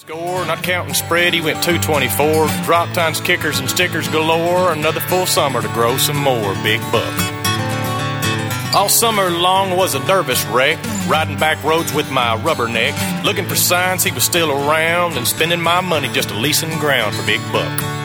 [0.00, 2.64] Score, not counting spread, he went 224.
[2.64, 4.72] Drop times, kickers, and stickers galore.
[4.72, 6.54] Another full summer to grow some more.
[6.62, 7.12] Big buck.
[8.74, 12.94] All summer long was a nervous wreck, riding back roads with my rubberneck,
[13.24, 17.26] looking for signs he was still around, and spending my money just leasing ground for
[17.26, 17.99] Big Buck.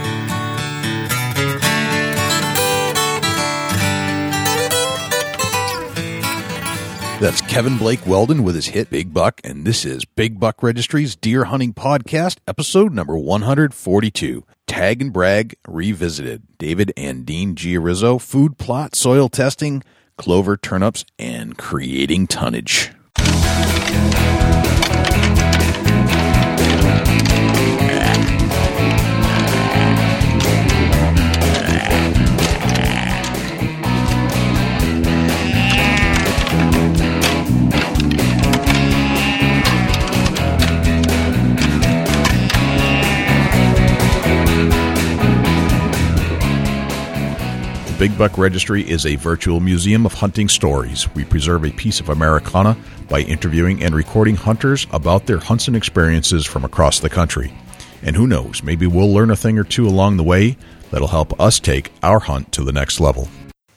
[7.21, 11.15] That's Kevin Blake Weldon with his hit Big Buck, and this is Big Buck Registry's
[11.15, 14.43] Deer Hunting Podcast, episode number 142.
[14.67, 16.43] Tag and Brag Revisited.
[16.57, 19.81] David and Dean Giarrizzo, food plot, soil testing,
[20.17, 22.91] clover, turnips, and creating tonnage.
[47.95, 51.07] The Big Buck Registry is a virtual museum of hunting stories.
[51.15, 52.75] We preserve a piece of Americana
[53.07, 57.53] by interviewing and recording hunters about their hunts and experiences from across the country.
[58.01, 60.57] And who knows, maybe we'll learn a thing or two along the way
[60.91, 63.29] that'll help us take our hunt to the next level.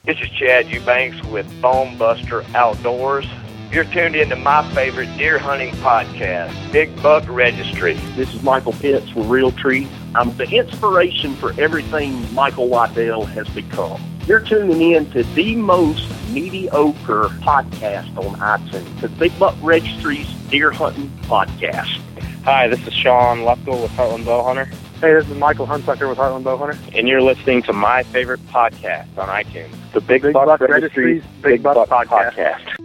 [0.04, 3.28] This is Chad Eubanks with Bone Buster Outdoors.
[3.70, 7.94] You're tuned into my favorite deer hunting podcast, Big Buck Registry.
[8.16, 9.86] This is Michael Pitts with Realtree.
[10.14, 14.02] I'm the inspiration for everything Michael Waddell has become.
[14.26, 20.70] You're tuning in to the most mediocre podcast on iTunes, the Big Buck Registry's Deer
[20.70, 22.00] Hunting Podcast.
[22.44, 24.66] Hi, this is Sean Lefkoe with Heartland Bowhunter.
[25.00, 26.78] Hey, this is Michael Hunsucker with Heartland Bowhunter.
[26.98, 31.22] And you're listening to my favorite podcast on iTunes, the Big, Big Buck, Buck Registry's
[31.22, 32.32] Registry's Big Buck, podcast.
[32.32, 32.77] podcast.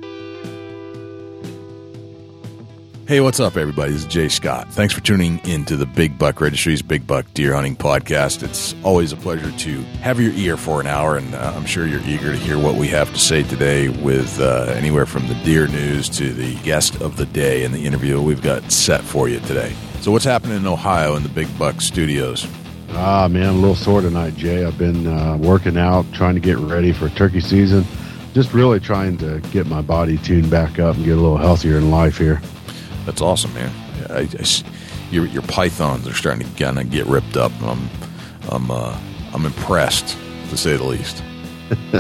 [3.14, 3.92] Hey, what's up, everybody?
[3.92, 4.70] This is Jay Scott.
[4.70, 8.42] Thanks for tuning into the Big Buck Registry's Big Buck Deer Hunting Podcast.
[8.42, 11.86] It's always a pleasure to have your ear for an hour, and uh, I'm sure
[11.86, 15.36] you're eager to hear what we have to say today with uh, anywhere from the
[15.44, 19.30] deer news to the guest of the day and the interview we've got set for
[19.30, 19.76] you today.
[20.02, 22.48] So, what's happening in Ohio in the Big Buck studios?
[22.94, 24.66] Ah, man, I'm a little sore tonight, Jay.
[24.66, 27.86] I've been uh, working out, trying to get ready for turkey season.
[28.34, 31.78] Just really trying to get my body tuned back up and get a little healthier
[31.78, 32.42] in life here.
[33.06, 33.72] That's awesome, man.
[34.10, 34.46] I, I
[35.12, 37.52] your, your pythons are starting to kind of get ripped up.
[37.62, 37.90] I'm,
[38.50, 38.98] I'm, uh,
[39.34, 40.18] I'm impressed,
[40.50, 41.24] to say the least.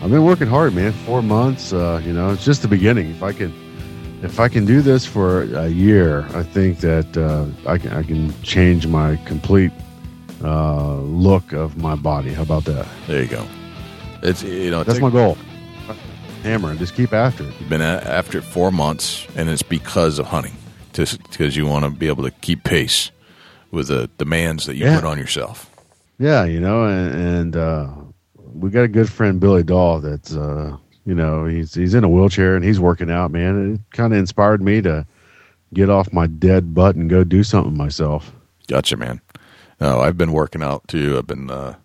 [0.00, 0.92] I've been working hard, man.
[0.92, 1.72] Four months.
[1.72, 3.10] Uh, you know, it's just the beginning.
[3.10, 3.52] If I can,
[4.22, 8.02] if I can do this for a year, I think that uh, I can I
[8.04, 9.72] can change my complete
[10.42, 12.32] uh, look of my body.
[12.32, 12.86] How about that?
[13.08, 13.44] There you go.
[14.22, 15.36] It's you know it That's my goal.
[16.42, 17.52] Hammer and just keep after it.
[17.60, 20.54] You've been a- after it four months, and it's because of hunting,
[20.92, 23.10] just because you want to be able to keep pace
[23.70, 24.96] with the demands that you Yeah.
[24.96, 25.70] put on yourself.
[26.18, 27.88] Yeah, you know, and, and uh,
[28.54, 30.00] we got a good friend Billy Dahl.
[30.00, 33.30] That's uh, you know he's he's in a wheelchair and he's working out.
[33.30, 35.06] Man, it kind of inspired me to
[35.74, 38.32] get off my dead butt and go do something myself.
[38.68, 39.20] Gotcha, man.
[39.80, 41.16] No, I've been working out too.
[41.18, 41.76] I've been uh,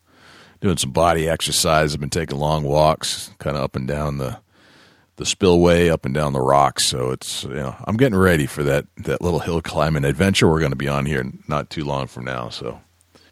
[0.62, 1.94] doing some body exercise.
[1.94, 4.38] I've been taking long walks, kind of up and down the
[5.16, 6.84] the spillway, up and down the rocks.
[6.84, 10.60] So it's you know I'm getting ready for that that little hill climbing adventure we're
[10.60, 12.50] going to be on here not too long from now.
[12.50, 12.82] So,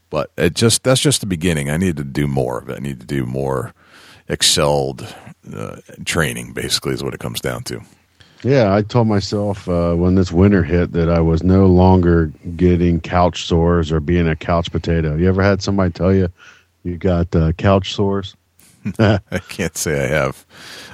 [0.10, 1.70] but it just that's just the beginning.
[1.70, 2.78] I need to do more of it.
[2.78, 3.74] I need to do more
[4.28, 5.08] excelled
[5.54, 6.54] uh, training.
[6.54, 7.82] Basically, is what it comes down to.
[8.44, 13.00] Yeah, I told myself uh, when this winter hit that I was no longer getting
[13.00, 15.16] couch sores or being a couch potato.
[15.16, 16.30] You ever had somebody tell you
[16.84, 18.36] you got uh, couch sores?
[19.00, 20.46] I can't say I have.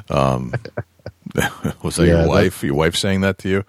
[0.09, 0.53] Um,
[1.83, 2.63] was that Yeah, your that- wife?
[2.63, 3.63] Your wife saying that to you?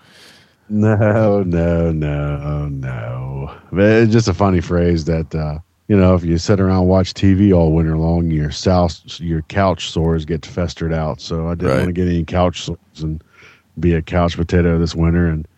[0.71, 3.55] No, no, no, no.
[3.73, 5.59] But It's just a funny phrase that uh,
[5.89, 9.43] you know if you sit around and watch TV all winter long, your south, your
[9.43, 11.21] couch sores get festered out.
[11.23, 11.77] So I didn't Right.
[11.79, 13.25] want to get any couch sores and
[13.81, 15.27] be a couch potato this winter.
[15.29, 15.49] And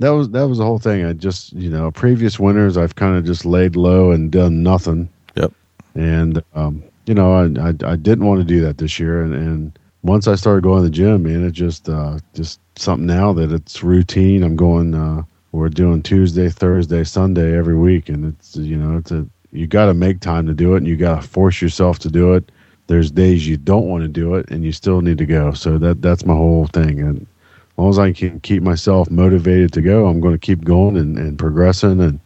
[0.00, 1.04] that was that was the whole thing.
[1.04, 5.08] I just you know previous winters I've kind of just laid low and done nothing.
[5.36, 5.52] Yep.
[5.94, 9.22] And um, you know I, I I didn't want to do that this year.
[9.22, 13.06] And, and once I started going to the gym, man, it just uh, just something
[13.06, 14.42] now that it's routine.
[14.42, 14.94] I'm going.
[14.94, 15.22] Uh,
[15.52, 19.86] we're doing Tuesday, Thursday, Sunday every week, and it's you know it's a you got
[19.86, 22.52] to make time to do it, and you got to force yourself to do it.
[22.88, 25.52] There's days you don't want to do it, and you still need to go.
[25.52, 27.00] So that that's my whole thing.
[27.00, 30.64] And as long as I can keep myself motivated to go, I'm going to keep
[30.64, 32.20] going and, and progressing, and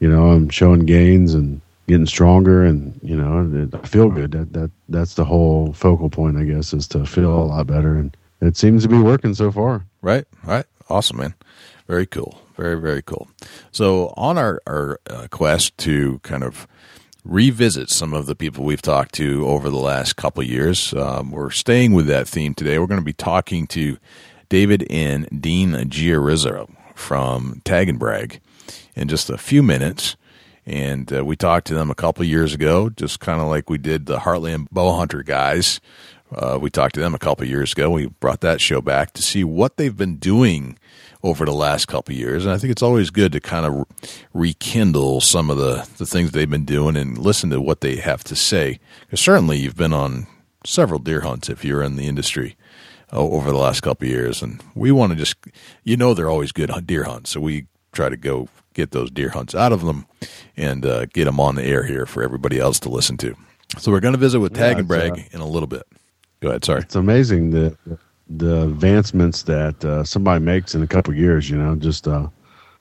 [0.00, 4.32] you know I'm showing gains and getting stronger, and you know I feel good.
[4.32, 7.96] That that that's the whole focal point, I guess, is to feel a lot better,
[7.96, 9.84] and it seems to be working so far.
[10.02, 10.66] Right, right.
[10.88, 11.34] Awesome, man.
[11.86, 12.40] Very cool.
[12.56, 13.28] Very, very cool.
[13.72, 16.68] So, on our, our uh, quest to kind of
[17.24, 21.50] revisit some of the people we've talked to over the last couple years, um, we're
[21.50, 22.78] staying with that theme today.
[22.78, 23.98] We're going to be talking to
[24.48, 28.40] David and Dean Giarrizzo from Tag and Brag
[28.94, 30.16] in just a few minutes.
[30.66, 33.78] And uh, we talked to them a couple years ago, just kind of like we
[33.78, 35.80] did the Heartland Bowhunter guys.
[36.34, 37.90] Uh, we talked to them a couple years ago.
[37.90, 40.78] We brought that show back to see what they've been doing
[41.22, 42.44] over the last couple years.
[42.44, 43.86] And I think it's always good to kind of
[44.32, 48.24] rekindle some of the, the things they've been doing and listen to what they have
[48.24, 48.80] to say.
[49.02, 50.26] Because certainly you've been on
[50.66, 52.56] several deer hunts if you're in the industry
[53.12, 54.42] uh, over the last couple years.
[54.42, 55.36] And we want to just,
[55.82, 57.30] you know, they're always good deer hunts.
[57.30, 60.06] So we try to go get those deer hunts out of them
[60.56, 63.34] and uh, get them on the air here for everybody else to listen to.
[63.78, 65.84] So we're going to visit with Tag yeah, and Brag uh, in a little bit.
[66.40, 66.64] Go ahead.
[66.64, 66.80] Sorry.
[66.80, 67.76] It's amazing the
[68.28, 71.48] the advancements that uh, somebody makes in a couple years.
[71.48, 72.28] You know, just uh,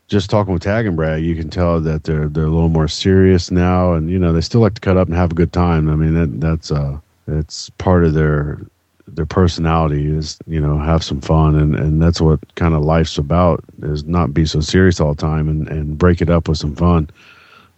[0.07, 2.87] just talking with Tag and Brag, you can tell that they're they're a little more
[2.87, 5.53] serious now, and you know they still like to cut up and have a good
[5.53, 5.89] time.
[5.89, 8.59] I mean, that, that's uh, it's part of their
[9.07, 13.17] their personality is you know have some fun and and that's what kind of life's
[13.17, 16.57] about is not be so serious all the time and and break it up with
[16.57, 17.09] some fun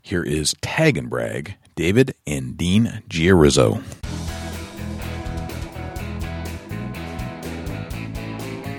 [0.00, 3.82] here is Tag and Brag, David and Dean Giarrizzo.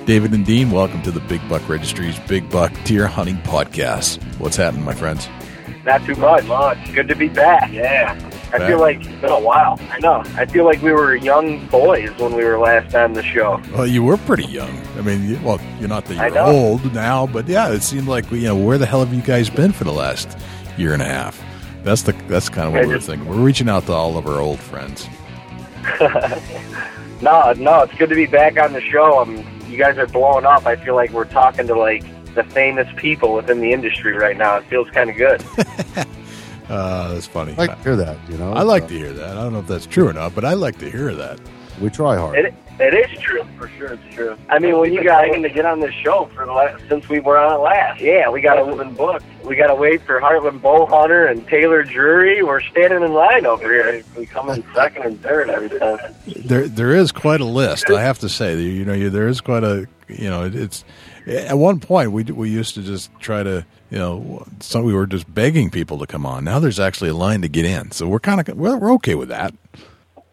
[0.08, 4.24] David and Dean, welcome to the Big Buck Registry's Big Buck Deer Hunting Podcast.
[4.39, 5.29] What's happening, my friends?
[5.86, 6.46] Not too much.
[6.46, 6.94] Much.
[6.96, 7.72] Good to be back.
[7.72, 8.20] Yeah.
[8.54, 9.80] I feel like it's been a while.
[9.92, 10.24] I know.
[10.36, 13.62] I feel like we were young boys when we were last on the show.
[13.74, 14.82] Well, you were pretty young.
[14.98, 18.30] I mean, you, well, you're not that you're old now, but yeah, it seemed like
[18.32, 20.38] you know where the hell have you guys been for the last
[20.78, 21.42] year and a half?
[21.84, 23.28] That's the that's kind of what I we're just- thinking.
[23.28, 25.08] We're reaching out to all of our old friends.
[27.22, 29.20] No, no, it's good to be back on the show.
[29.22, 29.38] Um,
[29.70, 30.66] you guys are blowing up.
[30.66, 32.04] I feel like we're talking to like
[32.36, 34.58] the famous people within the industry right now.
[34.58, 35.44] It feels kind of good.
[36.69, 37.53] Uh, that's funny.
[37.53, 38.17] I like to hear that.
[38.29, 39.38] You know, I like So, to hear that.
[39.38, 41.39] I don't know if that's true or not, but I like to hear that.
[41.81, 42.38] We try hard.
[42.38, 43.93] It it is true for sure.
[43.93, 44.36] It's true.
[44.50, 47.07] I mean, when you got guys to get on this show for the last, since
[47.07, 49.24] we were on it last, yeah, we got to book.
[49.45, 52.43] We got to wait for Heartland Bowhunter and Taylor Drury.
[52.43, 54.03] We're standing in line over here.
[54.17, 56.00] We come in second and third every time.
[56.27, 57.89] There, there is quite a list.
[57.89, 60.84] I have to say, you know, there is quite a, you know, it's.
[61.27, 65.08] At one point, we we used to just try to, you know, so we were
[65.08, 66.44] just begging people to come on.
[66.44, 69.15] Now there's actually a line to get in, so we're kind of we're, we're okay
[69.15, 69.54] with that.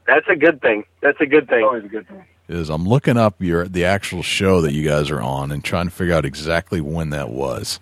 [0.06, 0.84] That's a good thing.
[1.00, 1.64] That's a good thing.
[1.64, 2.24] Always a good thing.
[2.48, 5.86] is I'm looking up your the actual show that you guys are on and trying
[5.86, 7.78] to figure out exactly when that was.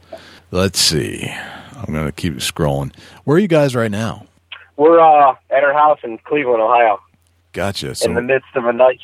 [0.51, 1.29] Let's see.
[1.29, 2.95] I'm going to keep scrolling.
[3.25, 4.27] Where are you guys right now?
[4.77, 7.01] We're uh, at our house in Cleveland, Ohio,
[7.53, 7.95] Gotcha.
[7.95, 9.01] So in the midst of a nice,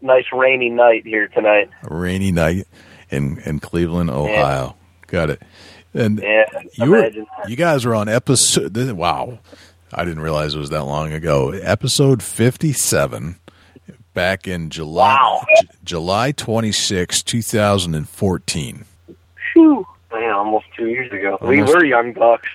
[0.00, 1.70] nice rainy night here tonight.
[1.82, 2.66] a rainy night
[3.10, 4.76] in in Cleveland, Ohio.
[5.06, 5.42] Got it.
[5.96, 7.10] And Yeah, you were,
[7.48, 8.76] you guys were on episode.
[8.92, 9.38] Wow,
[9.92, 11.50] I didn't realize it was that long ago.
[11.50, 13.36] Episode 57,
[14.14, 15.44] back in July Wow.
[15.60, 18.84] J- July 26, 2014.
[19.52, 19.86] Phew.
[20.12, 21.38] Man, almost two years ago.
[21.42, 22.48] We were young bucks.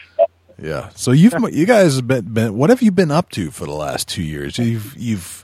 [0.61, 0.89] Yeah.
[0.95, 3.73] So you've you guys have been, been what have you been up to for the
[3.73, 4.57] last two years?
[4.57, 5.43] You've you've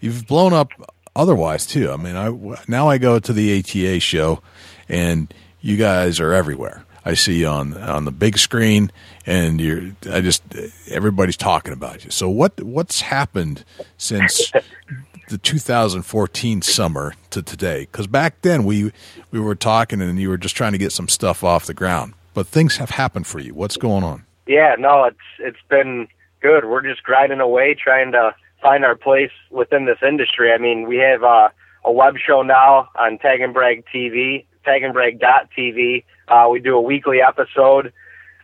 [0.00, 0.70] you've blown up
[1.14, 1.90] otherwise too.
[1.90, 2.30] I mean, I
[2.68, 4.40] now I go to the ATA show,
[4.88, 6.84] and you guys are everywhere.
[7.04, 8.92] I see you on on the big screen,
[9.26, 9.92] and you're.
[10.10, 10.42] I just
[10.88, 12.10] everybody's talking about you.
[12.10, 13.64] So what what's happened
[13.96, 14.52] since
[15.28, 17.82] the 2014 summer to today?
[17.90, 18.92] Because back then we
[19.30, 22.14] we were talking, and you were just trying to get some stuff off the ground.
[22.34, 23.54] But things have happened for you.
[23.54, 24.24] What's going on?
[24.46, 26.08] Yeah, no, it's it's been
[26.40, 26.66] good.
[26.66, 30.52] We're just grinding away, trying to find our place within this industry.
[30.52, 31.48] I mean, we have uh,
[31.84, 36.04] a web show now on Tag and Brag TV, tag and tagandbrag.tv.
[36.28, 37.92] Uh, we do a weekly episode.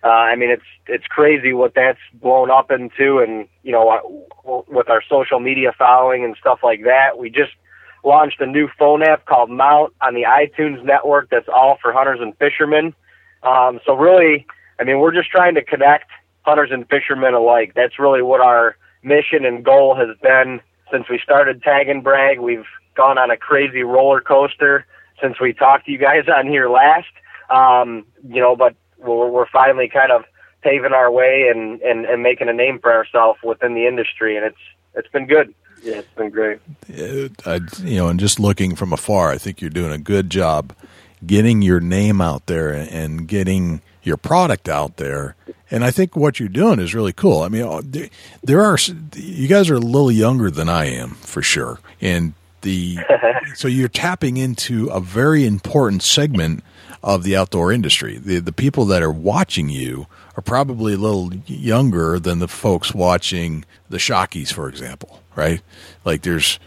[0.03, 4.63] Uh, I mean, it's it's crazy what that's blown up into, and you know, uh,
[4.69, 7.19] with our social media following and stuff like that.
[7.19, 7.53] We just
[8.05, 11.31] launched a new phone app called Mount on the iTunes network.
[11.31, 12.95] That's all for hunters and fishermen.
[13.43, 14.47] Um, so really,
[14.79, 16.11] I mean, we're just trying to connect
[16.43, 17.73] hunters and fishermen alike.
[17.75, 22.39] That's really what our mission and goal has been since we started Tag and Brag.
[22.39, 24.87] We've gone on a crazy roller coaster
[25.21, 27.09] since we talked to you guys on here last.
[27.51, 30.25] Um, you know, but we're, we're finally kind of
[30.63, 34.45] paving our way and, and, and making a name for ourselves within the industry, and
[34.45, 34.59] it's
[34.95, 35.55] it's been good.
[35.83, 36.59] Yeah, it's been great.
[36.91, 40.29] Uh, I, you know, and just looking from afar, I think you're doing a good
[40.29, 40.73] job
[41.25, 45.37] getting your name out there and getting your product out there.
[45.71, 47.43] And I think what you're doing is really cool.
[47.43, 48.09] I mean, uh, there,
[48.43, 48.79] there are
[49.15, 52.99] you guys are a little younger than I am for sure, and the
[53.55, 56.65] so you're tapping into a very important segment
[57.03, 58.19] of the outdoor industry.
[58.19, 62.95] The the people that are watching you are probably a little younger than the folks
[62.95, 65.61] watching the Shockeys, for example, right?
[66.05, 66.59] Like there's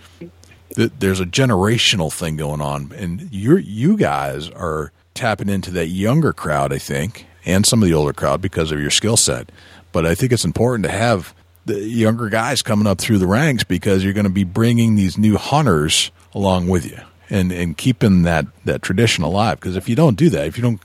[0.75, 6.33] there's a generational thing going on, and you you guys are tapping into that younger
[6.33, 9.51] crowd, I think, and some of the older crowd because of your skill set.
[9.91, 11.33] But I think it's important to have
[11.65, 15.17] the younger guys coming up through the ranks because you're going to be bringing these
[15.17, 17.00] new hunters along with you
[17.31, 19.59] and and keeping that that tradition alive.
[19.59, 20.81] Because if you don't do that if you don't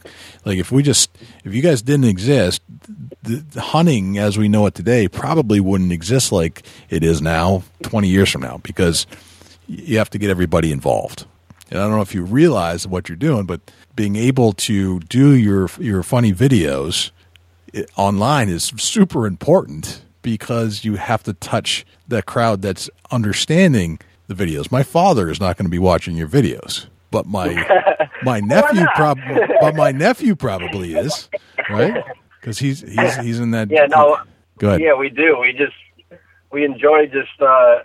[0.46, 1.10] like if we just
[1.44, 2.62] if you guys didn't exist
[3.22, 7.64] the, the, hunting as we know it today probably wouldn't exist like it is now
[7.82, 9.06] 20 years from now because
[9.66, 11.26] you have to get everybody involved.
[11.68, 13.60] And I don't know if you realize what you're doing but
[13.96, 17.10] being able to do your your funny videos
[17.74, 24.34] eh, online is super important because you have to touch the crowd that's understanding the
[24.34, 24.70] videos.
[24.70, 29.18] My father is not going to be watching your videos, but my my nephew prob-
[29.60, 31.28] but my nephew probably is,
[31.70, 32.02] right?
[32.40, 33.72] Because he's he's he's in that.
[33.72, 34.18] Yeah, no.
[34.58, 34.80] Go ahead.
[34.80, 35.36] Yeah, we do.
[35.40, 35.74] We just
[36.52, 37.80] we enjoy just uh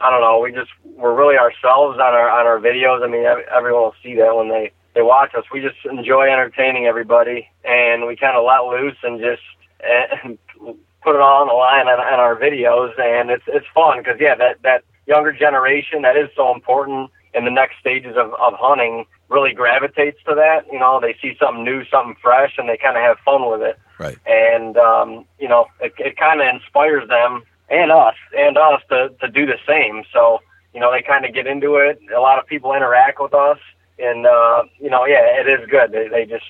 [0.00, 0.38] I don't know.
[0.38, 3.02] We just we're really ourselves on our on our videos.
[3.02, 5.44] I mean, everyone will see that when they they watch us.
[5.52, 9.42] We just enjoy entertaining everybody, and we kind of let loose and just
[9.82, 10.38] and
[11.02, 14.18] put it all on the line on, on our videos, and it's it's fun because
[14.20, 18.54] yeah, that that younger generation that is so important in the next stages of, of
[18.58, 20.66] hunting really gravitates to that.
[20.72, 23.62] You know, they see something new, something fresh, and they kind of have fun with
[23.62, 23.78] it.
[23.98, 24.18] Right.
[24.26, 29.10] And um, you know, it, it kind of inspires them and us and us to
[29.20, 30.04] to do the same.
[30.12, 30.40] So
[30.74, 32.00] you know, they kind of get into it.
[32.14, 33.58] A lot of people interact with us,
[33.98, 35.92] and uh, you know, yeah, it is good.
[35.92, 36.44] They they just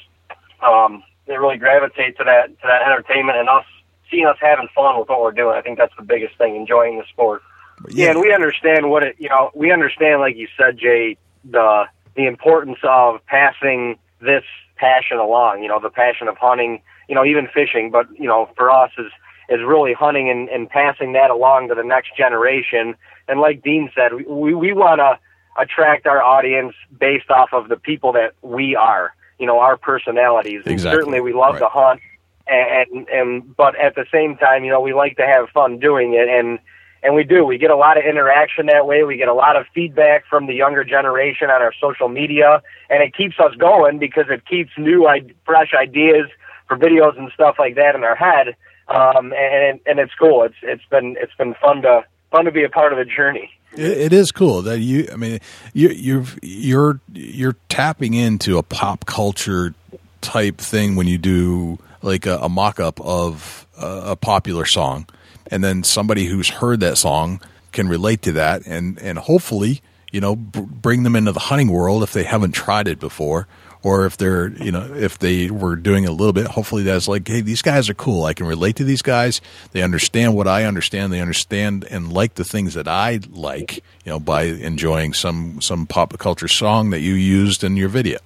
[0.63, 3.65] um, they really gravitate to that to that entertainment and us
[4.11, 5.57] seeing us having fun with what we're doing.
[5.57, 7.43] I think that's the biggest thing, enjoying the sport.
[7.89, 8.05] Yeah.
[8.05, 9.17] yeah, and we understand what it.
[9.19, 11.85] You know, we understand, like you said, Jay, the
[12.15, 14.45] the importance of passing this
[14.77, 15.63] passion along.
[15.63, 16.83] You know, the passion of hunting.
[17.09, 19.13] You know, even fishing, but you know, for us is
[19.49, 22.97] is really hunting and, and passing that along to the next generation.
[23.29, 25.19] And like Dean said, we we want to
[25.61, 29.15] attract our audience based off of the people that we are.
[29.39, 30.63] You know, our personalities.
[30.65, 30.73] Exactly.
[30.73, 31.61] And certainly, we love right.
[31.61, 32.01] to hunt
[32.47, 36.15] and and but at the same time, you know, we like to have fun doing
[36.15, 36.59] it, and
[37.03, 37.45] and we do.
[37.45, 39.05] We get a lot of interaction that way.
[39.05, 43.03] We get a lot of feedback from the younger generation on our social media, and
[43.03, 45.09] it keeps us going because it keeps new,
[45.45, 46.29] fresh ideas
[46.69, 48.57] for videos and stuff like that in our head.
[48.89, 50.45] Um, and and it's cool.
[50.45, 53.51] It's it's been it's been fun to fun to be a part of the journey.
[53.77, 55.09] It is cool that you.
[55.13, 55.41] I mean,
[55.73, 59.75] you you're you're you're tapping into a pop culture
[60.21, 65.07] type thing when you do like a, a mock up of a, a popular song,
[65.51, 67.41] and then somebody who's heard that song
[67.73, 69.81] can relate to that, and and hopefully
[70.13, 73.47] you know b- bring them into the hunting world if they haven't tried it before
[73.83, 76.47] or if they're you know if they were doing a little bit.
[76.47, 78.25] Hopefully that's like hey these guys are cool.
[78.25, 79.41] I can relate to these guys.
[79.73, 81.13] They understand what i understand.
[81.13, 85.87] They understand and like the things that i like you know by enjoying some some
[85.87, 88.19] pop culture song that you used in your video.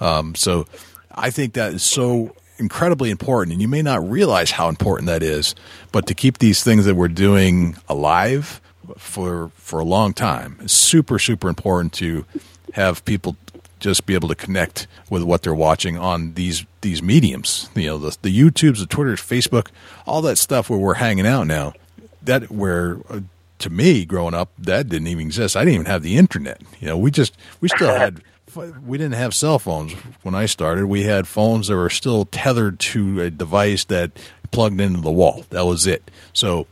[0.00, 0.66] Um, so
[1.12, 5.22] i think that is so incredibly important, and you may not realize how important that
[5.22, 5.54] is.
[5.90, 8.60] But to keep these things that we're doing alive
[8.96, 12.24] for for a long time is super super important to
[12.74, 13.36] have people
[13.80, 17.68] just be able to connect with what they're watching on these these mediums.
[17.74, 19.68] You know, the, the YouTubes, the Twitters, Facebook,
[20.06, 21.72] all that stuff where we're hanging out now.
[22.22, 22.98] That where.
[23.08, 23.20] Uh,
[23.60, 25.54] to me, growing up, that didn't even exist.
[25.54, 26.62] I didn't even have the internet.
[26.80, 28.22] You know, we just we still had
[28.56, 30.86] we didn't have cell phones when I started.
[30.86, 34.12] We had phones that were still tethered to a device that
[34.50, 35.44] plugged into the wall.
[35.50, 36.10] That was it.
[36.32, 36.66] So,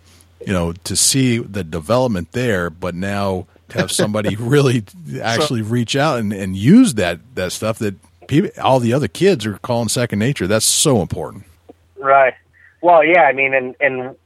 [0.46, 4.84] you know, to see the development there, but now to have somebody really
[5.22, 7.94] actually reach out and, and use that, that stuff that
[8.26, 10.46] people, all the other kids are calling second nature.
[10.46, 11.44] That's so important.
[11.98, 12.34] Right.
[12.80, 14.16] Well, yeah, I mean, and, and,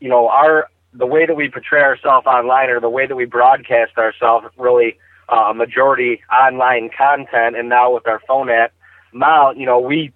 [0.00, 3.24] you know, our, the way that we portray ourselves online or the way that we
[3.24, 8.72] broadcast ourselves really uh, majority online content, and now with our phone app
[9.12, 10.12] mount, you know, we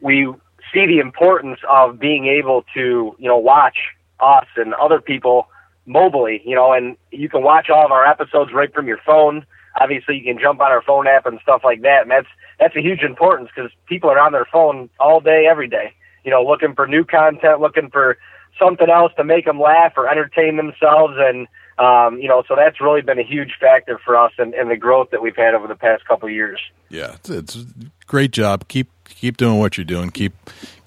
[0.00, 0.32] we
[0.72, 3.76] see the importance of being able to you know watch
[4.20, 5.48] us and other people
[5.86, 9.46] mobilely, you know, and you can watch all of our episodes right from your phone.
[9.80, 12.76] Obviously, you can jump on our phone app and stuff like that, and that's that's
[12.76, 15.92] a huge importance because people are on their phone all day, every day.
[16.24, 18.16] You know, looking for new content, looking for
[18.58, 21.46] something else to make them laugh or entertain themselves, and
[21.78, 24.76] Um, you know, so that's really been a huge factor for us and, and the
[24.76, 26.58] growth that we've had over the past couple of years.
[26.88, 27.58] Yeah, it's, it's
[28.06, 28.66] great job.
[28.68, 30.10] Keep keep doing what you're doing.
[30.10, 30.32] Keep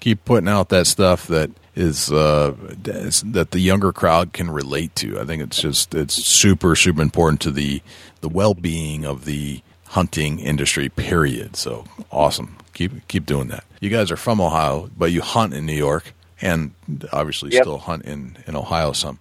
[0.00, 5.20] keep putting out that stuff that is uh, that the younger crowd can relate to.
[5.20, 7.82] I think it's just it's super super important to the
[8.20, 10.88] the well being of the hunting industry.
[10.88, 11.54] Period.
[11.56, 12.56] So awesome.
[12.74, 13.64] Keep keep doing that.
[13.80, 16.72] You guys are from Ohio, but you hunt in New York, and
[17.12, 17.62] obviously Yep.
[17.62, 19.20] still hunt in in Ohio some.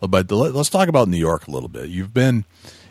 [0.00, 1.88] But let- let's talk about New York a little bit.
[1.88, 2.44] You've been,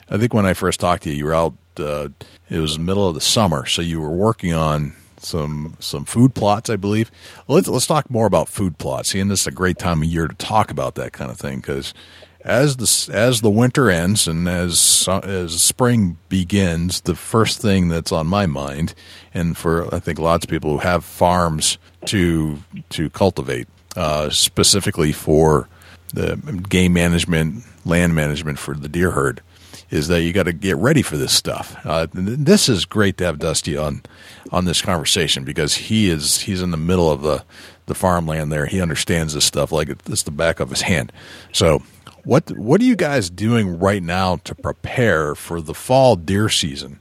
[0.10, 1.54] I think, when I first talked to you, you were out.
[1.78, 2.10] Uh,
[2.50, 6.70] it was middle of the summer, so you were working on some some food plots,
[6.70, 7.12] I believe.
[7.48, 9.10] Let's let's talk more about food plots.
[9.10, 11.38] See, and this is a great time of year to talk about that kind of
[11.38, 11.94] thing because
[12.42, 18.12] as the as the winter ends and as as spring begins, the first thing that's
[18.12, 18.94] on my mind,
[19.34, 22.60] and for I think lots of people who have farms to
[22.92, 25.68] to cultivate, uh, specifically for
[26.14, 26.36] the
[26.70, 29.42] game management, land management for the deer herd,
[29.90, 31.76] is that you got to get ready for this stuff.
[31.86, 34.04] Uh, this is great to have Dusty on
[34.52, 37.44] on this conversation because he is he's in the middle of the
[37.86, 38.66] the farmland there.
[38.66, 41.12] He understands this stuff like it's the back of his hand.
[41.52, 41.84] So,
[42.24, 47.00] what what are you guys doing right now to prepare for the fall deer season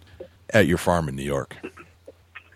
[0.51, 1.57] at your farm in New York?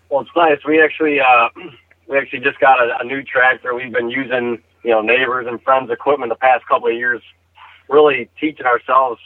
[0.09, 0.59] Well, it's nice.
[0.67, 1.49] We actually uh,
[2.07, 3.73] we actually just got a, a new tractor.
[3.73, 7.21] We've been using you know neighbors and friends' equipment the past couple of years,
[7.89, 9.19] really teaching ourselves.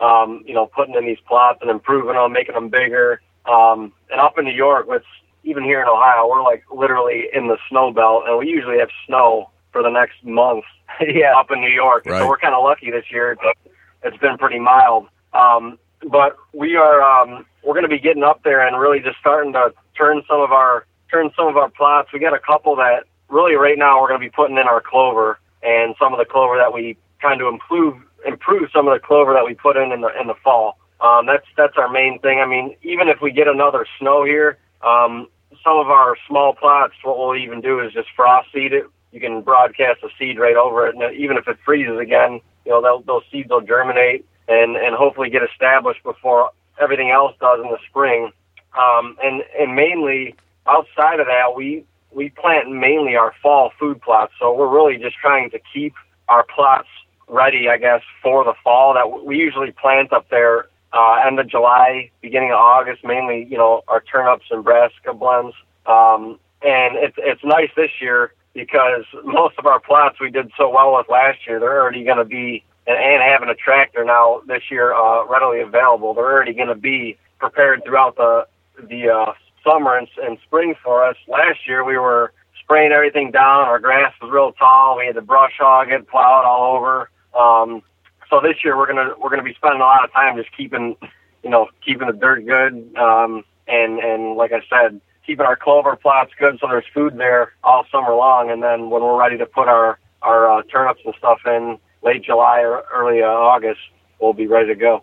[0.00, 3.20] Um, you know, putting in these plots and improving them, making them bigger.
[3.46, 5.04] Um, and up in New York, with
[5.44, 8.88] even here in Ohio, we're like literally in the snow belt, and we usually have
[9.06, 10.64] snow for the next month.
[11.00, 12.18] yeah, up in New York, Right.
[12.20, 13.32] so we're kind of lucky this year.
[13.32, 13.58] It's,
[14.02, 15.06] it's been pretty mild.
[15.34, 15.78] Um,
[16.10, 19.52] but we are um, we're going to be getting up there and really just starting
[19.52, 22.08] to turn some of our turn some of our plots.
[22.12, 24.80] We got a couple that really right now we're going to be putting in our
[24.80, 29.04] clover and some of the clover that we kind of improve improve some of the
[29.04, 30.78] clover that we put in in the in the fall.
[31.00, 32.40] Um, that's that's our main thing.
[32.40, 35.28] I mean, even if we get another snow here, um,
[35.64, 38.84] some of our small plots, what we'll even do is just frost seed it.
[39.12, 42.72] You can broadcast a seed right over it, and even if it freezes again, you
[42.72, 47.70] know those seeds will germinate and and hopefully get established before everything else does in
[47.70, 48.32] the spring.
[48.76, 50.34] Um, and and mainly
[50.66, 54.32] outside of that, we we plant mainly our fall food plots.
[54.38, 55.94] So we're really just trying to keep
[56.28, 56.88] our plots
[57.28, 58.94] ready, I guess, for the fall.
[58.94, 63.56] That we usually plant up there uh, end of July, beginning of August, mainly you
[63.56, 65.54] know our turnips and brassica blends.
[65.86, 70.70] Um, and it's it's nice this year because most of our plots we did so
[70.70, 71.60] well with last year.
[71.60, 75.60] They're already going to be and, and having a tractor now this year uh, readily
[75.60, 76.14] available.
[76.14, 78.46] They're already going to be prepared throughout the
[78.88, 79.32] the uh,
[79.64, 81.16] summer and, and spring for us.
[81.28, 83.68] Last year we were spraying everything down.
[83.68, 84.98] Our grass was real tall.
[84.98, 87.10] We had to brush hog it, plow it all over.
[87.38, 87.82] Um,
[88.28, 90.96] so this year we're gonna we're gonna be spending a lot of time just keeping
[91.42, 95.96] you know keeping the dirt good um, and and like I said keeping our clover
[95.96, 98.50] plots good so there's food there all summer long.
[98.50, 102.22] And then when we're ready to put our our uh, turnips and stuff in late
[102.22, 103.80] July or early uh, August,
[104.20, 105.02] we'll be ready to go.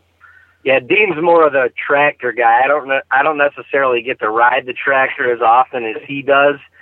[0.63, 2.61] Yeah, Dean's more of the tractor guy.
[2.63, 6.21] I don't ne- I don't necessarily get to ride the tractor as often as he
[6.21, 6.55] does.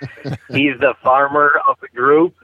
[0.50, 2.34] He's the farmer of the group.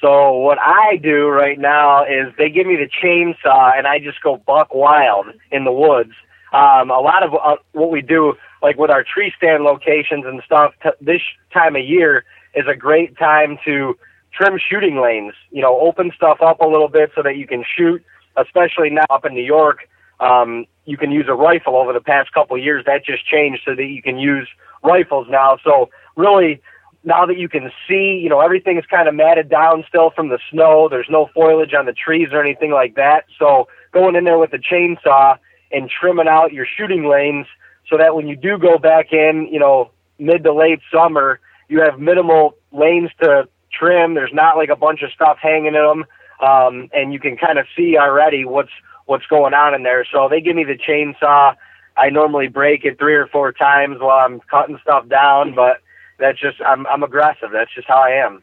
[0.00, 4.20] So what I do right now is they give me the chainsaw and I just
[4.22, 6.12] go buck wild in the woods.
[6.52, 10.42] Um, a lot of uh, what we do, like with our tree stand locations and
[10.44, 13.96] stuff, t- this time of year is a great time to
[14.32, 15.32] trim shooting lanes.
[15.50, 18.04] You know, open stuff up a little bit so that you can shoot.
[18.36, 21.76] Especially now up in New York, um, you can use a rifle.
[21.76, 24.48] Over the past couple of years, that just changed so that you can use
[24.82, 25.58] rifles now.
[25.64, 26.60] So really,
[27.04, 30.28] now that you can see, you know, everything is kind of matted down still from
[30.28, 30.88] the snow.
[30.88, 33.24] There's no foliage on the trees or anything like that.
[33.38, 35.38] So going in there with the chainsaw
[35.70, 37.46] and trimming out your shooting lanes
[37.88, 41.80] so that when you do go back in, you know, mid to late summer, you
[41.80, 44.14] have minimal lanes to trim.
[44.14, 46.04] There's not like a bunch of stuff hanging in them.
[46.40, 48.72] Um, and you can kind of see already what's,
[49.06, 50.06] what's going on in there.
[50.10, 51.54] So they give me the chainsaw.
[51.96, 55.78] I normally break it three or four times while I'm cutting stuff down, but
[56.18, 57.50] that's just I'm I'm aggressive.
[57.52, 58.42] That's just how I am.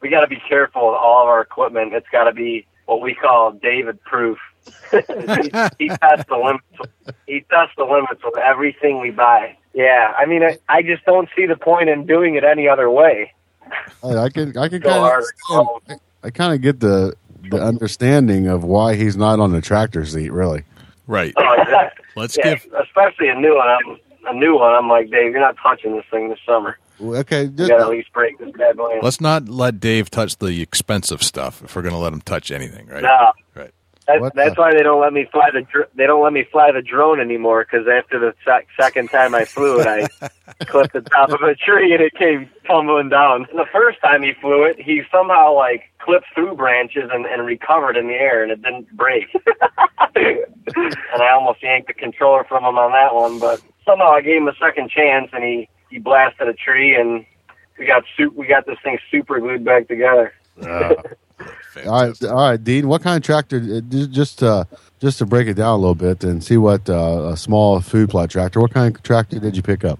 [0.00, 1.94] We got to be careful with all of our equipment.
[1.94, 4.38] It's got to be what we call David proof.
[4.90, 7.16] he, he tests the limits.
[7.26, 9.56] He tests the limits with everything we buy.
[9.74, 12.90] Yeah, I mean I, I just don't see the point in doing it any other
[12.90, 13.32] way.
[14.04, 17.14] I, I can I can Go kind of I kind of get the
[17.50, 20.30] the understanding of why he's not on the tractor seat.
[20.32, 20.64] Really,
[21.06, 21.34] Right.
[21.36, 22.04] Oh, exactly.
[22.16, 23.68] Let's Yeah, give especially a new one.
[23.68, 24.72] I'm, a new one.
[24.72, 25.32] I'm like Dave.
[25.32, 26.78] You're not touching this thing this summer.
[27.00, 27.48] Okay.
[27.48, 29.00] Just, got to at least break this bad boy.
[29.02, 32.50] let's not let Dave touch the expensive stuff if we're going to let him touch
[32.50, 33.02] anything, right?
[33.02, 33.32] No.
[34.08, 34.14] Right.
[34.14, 36.32] That, What that's the- why they don't let me fly the dr- they don't let
[36.32, 37.64] me fly the drone anymore.
[37.70, 40.08] Because after the sec- second time I flew it, I
[40.66, 43.46] clipped the top of a tree and it came tumbling down.
[43.52, 47.96] The first time he flew it, he somehow like clipped through branches and, and recovered
[47.96, 49.26] in the air, and it didn't break.
[50.14, 54.38] and I almost yanked the controller from him on that one, but somehow I gave
[54.38, 57.24] him a second chance, and he he blasted a tree, and
[57.78, 60.32] we got su- we got this thing super glued back together.
[61.76, 62.88] All right, all right, Dean.
[62.88, 63.56] What kind of tractor?
[63.58, 64.64] uh, Just uh,
[65.00, 68.10] just to break it down a little bit and see what uh, a small food
[68.10, 68.60] plot tractor.
[68.60, 69.98] What kind of tractor did you pick up?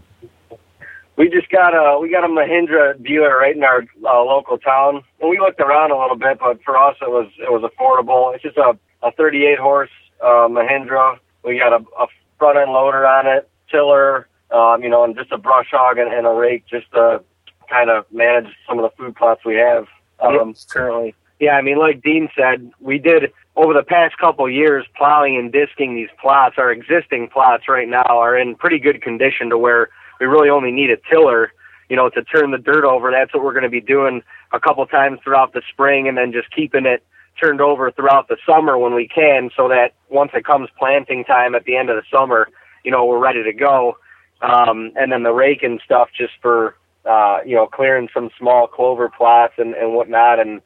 [1.17, 5.03] We just got a we got a Mahindra dealer right in our uh, local town,
[5.21, 8.35] and we looked around a little bit, but for us it was it was affordable.
[8.35, 9.91] It's just a a 38 horse
[10.23, 11.19] uh, Mahindra.
[11.45, 12.07] We got a, a
[12.39, 16.13] front end loader on it, tiller, um, you know, and just a brush hog and,
[16.13, 17.23] and a rake just to
[17.69, 19.87] kind of manage some of the food plots we have
[20.21, 21.15] um, currently.
[21.43, 25.51] Yeah, I mean, like Dean said, we did over the past couple years plowing and
[25.51, 26.55] disking these plots.
[26.57, 29.89] Our existing plots right now are in pretty good condition to where
[30.21, 31.53] we really only need a tiller,
[31.89, 33.11] you know, to turn the dirt over.
[33.11, 36.31] That's what we're going to be doing a couple times throughout the spring, and then
[36.31, 37.03] just keeping it
[37.43, 41.57] turned over throughout the summer when we can, so that once it comes planting time
[41.57, 42.47] at the end of the summer,
[42.85, 43.97] you know, we're ready to go.
[44.43, 48.69] Um, and then the rake and stuff just for uh, you know clearing some small
[48.69, 50.39] clover plots and, and whatnot.
[50.39, 50.61] And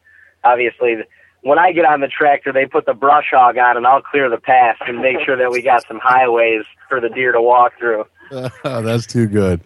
[0.44, 0.96] obviously,
[1.42, 4.29] when I get on the tractor, they put the brush hog on, and I'll clear
[4.29, 7.72] the path and make sure that we got some highways for the deer to walk
[7.79, 8.05] through.
[8.62, 9.61] That's too good.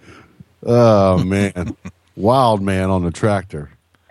[0.64, 1.76] Oh man,
[2.16, 3.70] wild man on the tractor.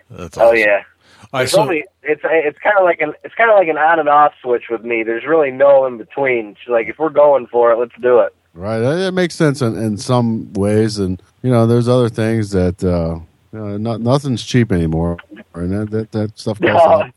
[0.10, 0.84] That's Oh yeah.
[1.32, 3.78] I It's so only it's it's kind of like an it's kind of like an
[3.78, 5.04] on and off switch with me.
[5.04, 6.50] There's really no in between.
[6.50, 8.34] It's like if we're going for it, let's do it.
[8.56, 12.50] Right, that, that makes sense in, in some ways, and you know, there's other things
[12.52, 13.20] that uh,
[13.52, 15.18] know, not, nothing's cheap anymore,
[15.54, 17.14] and that that, that stuff costs, a lot,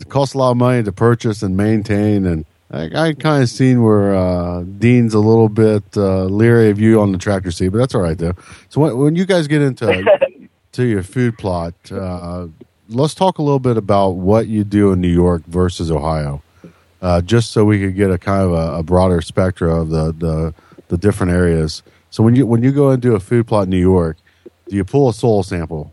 [0.00, 2.26] it costs a lot of money to purchase and maintain.
[2.26, 6.78] And I, I kind of seen where uh, Dean's a little bit uh, leery of
[6.78, 8.34] you on the tractor seat, but that's all right though.
[8.68, 12.46] So when, when you guys get into to your food plot, uh,
[12.88, 16.42] let's talk a little bit about what you do in New York versus Ohio,
[17.00, 20.12] uh, just so we could get a kind of a, a broader spectrum of the,
[20.12, 20.54] the
[20.88, 21.82] the different areas.
[22.10, 24.18] So when you when you go and do a food plot in New York,
[24.70, 25.92] do you pull a soil sample?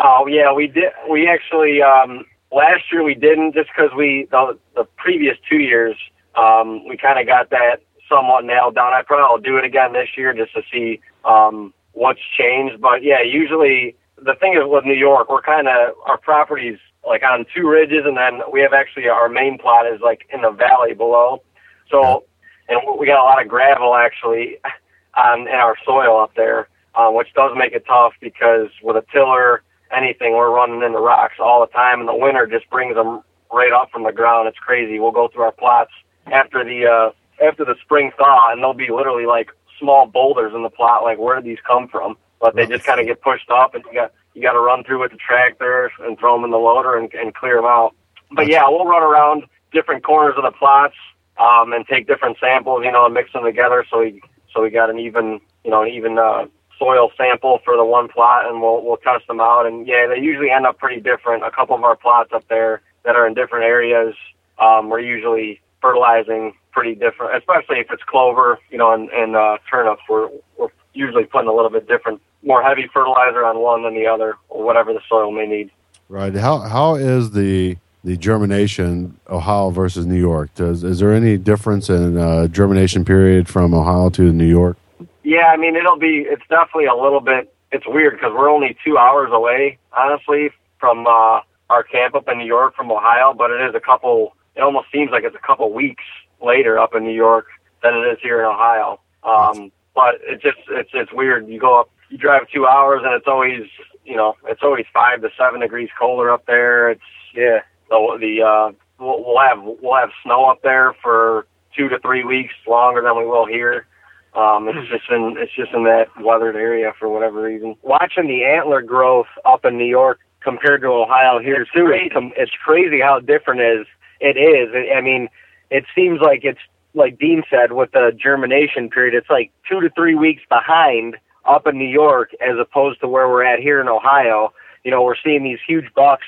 [0.00, 0.92] Oh yeah, we did.
[1.10, 5.94] We actually um, last year we didn't just because we the the previous two years
[6.34, 8.92] um, we kind of got that somewhat nailed down.
[8.92, 12.80] I probably will do it again this year just to see um, what's changed.
[12.80, 17.22] But yeah, usually the thing is with New York, we're kind of our properties like
[17.22, 20.50] on two ridges, and then we have actually our main plot is like in the
[20.50, 21.42] valley below.
[21.90, 22.24] So
[22.68, 24.56] and we got a lot of gravel actually
[25.16, 29.04] on in our soil up there, uh, which does make it tough because with a
[29.12, 29.62] tiller,
[29.96, 33.72] anything we're running into rocks all the time, and the winter just brings them right
[33.72, 34.48] up from the ground.
[34.48, 34.98] It's crazy.
[34.98, 35.92] We'll go through our plots
[36.26, 40.62] after the uh, after the spring thaw, and there'll be literally like small boulders in
[40.62, 41.02] the plot.
[41.02, 42.16] Like where did these come from?
[42.40, 44.84] But they just kind of get pushed up, and you got you got to run
[44.84, 47.94] through with the tractor and throw them in the loader and, and clear them out.
[48.32, 50.94] But yeah, we'll run around different corners of the plots
[51.38, 54.20] um, and take different samples, you know, and mix them together so we
[54.52, 56.46] so we got an even you know an even uh,
[56.84, 59.66] soil sample for the one plot, and we'll we'll test them out.
[59.66, 61.44] And yeah, they usually end up pretty different.
[61.44, 64.14] A couple of our plots up there that are in different areas,
[64.58, 69.58] um, we're usually fertilizing pretty different, especially if it's clover, you know, and, and uh,
[69.70, 70.02] turnips.
[70.08, 74.06] We're we're usually putting a little bit different, more heavy fertilizer on one than the
[74.06, 75.70] other, or whatever the soil may need.
[76.08, 76.34] Right.
[76.34, 80.54] How how is the the germination Ohio versus New York?
[80.54, 84.76] Does is there any difference in uh, germination period from Ohio to New York?
[85.24, 88.76] Yeah, I mean, it'll be, it's definitely a little bit, it's weird because we're only
[88.84, 93.50] two hours away, honestly, from uh, our camp up in New York from Ohio, but
[93.50, 96.04] it is a couple, it almost seems like it's a couple weeks
[96.42, 97.46] later up in New York
[97.82, 99.00] than it is here in Ohio.
[99.24, 101.48] Um, but it just, it's, it's weird.
[101.48, 103.62] You go up, you drive two hours and it's always,
[104.04, 106.90] you know, it's always five to seven degrees colder up there.
[106.90, 107.00] It's,
[107.34, 111.98] yeah, the, the, uh, we'll, we'll have, we'll have snow up there for two to
[112.00, 113.86] three weeks longer than we will here.
[114.34, 117.76] Um, it's just in it's just in that weathered area for whatever reason.
[117.82, 122.52] Watching the antler growth up in New York compared to Ohio here too, it's, it's
[122.64, 123.86] crazy how different it is.
[124.20, 124.74] It is.
[124.96, 125.28] I mean,
[125.70, 126.60] it seems like it's
[126.94, 129.14] like Dean said with the germination period.
[129.14, 133.28] It's like two to three weeks behind up in New York as opposed to where
[133.28, 134.52] we're at here in Ohio.
[134.84, 136.26] You know, we're seeing these huge bucks.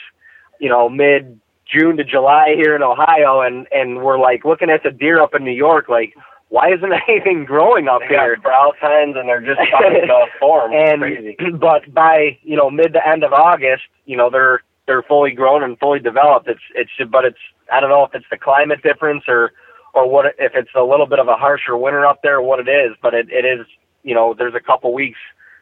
[0.58, 4.82] You know, mid June to July here in Ohio, and and we're like looking at
[4.82, 6.14] the deer up in New York, like
[6.48, 8.36] why isn't anything growing up They here?
[8.36, 10.72] got brow tines and they're just starting to form.
[10.72, 11.36] And crazy.
[11.58, 15.62] but by you know mid to end of August, you know they're they're fully grown
[15.62, 16.48] and fully developed.
[16.48, 17.38] It's it's but it's
[17.72, 19.52] I don't know if it's the climate difference or
[19.94, 22.68] or what if it's a little bit of a harsher winter up there, what it
[22.68, 23.66] is, but it, it is
[24.02, 25.18] you know there's a couple weeks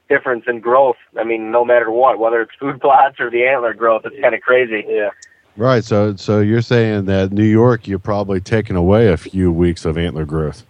[0.08, 0.96] difference in growth.
[1.18, 4.34] I mean, no matter what, whether it's food plots or the antler growth, it's kind
[4.34, 4.84] of crazy.
[4.86, 5.10] Yeah.
[5.56, 5.84] Right.
[5.84, 9.96] So, so you're saying that New York, you're probably taking away a few weeks of
[9.96, 10.64] antler growth.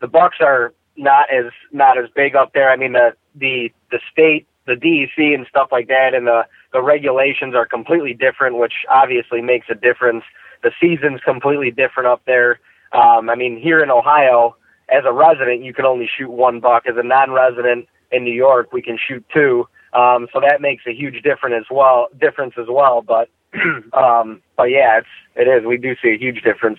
[0.00, 2.70] The bucks are not as not as big up there.
[2.70, 6.82] I mean, the the the state, the DEC and stuff like that, and the the
[6.82, 10.24] regulations are completely different, which obviously makes a difference.
[10.62, 12.60] The season's completely different up there.
[12.92, 14.56] Um, I mean, here in Ohio,
[14.88, 16.84] as a resident, you can only shoot one buck.
[16.86, 19.68] As a non-resident in New York, we can shoot two.
[19.92, 22.08] Um, so that makes a huge difference as well.
[22.18, 23.28] Difference as well, but
[23.92, 25.64] um, but yeah, it's it is.
[25.66, 26.78] We do see a huge difference.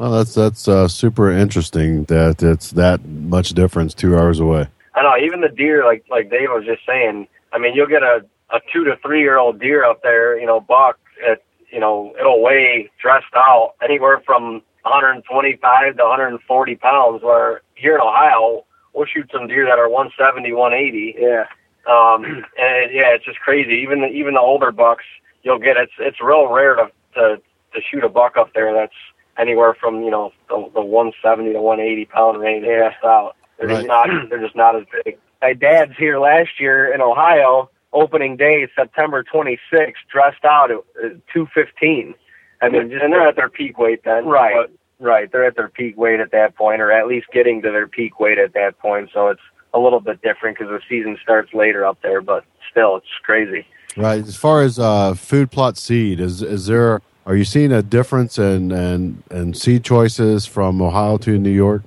[0.00, 4.66] Well, that's that's uh, super interesting that it's that much difference two hours away.
[4.94, 5.14] I know.
[5.22, 7.28] Even the deer, like like Dave was just saying.
[7.52, 10.40] I mean, you'll get a a two to three year old deer up there.
[10.40, 10.98] You know, buck.
[11.30, 17.22] At, you know, it'll weigh dressed out anywhere from 125 to 140 pounds.
[17.22, 21.16] Where here in Ohio, we'll shoot some deer that are 170, 180.
[21.18, 21.44] Yeah.
[21.86, 22.24] Um,
[22.56, 23.74] and yeah, it's just crazy.
[23.82, 25.04] Even the, even the older bucks,
[25.42, 27.36] you'll get it's it's real rare to to
[27.74, 28.96] to shoot a buck up there that's
[29.38, 32.64] anywhere from you know the, the 170 to 180 pound range.
[32.66, 32.92] Yeah.
[33.04, 33.36] out.
[33.58, 33.76] They're Right.
[33.76, 35.18] just not they're just not as big.
[35.42, 37.70] My dad's here last year in Ohio.
[37.92, 42.14] Opening day, September 26th, dressed out at uh, 215.
[42.62, 44.26] I mean, just, and they're at their peak weight then.
[44.26, 44.54] Right.
[44.54, 44.70] But
[45.02, 47.88] Right, they're at their peak weight at that point, or at least getting to their
[47.88, 49.08] peak weight at that point.
[49.14, 49.40] So it's
[49.72, 53.66] a little bit different because the season starts later up there, but still, it's crazy.
[53.96, 54.22] Right.
[54.22, 57.00] As far as uh, food plot seed, is is there?
[57.26, 58.72] Are you seeing a difference in
[59.30, 61.82] in, seed choices from Ohio to New York?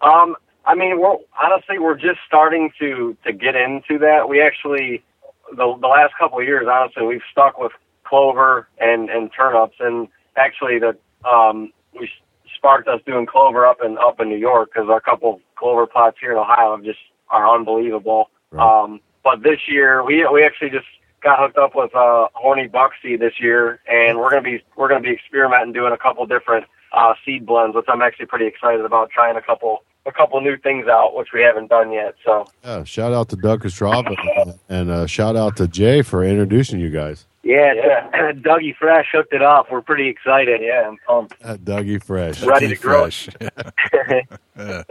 [0.00, 4.28] Um, I mean, we're honestly we're just starting to to get into that.
[4.28, 5.02] We actually
[5.50, 7.72] the the last couple of years, honestly, we've stuck with
[8.04, 10.96] clover and and turnips, and actually the
[11.28, 12.08] um we
[12.56, 16.16] sparked us doing clover up in up in New York because our couple clover plots
[16.20, 18.30] here in Ohio have just are unbelievable.
[18.50, 18.82] Right.
[18.82, 20.86] Um, but this year we we actually just
[21.22, 24.88] got hooked up with uh, horny buck seed this year, and we're gonna be we're
[24.88, 28.84] gonna be experimenting doing a couple different uh, seed blends, which I'm actually pretty excited
[28.84, 32.14] about trying a couple a couple new things out, which we haven't done yet.
[32.24, 32.84] So Yeah.
[32.84, 36.88] Shout out to Doug Kostrov and, and uh, shout out to Jay for introducing you
[36.88, 37.26] guys.
[37.42, 38.32] yeah, yeah.
[38.32, 39.70] Dougie Fresh hooked it up.
[39.70, 40.62] We're pretty excited.
[40.62, 41.34] yeah, I'm pumped.
[41.44, 42.42] Uh, Dougie Fresh.
[42.42, 43.10] Ready to grow.
[43.10, 43.28] Fresh.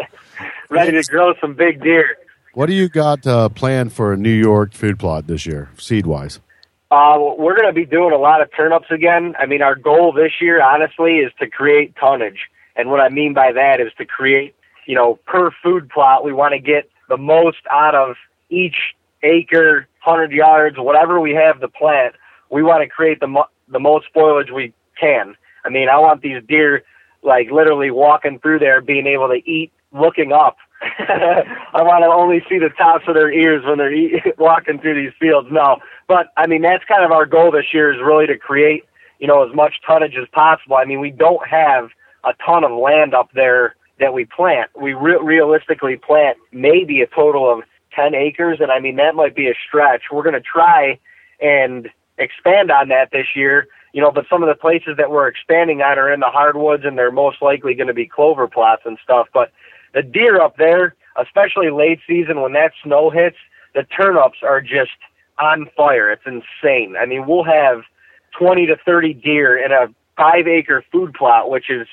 [0.69, 2.17] Ready to grow some big deer.
[2.57, 6.07] What do you got uh, planned for a New York food plot this year, seed
[6.07, 6.39] wise?
[6.89, 9.35] Uh, we're going to be doing a lot of turnips again.
[9.37, 12.49] I mean, our goal this year, honestly, is to create tonnage.
[12.75, 14.55] And what I mean by that is to create,
[14.87, 18.15] you know, per food plot, we want to get the most out of
[18.49, 22.15] each acre, 100 yards, whatever we have to plant.
[22.49, 25.35] We want to create the, mo- the most spoilage we can.
[25.63, 26.81] I mean, I want these deer,
[27.21, 30.57] like, literally walking through there, being able to eat looking up.
[30.99, 35.01] I want to only see the tops of their ears when they're eat, walking through
[35.01, 35.47] these fields.
[35.51, 38.83] No, but I mean that's kind of our goal this year is really to create
[39.19, 40.75] you know as much tonnage as possible.
[40.75, 41.89] I mean we don't have
[42.23, 44.69] a ton of land up there that we plant.
[44.79, 47.63] We re- realistically plant maybe a total of
[47.95, 50.03] ten acres, and I mean that might be a stretch.
[50.11, 50.99] We're going to try
[51.41, 53.67] and expand on that this year.
[53.93, 56.83] You know, but some of the places that we're expanding on are in the hardwoods,
[56.85, 59.27] and they're most likely going to be clover plots and stuff.
[59.33, 59.51] But
[59.93, 63.37] the deer up there, especially late season when that snow hits,
[63.73, 64.91] the turnips are just
[65.39, 66.11] on fire.
[66.11, 66.95] It's insane.
[66.99, 67.81] I mean, we'll have
[68.37, 71.87] 20 to 30 deer in a five acre food plot, which is,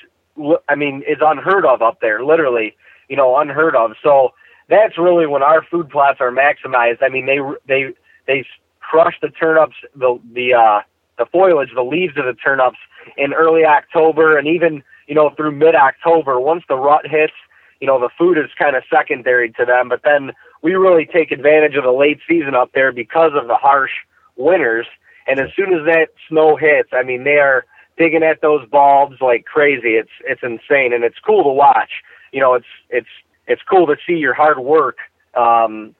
[0.67, 2.75] I mean, is unheard of up there, literally,
[3.07, 3.91] you know, unheard of.
[4.03, 4.29] So
[4.69, 7.01] that's really when our food plots are maximized.
[7.01, 7.93] I mean, they, they,
[8.27, 8.45] they
[8.79, 10.81] crush the turnips, the, the, uh,
[11.17, 12.77] the foliage, the leaves of the turnips
[13.17, 16.39] in early October and even, you know, through mid October.
[16.39, 17.33] Once the rut hits,
[17.81, 21.31] you know, the food is kind of secondary to them, but then we really take
[21.31, 23.91] advantage of the late season up there because of the harsh
[24.35, 24.87] winters.
[25.27, 27.65] And as soon as that snow hits, I mean, they are
[27.97, 29.95] digging at those bulbs like crazy.
[29.95, 31.91] It's, it's insane and it's cool to watch.
[32.31, 33.07] You know, it's, it's,
[33.47, 34.97] it's cool to see your hard work,
[35.35, 35.95] um,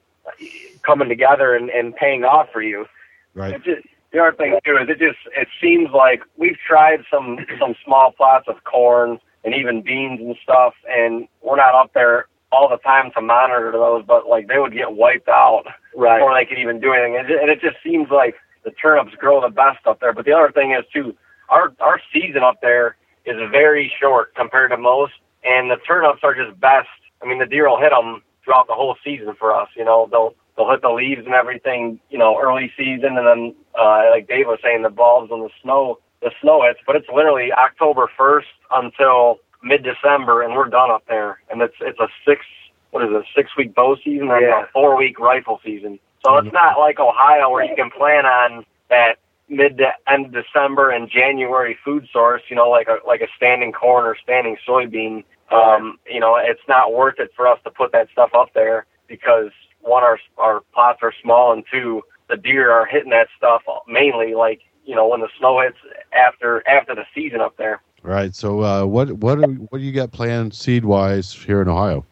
[0.82, 2.86] coming together and, and paying off for you.
[3.34, 3.54] Right.
[3.54, 7.38] It just, the other thing too is it just it seems like we've tried some
[7.60, 12.26] some small plots of corn and even beans and stuff, and we're not up there
[12.52, 16.18] all the time to monitor those, but like they would get wiped out Right.
[16.18, 18.34] before they could even do anything, and it, and it just seems like
[18.64, 20.12] the turnips grow the best up there.
[20.12, 21.16] But the other thing is too,
[21.48, 26.34] our our season up there is very short compared to most, and the turnips are
[26.34, 26.88] just best.
[27.22, 29.68] I mean, the deer will hit them throughout the whole season for us.
[29.76, 33.54] You know, they'll they'll hit the leaves and everything, you know, early season, and then
[33.78, 36.80] uh, like Dave was saying, the bulbs and the snow, the snow hits.
[36.86, 38.44] But it's literally October 1st
[38.74, 41.40] until mid December, and we're done up there.
[41.50, 42.42] And it's it's a six
[42.90, 44.62] what is it, six week bow season and Yeah.
[44.62, 45.98] a four week rifle season.
[46.24, 50.90] So it's not like Ohio where you can plan on that mid to end December
[50.90, 55.24] and January food source, you know, like a like a standing corn or standing soybean.
[55.52, 58.86] Um, you know, it's not worth it for us to put that stuff up there
[59.08, 59.50] because
[59.80, 64.34] one, our our plots are small, and two, the deer are hitting that stuff mainly
[64.34, 65.76] like you know when the snow hits
[66.12, 67.82] after after the season up there.
[68.02, 68.34] Right.
[68.34, 72.04] So, uh, what what do- what do you got planned seed wise here in Ohio?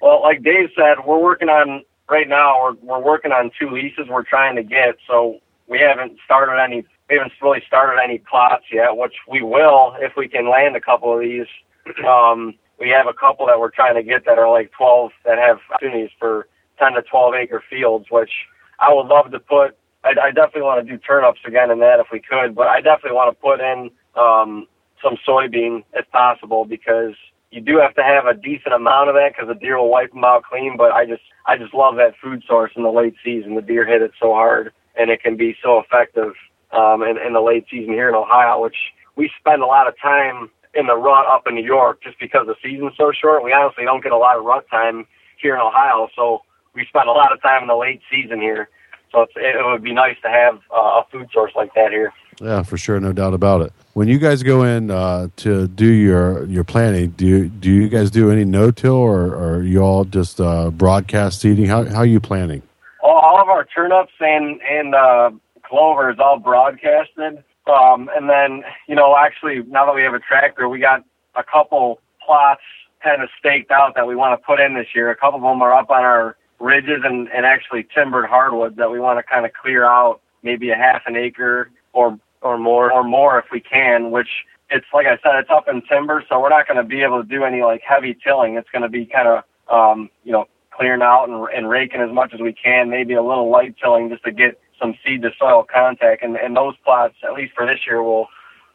[0.00, 2.60] Well, like Dave said, we're working on right now.
[2.62, 4.96] We're we're working on two leases we're trying to get.
[5.06, 5.38] So
[5.68, 6.84] we haven't started any.
[7.08, 10.80] We haven't really started any plots yet, which we will if we can land a
[10.80, 11.46] couple of these.
[12.06, 15.38] Um, we have a couple that we're trying to get that are like 12 that
[15.38, 16.48] have opportunities for
[16.78, 18.30] 10 to 12 acre fields, which
[18.80, 19.76] I would love to put.
[20.04, 22.80] I, I definitely want to do turnips again in that if we could, but I
[22.80, 24.66] definitely want to put in um,
[25.02, 27.14] some soybean if possible because
[27.50, 30.12] you do have to have a decent amount of that because the deer will wipe
[30.12, 30.76] them out clean.
[30.76, 33.54] But I just I just love that food source in the late season.
[33.54, 36.32] The deer hit it so hard, and it can be so effective
[36.72, 38.76] um, in, in the late season here in Ohio, which
[39.16, 42.46] we spend a lot of time in the rut up in New York just because
[42.46, 43.44] the season's so short.
[43.44, 46.40] We honestly don't get a lot of rut time here in Ohio, so
[46.74, 48.70] we spend a lot of time in the late season here.
[49.12, 52.12] So it's, it would be nice to have uh, a food source like that here.
[52.40, 53.72] Yeah, for sure, no doubt about it.
[53.92, 57.88] When you guys go in uh, to do your your planning, do you, do you
[57.88, 61.66] guys do any no till or, or are you all just uh, broadcast seeding?
[61.66, 62.62] How how are you planning?
[63.02, 65.30] all, all of our turnips and and uh,
[65.62, 67.42] clover is all broadcasted.
[67.66, 71.04] Um, and then you know, actually, now that we have a tractor, we got
[71.34, 72.62] a couple plots
[73.02, 75.10] kind of staked out that we want to put in this year.
[75.10, 78.90] A couple of them are up on our ridges and, and actually timbered hardwoods that
[78.90, 82.92] we want to kind of clear out, maybe a half an acre or or more
[82.92, 84.10] or more if we can.
[84.10, 84.28] Which
[84.70, 87.22] it's like I said, it's up in timber, so we're not going to be able
[87.22, 88.56] to do any like heavy tilling.
[88.56, 92.10] It's going to be kind of um, you know clearing out and, and raking as
[92.12, 95.30] much as we can, maybe a little light tilling just to get some seed to
[95.38, 96.22] soil contact.
[96.22, 98.28] And, and those plots, at least for this year, will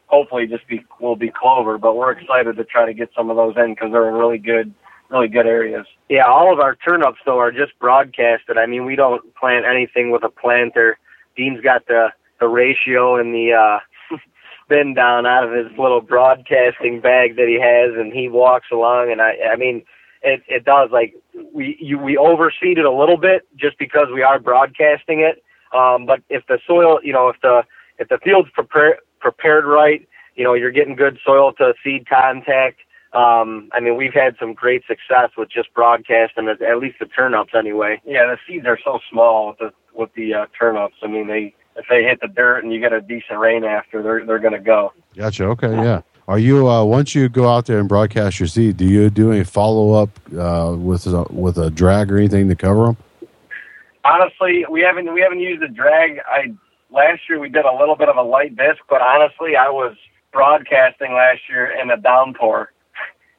[0.06, 1.78] hopefully just be will be clover.
[1.78, 4.38] But we're excited to try to get some of those in because they're in really
[4.38, 4.72] good,
[5.10, 5.86] really good areas.
[6.08, 8.58] Yeah, all of our turnips though are just broadcasted.
[8.58, 10.98] I mean, we don't plant anything with a planter.
[11.36, 12.08] Dean's got the
[12.40, 14.16] the ratio and the uh
[14.68, 19.10] bin down out of his little broadcasting bag that he has, and he walks along.
[19.10, 19.82] And I, I mean,
[20.22, 21.14] it it does like
[21.52, 25.42] we you we overseed it a little bit just because we are broadcasting it.
[25.76, 27.62] Um, but if the soil, you know, if the
[27.98, 32.78] if the field's prepared prepared right, you know, you're getting good soil to seed contact.
[33.12, 37.06] Um, I mean, we've had some great success with just broadcasting, at, at least the
[37.06, 38.00] turnips anyway.
[38.04, 40.96] Yeah, the seeds are so small with the with the uh, turnips.
[41.02, 44.02] I mean, they if they hit the dirt and you get a decent rain after,
[44.02, 44.92] they're they're going to go.
[45.16, 45.44] Gotcha.
[45.44, 46.02] Okay, yeah.
[46.26, 48.76] Are you uh, once you go out there and broadcast your seed?
[48.76, 52.56] Do you do any follow up uh, with a, with a drag or anything to
[52.56, 52.96] cover them?
[54.08, 56.20] honestly, we haven't we haven't used a drag.
[56.26, 56.52] I
[56.90, 59.96] last year we did a little bit of a light disc, but honestly, I was
[60.32, 62.72] broadcasting last year in a downpour,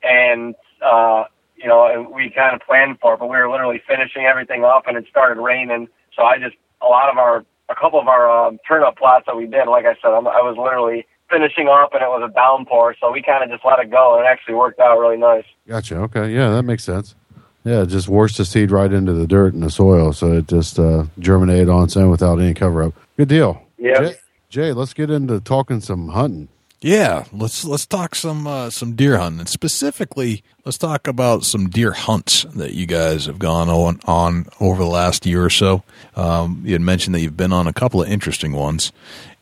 [0.04, 1.26] and uh,
[1.56, 4.64] you know, and we kind of planned for it, but we were literally finishing everything
[4.64, 5.88] up, and it started raining.
[6.16, 9.38] So I just a lot of our a couple of our um, turnip plots that
[9.38, 12.34] we did, like I said, I'm, I was literally finishing up, and it was a
[12.34, 15.18] downpour, so we kind of just let it go, and it actually worked out really
[15.18, 15.44] nice.
[15.68, 15.98] Gotcha.
[15.98, 17.16] Okay, yeah, that makes sense.
[17.64, 20.48] Yeah, it just works the seed right into the dirt and the soil, so it
[20.48, 22.94] just uh, germinated on its own without any cover up.
[23.18, 23.62] Good deal.
[23.78, 24.02] Yeah.
[24.02, 24.16] Jay,
[24.50, 26.48] Jay, let's get into talking some hunting.
[26.82, 29.42] Yeah, let's let's talk some uh, some deer hunting.
[29.42, 34.46] And specifically, let's talk about some deer hunts that you guys have gone on on
[34.62, 35.84] over the last year or so.
[36.16, 38.94] Um, you had mentioned that you've been on a couple of interesting ones,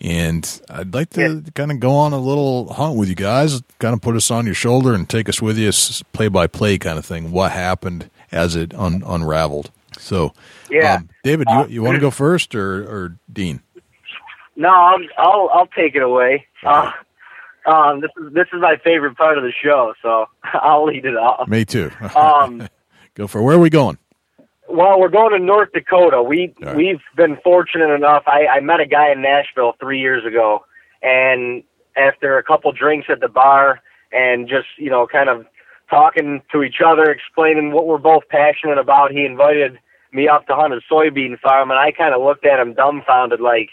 [0.01, 3.61] and I'd like to kind of go on a little hunt with you guys.
[3.77, 5.71] Kind of put us on your shoulder and take us with you,
[6.13, 7.29] play by play kind of thing.
[7.31, 9.69] What happened as it un- unraveled?
[9.99, 10.33] So,
[10.71, 10.95] Yeah.
[10.95, 13.61] um, David, you, you want to go first or, or Dean?
[14.55, 16.47] No, I'll I'll, I'll take it away.
[16.65, 16.91] Uh,
[17.67, 21.17] um, this is this is my favorite part of the show, so I'll lead it
[21.17, 21.47] off.
[21.47, 21.91] Me too.
[22.15, 22.67] Um,
[23.15, 23.43] go for it.
[23.43, 23.97] Where are we going?
[24.69, 26.21] Well, we're going to North Dakota.
[26.21, 26.75] We right.
[26.75, 28.23] we've been fortunate enough.
[28.25, 30.65] I, I met a guy in Nashville three years ago,
[31.01, 31.63] and
[31.95, 35.45] after a couple drinks at the bar and just you know kind of
[35.89, 39.79] talking to each other, explaining what we're both passionate about, he invited
[40.11, 43.39] me up to hunt a soybean farm, and I kind of looked at him dumbfounded,
[43.39, 43.69] like,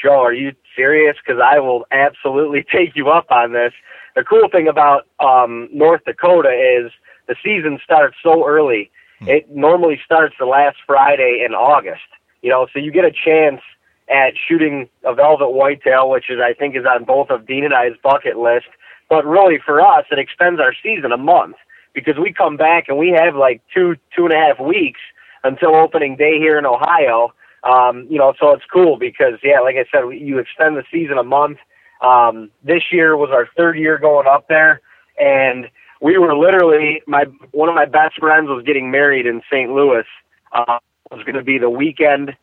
[0.00, 1.16] Joe, are you serious?
[1.24, 3.72] Because I will absolutely take you up on this.
[4.14, 6.92] The cool thing about um, North Dakota is
[7.26, 8.90] the season starts so early
[9.26, 12.02] It normally starts the last Friday in August.
[12.42, 13.60] You know, so you get a chance
[14.08, 17.72] at shooting a velvet whitetail, which is I think is on both of Dean and
[17.72, 18.66] I's bucket list.
[19.08, 21.56] But really, for us, it extends our season a month
[21.94, 25.00] because we come back and we have like two two and a half weeks
[25.42, 27.32] until opening day here in Ohio.
[27.64, 31.18] Um, you know, so it's cool because yeah, like I said, you extend the season
[31.18, 31.58] a month.
[32.00, 34.82] Um, this year was our third year going up there,
[35.18, 39.70] and we were literally my one of my best friends was getting married in St.
[39.70, 40.04] Louis.
[40.52, 40.78] Uh,
[41.10, 42.36] it was going to be the weekend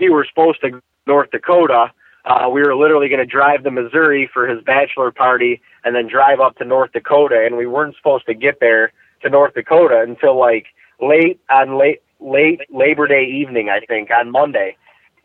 [0.00, 1.92] we were supposed to North Dakota.
[2.24, 6.06] Uh, we were literally going to drive to Missouri for his bachelor party and then
[6.08, 8.92] drive up to North Dakota, and we weren't supposed to get there
[9.22, 10.66] to North Dakota until like
[11.00, 14.76] late on late late Labor Day evening, I think, on Monday.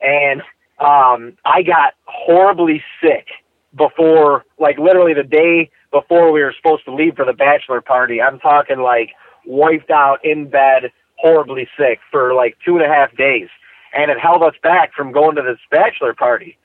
[0.01, 0.41] And
[0.79, 3.27] um I got horribly sick
[3.75, 8.21] before like literally the day before we were supposed to leave for the bachelor party.
[8.21, 9.11] I'm talking like
[9.45, 13.47] wiped out in bed, horribly sick for like two and a half days.
[13.93, 16.57] And it held us back from going to this bachelor party.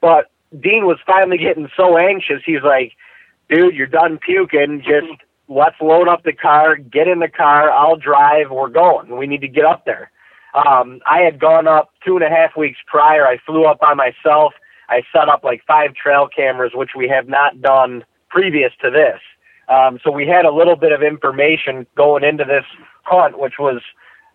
[0.00, 0.26] But
[0.60, 2.92] Dean was finally getting so anxious, he's like,
[3.48, 4.80] dude, you're done puking.
[4.80, 9.16] Just let's load up the car, get in the car, I'll drive, we're going.
[9.16, 10.10] We need to get up there.
[10.54, 13.26] Um, I had gone up two and a half weeks prior.
[13.26, 14.54] I flew up by myself.
[14.88, 19.20] I set up like five trail cameras, which we have not done previous to this.
[19.68, 22.64] Um, so we had a little bit of information going into this
[23.02, 23.80] hunt, which was,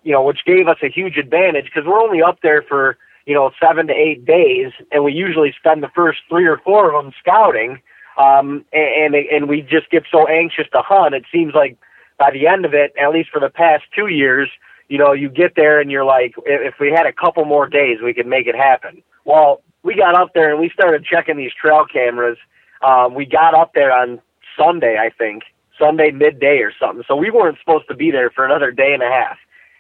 [0.04, 3.36] you know, which gave us a huge advantage because we're only up there for, you
[3.36, 7.04] know, seven to eight days, and we usually spend the first three or four of
[7.04, 7.80] them scouting.
[8.18, 11.16] Um, and, and we just get so anxious to hunt.
[11.16, 11.78] It seems like
[12.18, 14.50] by the end of it, at least for the past two years,
[14.90, 18.00] you know, you get there and you're like, if we had a couple more days,
[18.04, 19.04] we could make it happen.
[19.24, 22.38] Well, we got up there and we started checking these trail cameras.
[22.82, 24.20] Um, we got up there on
[24.58, 25.44] Sunday, I think,
[25.80, 27.04] Sunday midday or something.
[27.08, 29.38] So we weren't supposed to be there for another day and a half.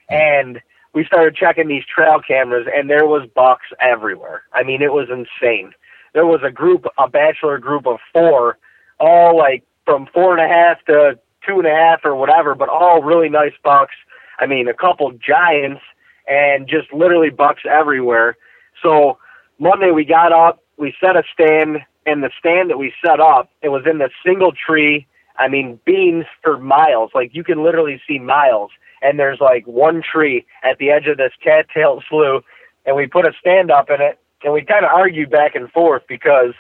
[0.10, 0.62] And
[0.94, 4.44] we started checking these trail cameras and there was bucks everywhere.
[4.54, 5.74] I mean, it was insane.
[6.14, 8.58] There was a group, a bachelor group of four,
[9.00, 12.70] all like from four and a half to two and a half or whatever, but
[12.70, 13.96] all really nice bucks.
[14.40, 15.82] I mean, a couple giants
[16.28, 18.38] and just literally bucks everywhere.
[18.84, 19.18] So
[19.58, 23.50] Monday we got up, we set a stand, and the stand that we set up,
[23.62, 25.08] it was in the single tree.
[25.38, 27.12] I mean, beans for miles.
[27.14, 28.72] Like you can literally see miles.
[29.02, 32.44] And there's like one tree at the edge of this cattail slough,
[32.86, 35.72] and we put a stand up in it, and we kind of argued back and
[35.72, 36.54] forth because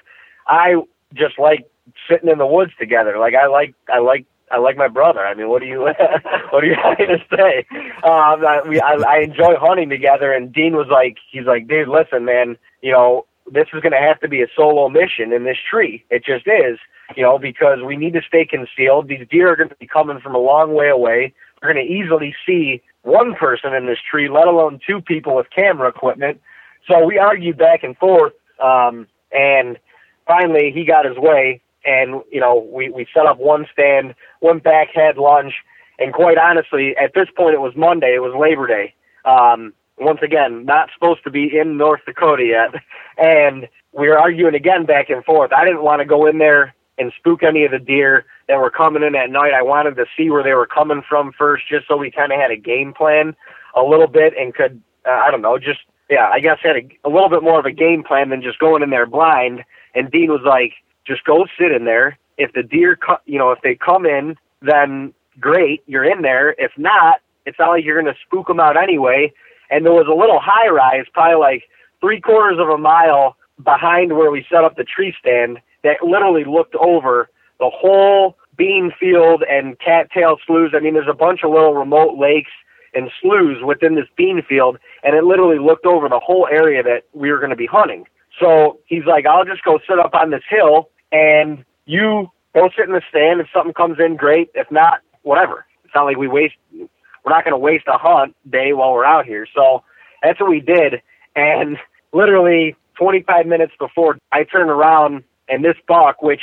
[0.47, 0.75] I
[1.13, 1.69] just like
[2.09, 3.17] sitting in the woods together.
[3.17, 5.25] Like I like I like I like my brother.
[5.25, 5.81] I mean, what do you
[6.51, 7.65] what do you have to say?
[8.03, 10.31] Um, I, we I, I enjoy hunting together.
[10.31, 13.99] And Dean was like, he's like, dude, listen, man, you know, this is going to
[13.99, 16.03] have to be a solo mission in this tree.
[16.09, 16.77] It just is,
[17.15, 19.07] you know, because we need to stay concealed.
[19.07, 21.33] These deer are going to be coming from a long way away.
[21.61, 25.47] We're going to easily see one person in this tree, let alone two people with
[25.49, 26.41] camera equipment.
[26.87, 29.77] So we argued back and forth, um, and
[30.25, 34.63] finally he got his way and you know we we set up one stand, went
[34.63, 35.53] back, had lunch,
[35.97, 38.93] and quite honestly, at this point it was Monday, it was Labor Day.
[39.25, 42.81] Um, once again, not supposed to be in North Dakota yet,
[43.17, 45.51] and we were arguing again back and forth.
[45.51, 48.69] I didn't want to go in there and spook any of the deer that were
[48.69, 49.53] coming in at night.
[49.53, 52.39] I wanted to see where they were coming from first, just so we kind of
[52.39, 53.35] had a game plan
[53.75, 56.89] a little bit and could uh, I don't know, just yeah, I guess had a,
[57.05, 59.63] a little bit more of a game plan than just going in there blind.
[59.93, 60.73] And Dean was like,
[61.05, 62.17] just go sit in there.
[62.37, 66.55] If the deer, co- you know, if they come in, then great, you're in there.
[66.57, 69.31] If not, it's not like you're going to spook them out anyway.
[69.69, 71.63] And there was a little high rise, probably like
[72.01, 76.43] three quarters of a mile behind where we set up the tree stand, that literally
[76.43, 77.29] looked over
[77.59, 80.71] the whole bean field and cattail sloughs.
[80.73, 82.51] I mean, there's a bunch of little remote lakes
[82.93, 87.03] and sloughs within this bean field, and it literally looked over the whole area that
[87.13, 88.05] we were going to be hunting.
[88.39, 92.87] So he's like, I'll just go sit up on this hill and you go sit
[92.87, 93.41] in the stand.
[93.41, 94.49] If something comes in, great.
[94.53, 95.65] If not, whatever.
[95.83, 96.55] It's not like we waste.
[96.71, 99.47] We're not going to waste a hunt day while we're out here.
[99.53, 99.83] So
[100.23, 101.01] that's what we did.
[101.35, 101.77] And
[102.13, 106.41] literally 25 minutes before I turned around, and this buck, which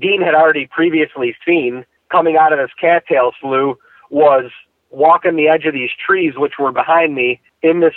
[0.00, 3.76] Dean had already previously seen coming out of this cattail slough,
[4.10, 4.50] was
[4.92, 7.94] walking the edge of these trees, which were behind me, in this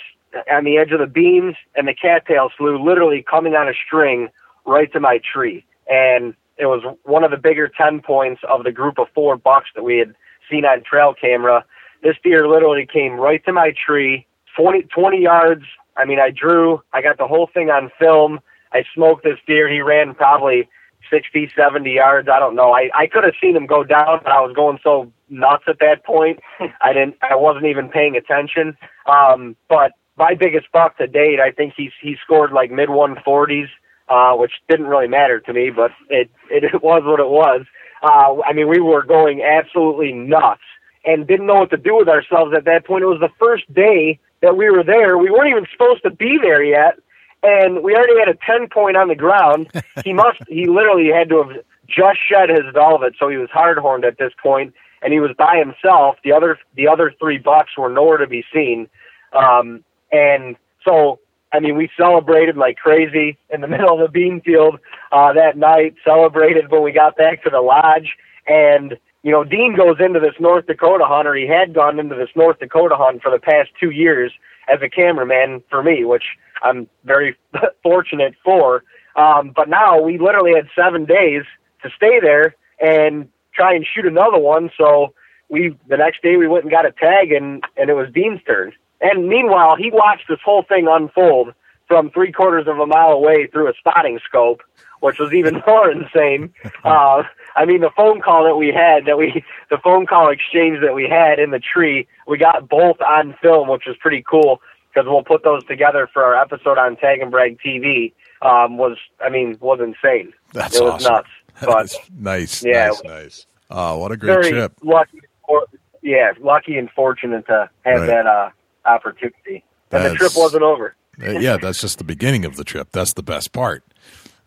[0.51, 4.27] on the edge of the beams and the cattail slough literally coming on a string
[4.65, 5.63] right to my tree.
[5.87, 9.69] And it was one of the bigger 10 points of the group of four bucks
[9.75, 10.13] that we had
[10.49, 11.65] seen on trail camera.
[12.03, 14.27] This deer literally came right to my tree,
[14.57, 15.63] 20, 20 yards.
[15.97, 18.39] I mean, I drew, I got the whole thing on film.
[18.73, 19.69] I smoked this deer.
[19.69, 20.67] He ran probably
[21.09, 22.27] 60, 70 yards.
[22.29, 22.71] I don't know.
[22.71, 25.79] I, I could have seen him go down, but I was going so nuts at
[25.79, 26.39] that point.
[26.81, 28.77] I didn't, I wasn't even paying attention.
[29.05, 33.67] Um, but my biggest buck to date, I think he's, he scored like mid 140s,
[34.09, 37.65] uh, which didn't really matter to me, but it, it, it was what it was.
[38.03, 40.61] Uh, I mean, we were going absolutely nuts
[41.05, 43.03] and didn't know what to do with ourselves at that point.
[43.03, 45.17] It was the first day that we were there.
[45.17, 46.99] We weren't even supposed to be there yet
[47.45, 49.69] and we already had a 10 point on the ground.
[50.03, 53.77] he must, he literally had to have just shed his velvet, so he was hard
[53.77, 54.73] horned at this point,
[55.03, 56.17] and he was by himself.
[56.23, 58.89] The other, the other three bucks were nowhere to be seen.
[59.33, 61.19] Um, and so,
[61.53, 64.79] I mean, we celebrated like crazy in the middle of the bean field,
[65.11, 68.15] uh, that night, celebrated when we got back to the lodge.
[68.47, 72.15] And, you know, Dean goes into this North Dakota hunt, or he had gone into
[72.15, 74.31] this North Dakota hunt for the past two years
[74.67, 76.23] as a cameraman for me, which
[76.61, 77.37] I'm very
[77.83, 78.83] fortunate for.
[79.15, 81.43] Um, but now we literally had seven days
[81.83, 84.69] to stay there and try and shoot another one.
[84.77, 85.13] So
[85.49, 88.41] we the next day we went and got a tag and and it was Dean's
[88.45, 88.73] turn.
[89.01, 91.53] And meanwhile, he watched this whole thing unfold
[91.87, 94.61] from three quarters of a mile away through a spotting scope,
[95.01, 96.53] which was even more insane.
[96.83, 97.23] Uh,
[97.55, 100.93] I mean, the phone call that we had, that we, the phone call exchange that
[100.93, 104.61] we had in the tree, we got both on film, which was pretty cool
[104.93, 108.13] because we'll put those together for our episode on Tag-N-Brag TV.
[108.41, 110.33] Um, was I mean was insane.
[110.53, 111.13] That's it was awesome.
[111.13, 111.29] nuts.
[111.65, 112.63] But nice.
[112.65, 113.45] yeah, nice, nice.
[113.71, 114.73] Oh, what a great trip.
[114.83, 115.21] lucky.
[115.47, 115.65] For,
[116.01, 118.07] yeah, lucky and fortunate to have Right.
[118.07, 118.49] that uh,
[118.85, 119.63] opportunity.
[119.91, 120.95] And the trip wasn't over.
[121.21, 122.89] Uh, yeah, that's just the beginning of the trip.
[122.91, 123.83] That's the best part.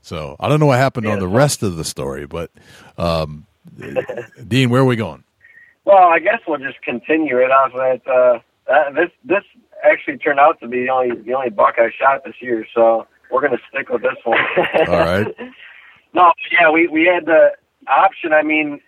[0.02, 2.50] So I don't know what happened on the rest of the story, but
[2.96, 3.46] um,
[4.46, 5.24] Dean, where are we going?
[5.84, 8.06] Well, I guess we'll just continue it on that.
[8.06, 8.38] Uh,
[8.70, 9.44] uh, this this
[9.84, 13.06] actually turned out to be the only the only buck I shot this year, so
[13.30, 14.38] we're gonna stick with this one.
[14.88, 15.26] All right.
[16.14, 17.50] No, yeah, we we had the
[17.86, 18.32] option.
[18.32, 18.80] I mean,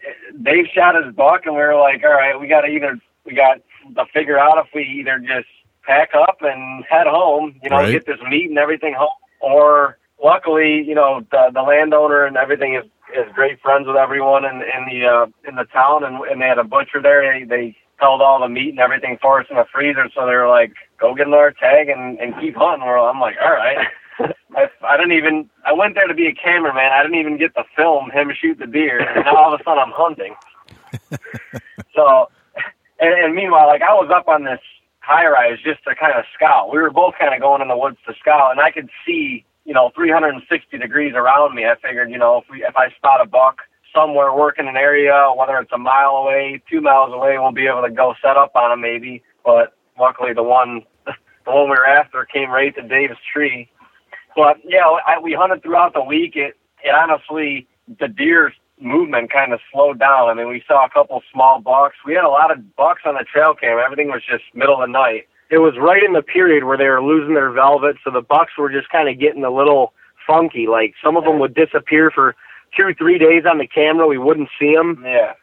[0.43, 3.35] Dave shot his buck, and we were like, all right, we got to either we
[3.35, 3.61] got
[3.95, 5.47] to figure out if we either just
[5.87, 7.93] pack up and head home, you know, Right.
[7.93, 9.09] get this meat and everything home,
[9.41, 12.85] or luckily, you know, the the landowner and everything is
[13.17, 16.47] is great friends with everyone in in the uh, in the town, and and they
[16.47, 17.23] had a butcher there.
[17.39, 20.35] They they held all the meat and everything for us in the freezer, so they
[20.35, 22.87] were like, go get another tag and and keep hunting.
[22.87, 23.87] Well, I'm like, all right.
[24.57, 25.49] I, I didn't even.
[25.65, 26.93] I went there to be a cameraman.
[26.93, 29.01] I didn't even get to film him shoot the deer.
[29.01, 30.35] And now all of a sudden I'm hunting.
[31.95, 32.29] so,
[32.99, 34.61] and, and meanwhile, like I was up on this
[35.11, 36.73] high rise just to kind of scout.
[36.73, 39.45] We were both kind of going in the woods to scout, and I could see,
[39.65, 41.67] you know, 360 degrees around me.
[41.67, 43.59] I figured, you know, if we if I spot a buck
[43.95, 47.83] somewhere working an area, whether it's a mile away, two miles away, we'll be able
[47.83, 49.23] to go set up on him maybe.
[49.45, 53.69] But luckily, the one the one we were after came right to Dave's tree.
[54.37, 56.37] But yeah, I, we hunted throughout the week.
[56.37, 56.55] It
[56.85, 57.67] it honestly
[57.99, 60.29] the deer movement kind of slowed down.
[60.29, 61.97] I mean, we saw a couple small bucks.
[62.05, 63.79] We had a lot of bucks on the trail cam.
[63.79, 65.29] Everything was just middle of the night.
[65.51, 68.53] It was right in the period where they were losing their velvet, so the bucks
[68.57, 69.93] were just kind of getting a little
[70.27, 70.67] funky.
[70.69, 72.37] Like some of them would disappear for
[72.77, 74.07] two, three days on the camera.
[74.07, 75.03] We wouldn't see them.
[75.05, 75.35] Yeah.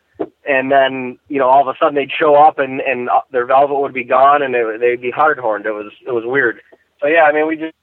[0.48, 3.46] And then you know, all of a sudden they'd show up and and uh, their
[3.46, 5.66] velvet would be gone, and they, they'd be hard horned.
[5.66, 6.62] It was it was weird.
[7.02, 7.76] So yeah, I mean, we just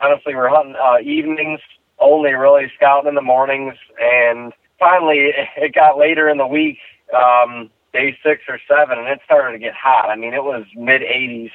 [0.00, 1.60] honestly we're hunting uh, evenings
[1.98, 6.78] only, really scouting in the mornings, and finally it got later in the week,
[7.14, 10.10] um, day six or seven, and it started to get hot.
[10.10, 11.52] I mean, it was mid 80s,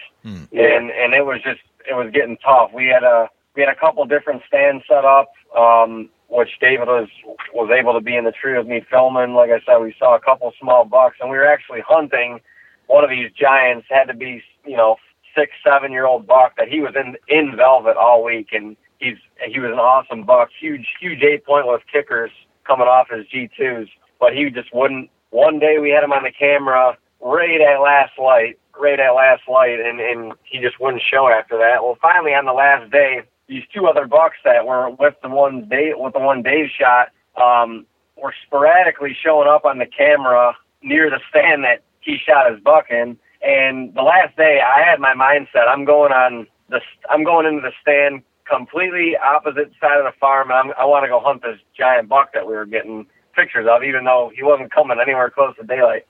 [0.53, 2.71] and and it was just it was getting tough.
[2.73, 7.09] We had a we had a couple different stands set up, um, which David was
[7.53, 9.33] was able to be in the tree with me filming.
[9.33, 12.39] Like I said, we saw a couple small bucks, and we were actually hunting
[12.87, 13.87] one of these giants.
[13.89, 14.95] Had to be you know
[15.35, 19.17] six seven year old buck that he was in in velvet all week, and he's
[19.47, 22.31] he was an awesome buck, huge huge eight point with kickers
[22.67, 23.89] coming off his G twos,
[24.19, 25.09] but he just wouldn't.
[25.29, 29.43] One day we had him on the camera right at last light, right at last
[29.47, 31.83] light, and and he just wouldn't show after that.
[31.83, 35.67] Well, finally on the last day, these two other bucks that were with the one
[35.69, 37.09] Dave with the one Dave shot
[37.41, 37.85] um,
[38.21, 42.85] were sporadically showing up on the camera near the stand that he shot his buck
[42.89, 43.17] in.
[43.41, 45.67] And the last day, I had my mindset.
[45.67, 46.81] I'm going on the.
[47.09, 50.51] I'm going into the stand completely opposite side of the farm.
[50.51, 53.83] I'm, I want to go hunt this giant buck that we were getting pictures of,
[53.83, 56.05] even though he wasn't coming anywhere close to daylight.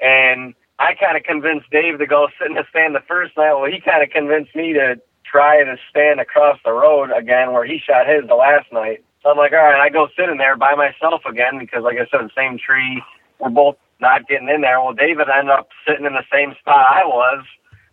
[0.00, 3.54] And I kind of convinced Dave to go sit in the stand the first night.
[3.54, 7.64] Well, he kind of convinced me to try to stand across the road again where
[7.64, 9.04] he shot his the last night.
[9.22, 11.96] So I'm like, all right, I go sit in there by myself again because, like
[11.96, 13.02] I said, the same tree.
[13.38, 14.80] We're both not getting in there.
[14.82, 17.44] Well, David ended up sitting in the same spot I was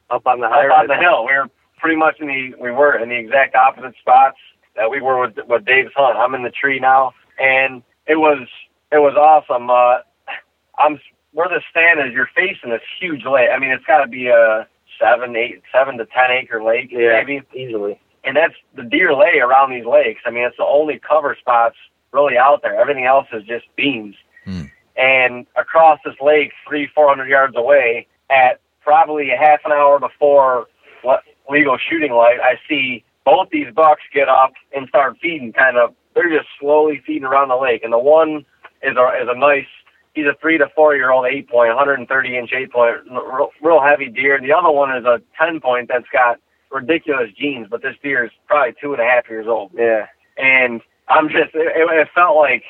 [0.09, 1.25] Up on the up on the hill.
[1.25, 1.49] We were
[1.79, 4.37] pretty much in the we were in the exact opposite spots
[4.75, 6.17] that we were with with Dave's hunt.
[6.17, 8.47] I'm in the tree now, and it was
[8.91, 9.69] it was awesome.
[9.69, 9.99] Uh,
[10.77, 10.99] I'm
[11.31, 12.13] where the stand is.
[12.13, 13.49] You're facing this huge lake.
[13.53, 14.67] I mean, it's got to be a
[14.99, 17.41] seven, eight, seven to ten acre lake, Yeah, maybe.
[17.55, 17.99] easily.
[18.23, 20.21] And that's the deer lay around these lakes.
[20.25, 21.77] I mean, it's the only cover spots
[22.11, 22.79] really out there.
[22.79, 24.15] Everything else is just beans.
[24.45, 24.63] Hmm.
[24.97, 29.99] And across this lake, three, four hundred yards away, at probably a half an hour
[29.99, 30.65] before
[31.03, 35.53] what legal shooting light, I see both these bucks get up and start feeding.
[35.53, 37.83] Kind of, they're just slowly feeding around the lake.
[37.83, 38.45] And the one
[38.83, 39.67] is a is a nice.
[40.15, 43.81] He's a three to four year old eight point, 130 inch eight point, real, real
[43.81, 44.35] heavy deer.
[44.35, 46.39] And the other one is a 10 point that's got
[46.71, 49.71] ridiculous genes, but this deer is probably two and a half years old.
[49.73, 50.07] Yeah.
[50.37, 52.63] And I'm just, it, it felt like,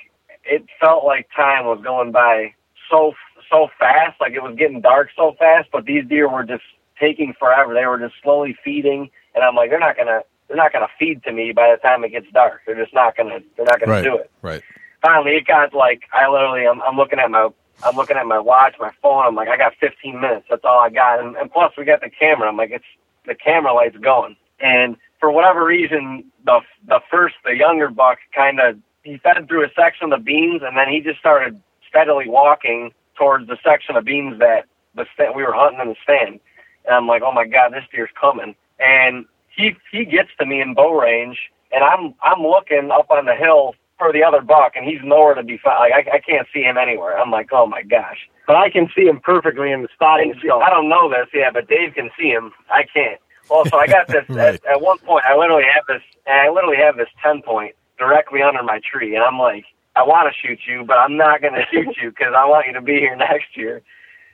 [0.43, 2.53] it felt like time was going by
[2.89, 3.13] so,
[3.49, 4.19] so fast.
[4.19, 6.63] Like it was getting dark so fast, but these deer were just
[6.99, 7.73] taking forever.
[7.73, 9.09] They were just slowly feeding.
[9.35, 11.77] And I'm like, they're not going to, they're not to feed to me by the
[11.81, 12.61] time it gets dark.
[12.65, 14.03] They're just not going to, they're not going Right.
[14.03, 14.63] do it Right.
[15.01, 17.49] finally it got like I literally I'm, I'm looking at my
[17.83, 19.25] I'm looking at my watch, my phone.
[19.25, 20.47] I'm like I got 15 minutes.
[20.49, 21.19] That's all I got.
[21.19, 22.47] And, and plus we got the camera.
[22.49, 22.85] I'm like it's
[23.25, 24.35] the camera light's going.
[24.59, 29.65] And for whatever reason, the the first the younger buck kind of he fed through
[29.65, 33.95] a section of the beans, and then he just started steadily walking towards the section
[33.95, 36.39] of beans that the stand, we were hunting in the stand.
[36.85, 38.55] And I'm like, oh my god, this deer's coming.
[38.79, 39.25] And
[39.55, 41.37] he he gets to me in bow range,
[41.71, 45.35] and I'm I'm looking up on the hill for the other buck, and he's nowhere
[45.35, 45.79] to be found.
[45.79, 47.19] Like I, I can't see him anywhere.
[47.19, 48.29] I'm like, oh my gosh.
[48.47, 50.63] But I can see him perfectly in the spotting scope.
[50.63, 52.51] I don't know this, yeah, but Dave can see him.
[52.71, 53.19] I can't.
[53.49, 54.55] Well, so I got this Right.
[54.55, 55.25] at, at one point.
[55.25, 56.01] I literally have this.
[56.27, 59.65] I literally have this ten point directly under my tree, and I'm like,
[59.95, 62.67] I want to shoot you, but I'm not going to shoot you because I want
[62.67, 63.81] you to be here next year,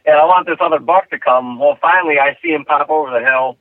[0.06, 1.60] and I want this other buck to come.
[1.60, 3.58] Well, finally, I see him pop over the hill,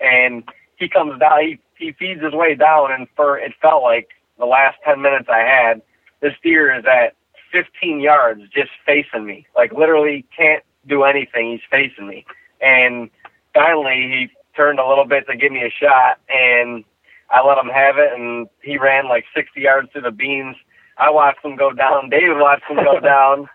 [0.00, 0.44] and
[0.76, 1.40] he comes down.
[1.40, 4.08] He he feeds his way down, and for it felt like
[4.38, 5.82] the last ten minutes I had,
[6.20, 7.14] this deer is at
[7.52, 9.46] 15 yards just facing me.
[9.56, 11.52] Like literally can't do anything.
[11.52, 12.24] He's facing me.
[12.60, 13.10] And
[13.54, 16.84] finally he turned a little bit to give me a shot and
[17.30, 20.56] I let him have it and he ran like 60 yards through the beans.
[20.96, 22.10] I watched him go down.
[22.10, 23.48] David watched him go down.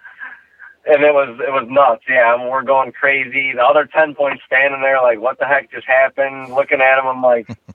[0.86, 2.34] And it was it was nuts, yeah.
[2.34, 3.54] And we're going crazy.
[3.56, 6.54] The other ten points standing there, like, what the heck just happened?
[6.54, 7.48] Looking at him, I'm like,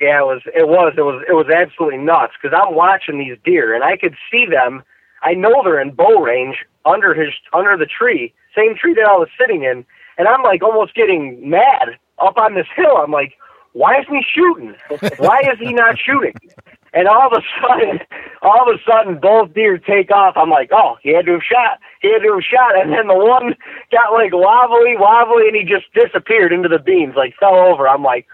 [0.00, 3.36] Yeah, it was it was it was it was absolutely nuts because I'm watching these
[3.44, 4.84] deer and I could see them.
[5.22, 9.16] I know they're in bow range under his under the tree, same tree that I
[9.16, 9.84] was sitting in,
[10.16, 12.96] and I'm like almost getting mad up on this hill.
[12.96, 13.34] I'm like,
[13.72, 14.76] why isn't he shooting?
[15.18, 16.34] Why is he not shooting?
[16.98, 18.00] And all of a sudden,
[18.42, 20.34] all of a sudden, both deer take off.
[20.36, 21.78] I'm like, oh, he had to have shot.
[22.02, 22.74] He had to have shot.
[22.74, 23.54] And then the one
[23.94, 27.86] got like wobbly, wobbly, and he just disappeared into the beans, like fell over.
[27.86, 28.26] I'm like,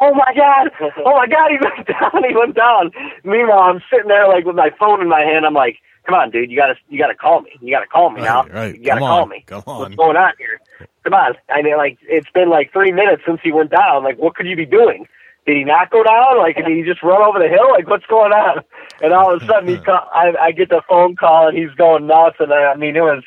[0.00, 0.70] oh my god,
[1.04, 2.92] oh my god, he went down, he went down.
[3.24, 5.44] Meanwhile, I'm sitting there like with my phone in my hand.
[5.44, 7.50] I'm like, come on, dude, you gotta, you gotta call me.
[7.60, 8.46] You gotta call me Right, now.
[8.54, 8.78] right.
[8.78, 9.44] You gotta Come call on, me.
[9.46, 10.60] come What's going on here?
[11.04, 11.34] Come on.
[11.48, 14.04] I mean, like, it's been like three minutes since he went down.
[14.04, 15.06] Like, what could you be doing?
[15.46, 16.38] Did he not go down?
[16.38, 17.70] Like, did he just run over the hill?
[17.72, 18.62] Like, what's going on?
[19.02, 21.74] And all of a sudden, he call, I, I get the phone call and he's
[21.76, 22.36] going nuts.
[22.38, 23.24] And I, I mean, it was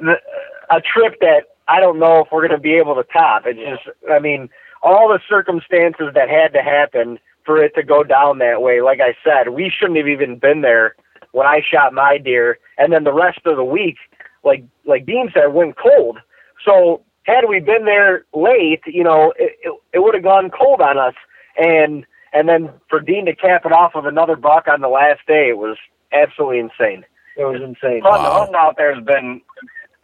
[0.00, 0.20] the,
[0.70, 3.44] a trip that I don't know if we're going to be able to top.
[3.46, 4.50] It's just, I mean,
[4.82, 8.82] all the circumstances that had to happen for it to go down that way.
[8.82, 10.94] Like I said, we shouldn't have even been there
[11.32, 12.58] when I shot my deer.
[12.76, 13.96] And then the rest of the week,
[14.44, 16.18] like like Dean said, went cold.
[16.64, 20.80] So had we been there late, you know, it, it, it would have gone cold
[20.80, 21.14] on us.
[21.58, 25.20] And and then for Dean to cap it off with another buck on the last
[25.26, 25.76] day, it was
[26.12, 27.04] absolutely insane.
[27.36, 28.02] It was insane.
[28.02, 28.38] Hunting, Wow.
[28.38, 29.40] hunting out there has been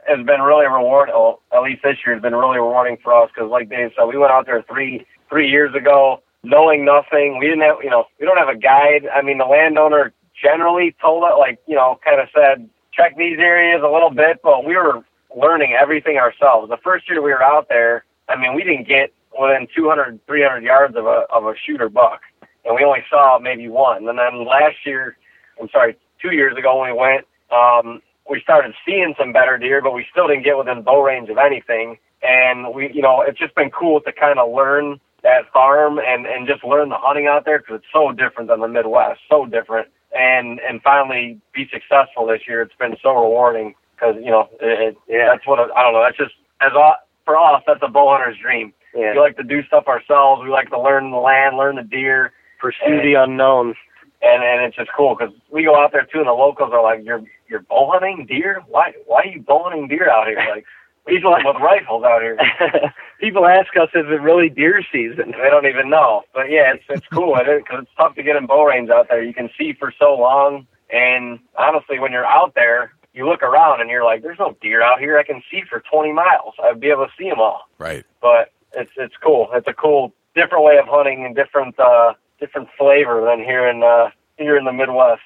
[0.07, 1.15] has been really rewarding.
[1.55, 4.17] At least this year has been really rewarding for us because, like Dave said, we
[4.19, 7.39] went out there three three years ago, knowing nothing.
[7.39, 9.09] We didn't have, you know, we don't have a guide.
[9.15, 13.39] I mean, the landowner generally told us, like, you know, kind of said, check these
[13.39, 15.03] areas a little bit, but we were
[15.35, 16.69] learning everything ourselves.
[16.69, 20.63] The first year we were out there, I mean, we didn't get within 200, 300
[20.65, 22.21] yards of a of a shooter buck,
[22.65, 24.09] and we only saw maybe one.
[24.09, 25.17] And then last year,
[25.61, 29.83] I'm sorry, two years ago when we went, um, we started seeing some better deer,
[29.83, 31.99] but we still didn't get within bow range of anything.
[32.23, 36.27] And we, you know, it's just been cool to kind of learn that farm and
[36.27, 39.47] and just learn the hunting out there because it's so different than the Midwest, so
[39.47, 39.89] different.
[40.17, 42.63] And and finally be successful this year.
[42.63, 46.03] It's been so rewarding because you know it, it, yeah, that's what I don't know.
[46.05, 46.93] That's just as a,
[47.25, 48.73] for us, that's a bow hunter's dream.
[48.95, 49.13] Yeah.
[49.15, 50.43] We like to do stuff ourselves.
[50.45, 53.75] We like to learn the land, learn the deer, Pursue the unknown.
[54.23, 56.83] and and it's just cool because we go out there too, and the locals are
[56.83, 58.63] like, "You're you're bow hunting deer?
[58.69, 60.39] Why why are you bow hunting deer out here?
[60.55, 60.65] Like
[61.09, 62.39] people like with rifles out here."
[63.21, 65.31] People ask us, is it really deer season?
[65.41, 66.23] They don't even know.
[66.35, 69.23] But yeah, it's it's cool because it's tough to get in bow range out there.
[69.23, 73.81] You can see for so long, And honestly, when you're out there, you look around
[73.81, 75.19] and you're like, "There's no deer out here.
[75.19, 76.55] I can see for 20 miles.
[76.63, 78.05] I'd be able to see them all." Right.
[78.21, 79.49] But it's it's cool.
[79.53, 83.83] It's a cool, different way of hunting and different uh, different flavor than here in
[83.83, 85.23] uh, here in the Midwest.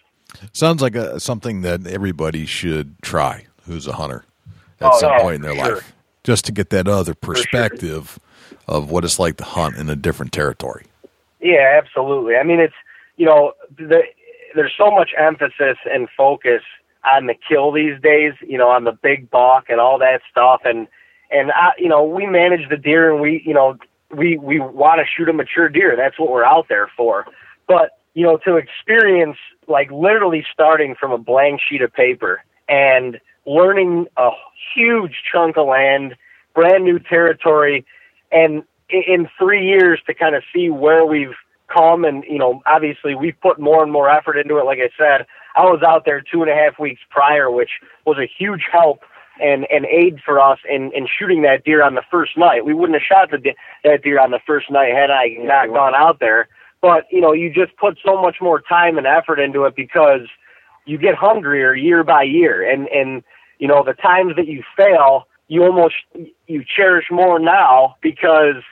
[0.52, 4.24] Sounds like a, something that everybody should try who's a hunter
[4.80, 5.74] at Oh, some yeah, point in their sure.
[5.76, 5.92] life,
[6.24, 7.34] just to get that other sure.
[7.34, 8.18] perspective
[8.68, 10.84] of what it's like to hunt in a different territory.
[11.40, 12.36] Yeah, absolutely.
[12.36, 12.74] I mean, it's
[13.16, 14.02] you know, the,
[14.54, 16.62] there's so much emphasis and focus
[17.04, 18.32] on the kill these days.
[18.42, 20.88] You know, on the big buck and all that stuff, and
[21.30, 23.76] and I, you know, we manage the deer, and we, you know,
[24.14, 25.96] we we want to shoot a mature deer.
[25.96, 27.26] That's what we're out there for.
[27.66, 29.36] But you know, to experience
[29.68, 34.30] like literally starting from a blank sheet of paper and learning a
[34.74, 36.16] huge chunk of land,
[36.54, 37.84] brand new territory,
[38.32, 41.34] and in three years to kind of see where we've
[41.68, 44.88] come and you know obviously we've put more and more effort into it like i
[44.96, 48.62] said i was out there two and a half weeks prior which was a huge
[48.70, 49.00] help
[49.40, 52.64] and and aid for us in in shooting that deer on the first night.
[52.64, 55.68] We wouldn't have shot the de- that deer on the first night had i not
[55.68, 56.48] gone out there.
[56.80, 60.28] But you know you just put so much more time and effort into it because
[60.84, 62.68] you get hungrier year by year.
[62.68, 63.22] And and
[63.58, 65.94] you know the times that you fail you almost
[66.46, 68.62] you cherish more now because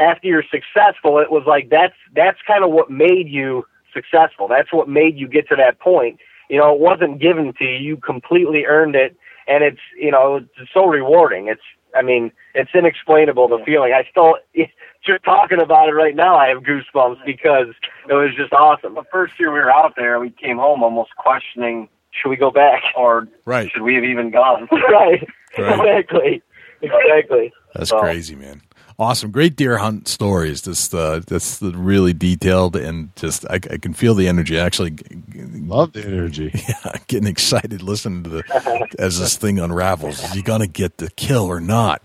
[0.00, 4.48] after you're successful it was like that's that's kind of what made you successful.
[4.48, 6.18] That's what made you get to that point.
[6.50, 7.76] You know it wasn't given to you.
[7.76, 9.16] You completely earned it
[9.46, 11.48] and it's you know it's so rewarding.
[11.48, 11.62] It's
[11.96, 13.92] i mean it's inexplainable the feeling.
[13.92, 14.36] I still
[15.06, 17.68] just talking about it right now i have goosebumps because
[18.08, 18.94] it was just awesome.
[18.94, 22.50] The first year we were out there we came home almost questioning should we go
[22.50, 22.80] back?
[22.96, 23.70] or Right.
[23.72, 24.68] should we have even gone?
[24.72, 25.26] Right,
[25.58, 25.78] Right.
[25.80, 26.42] exactly.
[26.80, 27.52] Exactly.
[27.74, 28.62] That's So- crazy, man.
[28.96, 30.62] Awesome, great deer hunt stories.
[30.62, 34.58] Just uh, that's really detailed and just I, I can feel the energy.
[34.58, 34.96] Actually,
[35.34, 36.50] Love the energy.
[36.68, 40.22] yeah, getting excited listening to the as this thing unravels.
[40.22, 42.02] Is he gonna get the kill or not?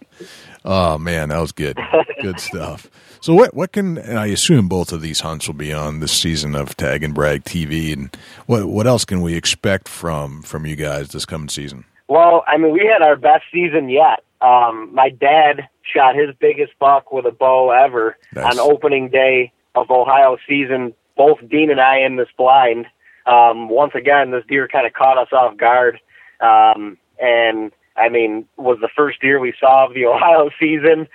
[0.66, 1.78] Oh man, that was good.
[2.22, 2.90] Good stuff.
[3.22, 6.12] So what what can and I assume both of these hunts will be on this
[6.12, 8.16] season of Tag-N-Brag TV and
[8.48, 11.86] what what else can we expect from from you guys this coming season?
[12.08, 14.24] Well, I mean, we had our best season yet.
[14.42, 18.58] Um, my dad shot his biggest buck with a bow ever Nice.
[18.58, 20.94] on opening day of Ohio season.
[21.18, 22.86] Both Dean and I in this blind.
[23.26, 26.00] Um, once again, this deer kind of caught us off guard.
[26.40, 31.08] Um, and I mean, was the first deer we saw of the Ohio season.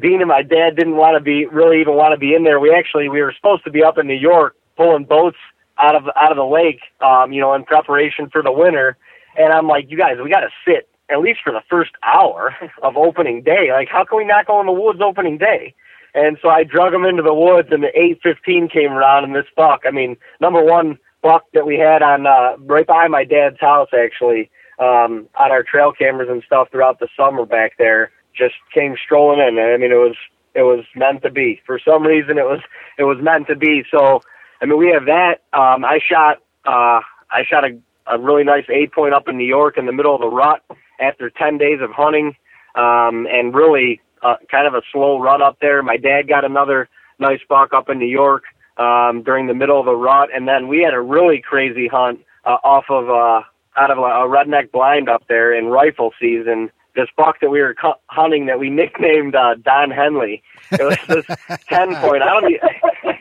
[0.00, 2.60] Dean and my dad didn't want to be really even want to be in there.
[2.60, 5.36] We actually we were supposed to be up in New York pulling boats
[5.78, 8.96] out of out of the lake, um, you know, in preparation for the winter.
[9.36, 12.54] And I'm like, you guys, we got to sit at least for the first hour
[12.82, 13.70] of opening day.
[13.72, 15.74] Like, how can we not go in the woods opening day?
[16.14, 19.46] And so I drug him into the woods, and the 8:15 came around, and this
[19.56, 19.82] buck.
[19.86, 23.88] I mean, number one buck that we had on uh, right by my dad's house,
[23.94, 28.94] actually, um, on our trail cameras and stuff throughout the summer back there, just came
[29.02, 29.58] strolling in.
[29.58, 30.16] I mean, it was
[30.54, 31.62] it was meant to be.
[31.64, 32.60] For some reason, it was
[32.98, 33.84] it was meant to be.
[33.90, 34.20] So,
[34.60, 35.40] I mean, we have that.
[35.54, 37.00] Um, I shot uh,
[37.30, 40.14] I shot a, a really nice eight point up in New York in the middle
[40.14, 40.62] of the rut
[41.02, 42.36] after ten days of hunting,
[42.74, 45.82] um, and really uh, kind of a slow rut up there.
[45.82, 46.88] My dad got another
[47.18, 48.44] nice buck up in New York
[48.76, 52.20] um, during the middle of the rut, and then we had a really crazy hunt
[52.44, 53.42] uh, off of uh,
[53.76, 56.70] out of a, a redneck blind up there in rifle season.
[56.94, 60.42] This buck that we were cu- hunting that we nicknamed uh, Don Henley.
[60.70, 61.26] It was this
[61.68, 62.22] ten point.
[62.22, 62.54] I don't.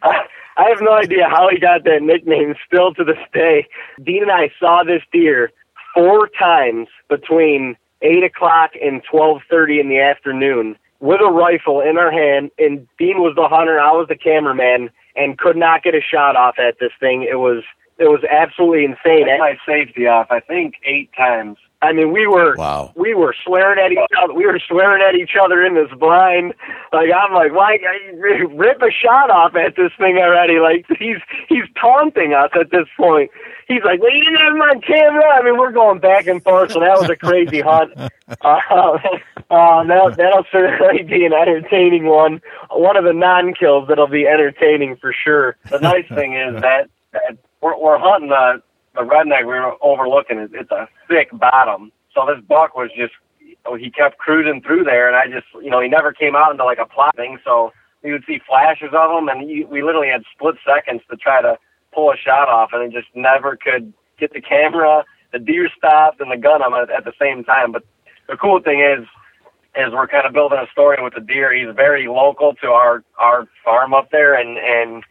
[0.58, 2.56] I have no idea how he got that nickname.
[2.68, 3.68] Still to this day,
[4.04, 5.52] Dean and I saw this deer
[5.94, 11.98] four times between eight o'clock and twelve thirty in the afternoon with a rifle in
[11.98, 12.52] our hand.
[12.58, 16.36] And Dean was the hunter, I was the cameraman, and could not get a shot
[16.36, 17.24] off at this thing.
[17.24, 17.64] It was
[17.98, 19.28] it was absolutely insane.
[19.38, 21.58] my safety off, I think, eight times.
[21.84, 22.92] I mean, we were Wow.
[22.96, 24.34] we were swearing at each other.
[24.34, 26.54] We were swearing at each other in this blind.
[26.94, 27.78] Like I'm like, why
[28.14, 30.60] rip a shot off at this thing already?
[30.60, 31.18] Like he's
[31.50, 33.32] he's taunting us at this point.
[33.68, 35.26] He's like, well, you didn't have on camera.
[35.34, 36.72] I mean, we're going back and forth.
[36.74, 37.94] So that was a crazy hunt.
[38.42, 38.46] Uh,
[39.50, 42.42] uh, that that'll certainly be an entertaining one.
[42.70, 45.58] One of the non-kills that'll be entertaining for sure.
[45.70, 48.62] The nice thing is that, that we're, we're hunting the
[48.96, 50.39] the redneck we were overlooking.
[50.39, 53.14] It- It's a thick bottom, so this buck was just
[53.78, 56.66] he kept cruising through there, and I just you know he never came out into
[56.66, 57.72] like a plot thing, so
[58.04, 61.42] we would see flashes of him, and he, we literally had split seconds to try
[61.42, 61.58] to
[61.94, 66.20] pull a shot off, and it just never could get the camera, the deer stopped,
[66.22, 67.72] and the gun on at, at the same time.
[67.72, 67.84] But
[68.28, 69.06] the cool thing is,
[69.76, 71.54] is we're kind of building a story with the deer.
[71.54, 75.04] He's very local to our our farm up there, and and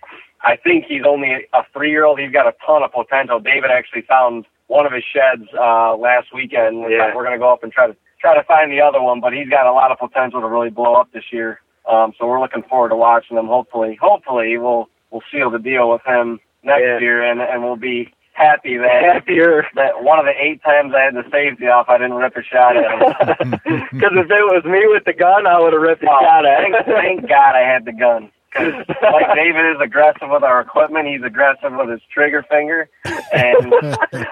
[0.42, 2.18] I think he's only a three year old.
[2.18, 3.40] He's got a ton of potential.
[3.40, 6.84] David actually found one of his sheds uh, last weekend.
[6.90, 7.14] Yeah.
[7.14, 9.32] We're going to go up and try to try to find the other one, but
[9.32, 11.60] he's got a lot of potential to really blow up this year.
[11.90, 13.46] Um, so we're looking forward to watching him.
[13.46, 16.98] Hopefully, hopefully we'll we'll seal the deal with him next Yeah.
[17.00, 19.66] year, and and we'll be happy that Happier.
[19.74, 22.42] that one of the eight times I had the safety off, I didn't rip a
[22.42, 23.50] shot at him.
[23.92, 26.46] Because if it was me with the gun, I would have ripped a Oh, shot
[26.46, 26.94] at thank, him.
[26.94, 28.30] thank God I had the gun.
[28.52, 33.72] 'Cause like David is aggressive with our equipment, he's aggressive with his trigger finger, and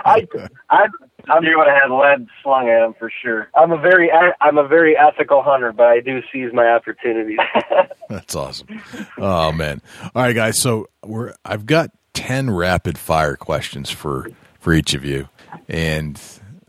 [0.04, 0.26] I,
[0.70, 0.86] I,
[1.28, 3.48] I'm, you would have had lead slung at him for sure.
[3.54, 4.10] I'm a very,
[4.40, 7.38] I'm a very ethical hunter, but I do seize my opportunities.
[8.08, 8.66] That's awesome.
[9.18, 9.80] Oh man.
[10.14, 10.60] All right, guys.
[10.60, 15.28] So we're I've got ten rapid fire questions for for each of you,
[15.68, 16.20] and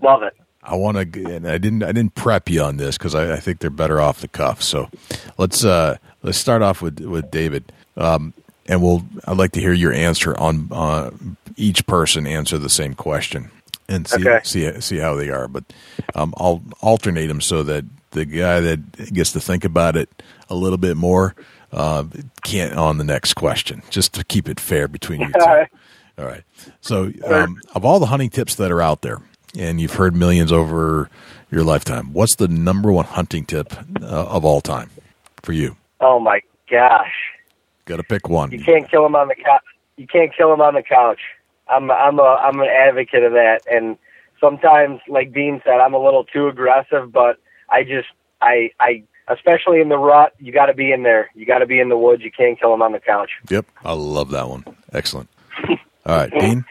[0.02, 0.34] Love it.
[0.62, 1.26] I want to.
[1.36, 1.82] And I didn't.
[1.84, 4.62] I didn't prep you on this because I, I think they're better off the cuff.
[4.62, 4.90] So
[5.38, 7.72] let's uh let's start off with with David.
[7.98, 8.34] Um,
[8.68, 9.04] and we'll.
[9.26, 11.12] I'd like to hear your answer on uh,
[11.58, 13.50] each person answer the same question
[13.88, 14.40] and see Okay.
[14.44, 15.48] see see how they are.
[15.48, 15.64] But
[16.16, 20.10] um, I'll alternate them so that the guy that gets to think about it
[20.50, 21.36] a little bit more
[21.72, 22.04] uh,
[22.44, 25.40] can't on the next question, just to keep it fair between you two.
[26.20, 26.44] All right.
[26.82, 29.20] So, um, of all the hunting tips that are out there,
[29.58, 31.10] and you've heard millions over
[31.50, 34.90] your lifetime, what's the number one hunting tip uh, of all time
[35.42, 35.78] for you?
[36.00, 37.14] Oh my gosh.
[37.86, 38.52] Got to pick one.
[38.52, 39.64] You can't kill him on the couch.
[39.98, 41.20] You can't kill him on the couch.
[41.68, 43.62] I'm I'm a I'm an advocate of that.
[43.72, 43.98] And
[44.40, 47.12] sometimes, like Dean said, I'm a little too aggressive.
[47.12, 47.40] But
[47.70, 48.08] I just
[48.42, 51.30] I I especially in the rut, you got to be in there.
[51.36, 52.24] You got to be in the woods.
[52.24, 53.32] You can't kill him on the couch.
[53.50, 54.66] Yep, I love that one.
[54.94, 55.30] Excellent.
[55.68, 56.66] All right, Dean.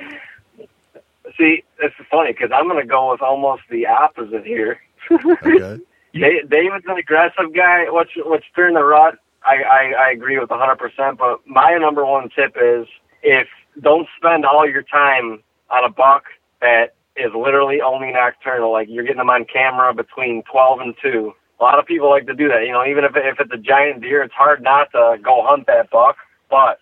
[1.37, 4.81] See, this is funny because I'm going to go with almost the opposite here.
[5.11, 5.81] Okay.
[6.15, 7.85] Da- David's an aggressive guy.
[7.91, 9.17] What's what's during the rut?
[9.45, 10.77] I, I I agree with 100.
[10.77, 12.87] percent But my number one tip is
[13.23, 13.49] if
[13.83, 16.25] don't spend all your time on a buck
[16.61, 18.73] that is literally only nocturnal.
[18.73, 21.33] Like you're getting them on camera between 12 and 2.
[21.61, 22.65] A lot of people like to do that.
[22.67, 25.67] You know, even if if it's a giant deer, it's hard not to go hunt
[25.67, 26.17] that buck.
[26.51, 26.79] But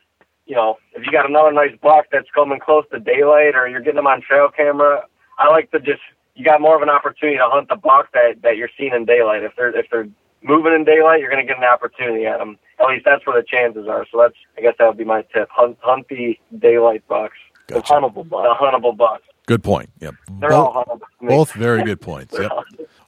[0.47, 3.81] you know, if you got another nice buck that's coming close to daylight, or you're
[3.81, 5.03] getting them on trail camera,
[5.39, 6.03] I like to just
[6.37, 9.05] you got more of an opportunity to hunt the buck that that you're seeing in
[9.05, 9.43] daylight.
[9.43, 10.07] If they're if they're
[10.43, 12.59] moving in daylight, you're going to get an opportunity at them.
[12.79, 14.07] At least that's where the chances are.
[14.13, 17.81] So that's I guess that would be my tip: hunt hunt the daylight bucks, Gotcha.
[17.81, 19.25] the huntable bucks, the huntable bucks.
[19.47, 19.91] Good point.
[20.01, 20.15] Yep.
[20.41, 21.29] They're Both, all huntable.
[21.29, 22.35] both very good points.
[22.39, 22.51] Yep.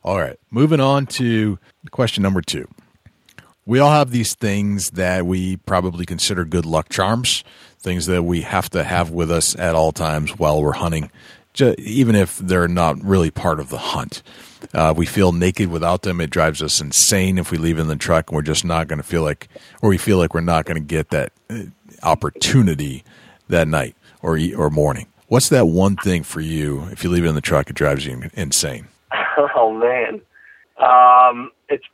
[0.04, 0.38] All right.
[0.50, 1.58] Moving on to
[1.90, 2.66] question number two.
[3.66, 7.44] We all have these things that we probably consider good luck charms,
[7.78, 11.10] things that we have to have with us at all times while we're hunting,
[11.60, 14.22] even if they're not really part of the hunt.
[14.74, 16.20] Uh, we feel naked without them.
[16.20, 18.98] It drives us insane if we leave in the truck and we're just not going
[18.98, 19.48] to feel like,
[19.82, 21.62] or we feel like we're not going to get that uh,
[22.02, 23.04] opportunity
[23.48, 25.06] that night or or morning.
[25.28, 26.88] What's that one thing for you?
[26.90, 28.88] If you leave it in the truck, it drives you insane.
[29.56, 30.20] Oh man,
[30.78, 31.84] um, it's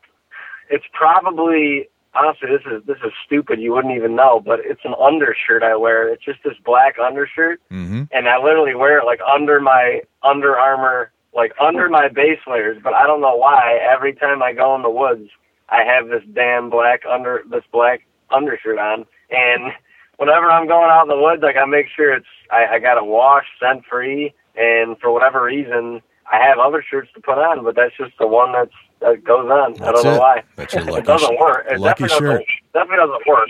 [0.70, 3.60] it's probably honestly this is this is stupid.
[3.60, 6.08] You wouldn't even know, but it's an undershirt I wear.
[6.08, 8.04] It's just this black undershirt, Mm-hmm.
[8.12, 12.78] and I literally wear it like under my Under Armour, like under my base layers.
[12.82, 13.78] But I don't know why.
[13.92, 15.28] Every time I go in the woods,
[15.68, 19.72] I have this damn black under this black undershirt on, and
[20.18, 22.96] whenever I'm going out in the woods, like I make sure it's I, I got
[22.98, 26.00] it washed, scent free, and for whatever reason,
[26.32, 28.72] I have other shirts to put on, but that's just the one that's
[29.04, 29.80] that goes on.
[29.82, 30.18] I don't know it.
[30.18, 30.42] why.
[30.56, 31.66] That's your lucky it doesn't work.
[31.70, 32.44] It lucky definitely shirt.
[32.74, 33.48] Doesn't, definitely doesn't work.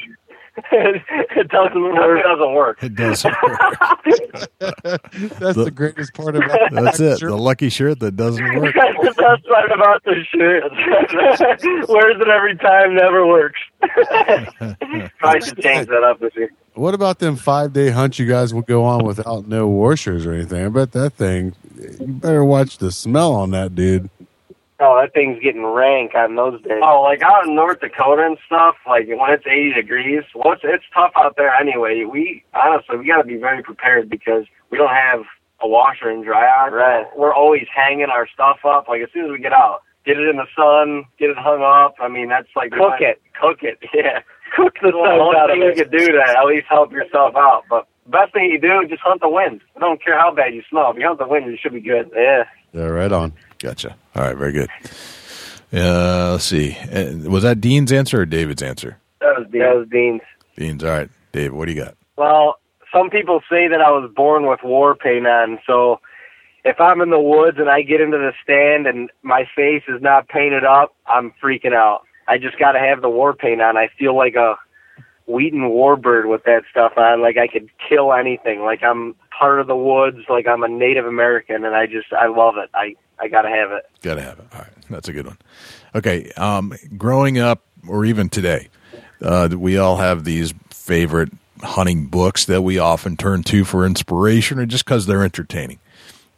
[1.36, 2.14] it doesn't work.
[2.14, 2.78] It doesn't work.
[2.82, 4.50] It doesn't work.
[4.60, 7.18] That's The- the greatest part about That's it.
[7.18, 7.30] Sure.
[7.30, 8.74] The lucky shirt that doesn't work.
[8.74, 10.70] That's the best part about the shirt.
[11.88, 13.58] Wears it every time, never works.
[15.18, 16.50] Probably should change that up this year.
[16.74, 20.32] What about them five day hunts you guys will go on without no washers or
[20.32, 20.64] anything?
[20.64, 21.54] I bet that thing.
[22.00, 24.10] You better watch the smell on that dude.
[24.84, 26.82] Oh, that thing's getting rank on those days.
[26.82, 30.62] Oh, like out in North Dakota and stuff, like when it's 80 degrees, well, it's,
[30.64, 32.04] it's tough out there anyway.
[32.04, 35.20] We, honestly, we got to be very prepared because we don't have
[35.62, 36.70] a washer and dryer.
[36.70, 37.06] Right.
[37.16, 38.88] We're always hanging our stuff up.
[38.88, 41.62] Like as soon as we get out, get it in the sun, get it hung
[41.62, 41.94] up.
[41.98, 43.22] I mean, that's like Cook it.
[43.40, 44.20] Cook it, yeah.
[44.54, 45.76] Cook the Well, the sun only out of thing you it.
[45.76, 46.36] could do that.
[46.36, 47.62] at least help yourself out.
[47.70, 49.62] But best thing you do, is just hunt the wind.
[49.76, 50.90] I don't care how bad you smell.
[50.90, 52.10] If you hunt the wind, you should be good.
[52.14, 52.44] Yeah.
[52.72, 53.32] Yeah, right on.
[53.58, 53.96] Gotcha.
[54.14, 54.68] All right, very good.
[55.72, 56.76] Uh, let's see.
[56.76, 58.98] Uh, was that Dean's answer or David's answer?
[59.20, 60.20] That was That was Dean's.
[60.56, 60.84] Dean's.
[60.84, 61.52] All right, David.
[61.52, 61.96] What do you got?
[62.16, 62.58] Well,
[62.92, 66.00] some people say that I was born with war paint on, so
[66.64, 70.00] if I'm in the woods and I get into the stand and my face is
[70.00, 72.02] not painted up, I'm freaking out.
[72.28, 73.76] I just got to have the war paint on.
[73.76, 74.56] I feel like a
[75.26, 77.22] Wheaton Warbird with that stuff on.
[77.22, 78.60] Like I could kill anything.
[78.60, 80.18] Like I'm part of the woods.
[80.28, 82.70] Like I'm a Native American, and I just I love it.
[82.74, 83.88] I I gotta have it.
[84.02, 84.46] Gotta have it.
[84.52, 85.38] All right, that's a good one.
[85.94, 88.68] Okay, um, growing up or even today,
[89.22, 91.30] uh, we all have these favorite
[91.62, 95.78] hunting books that we often turn to for inspiration or just because they're entertaining.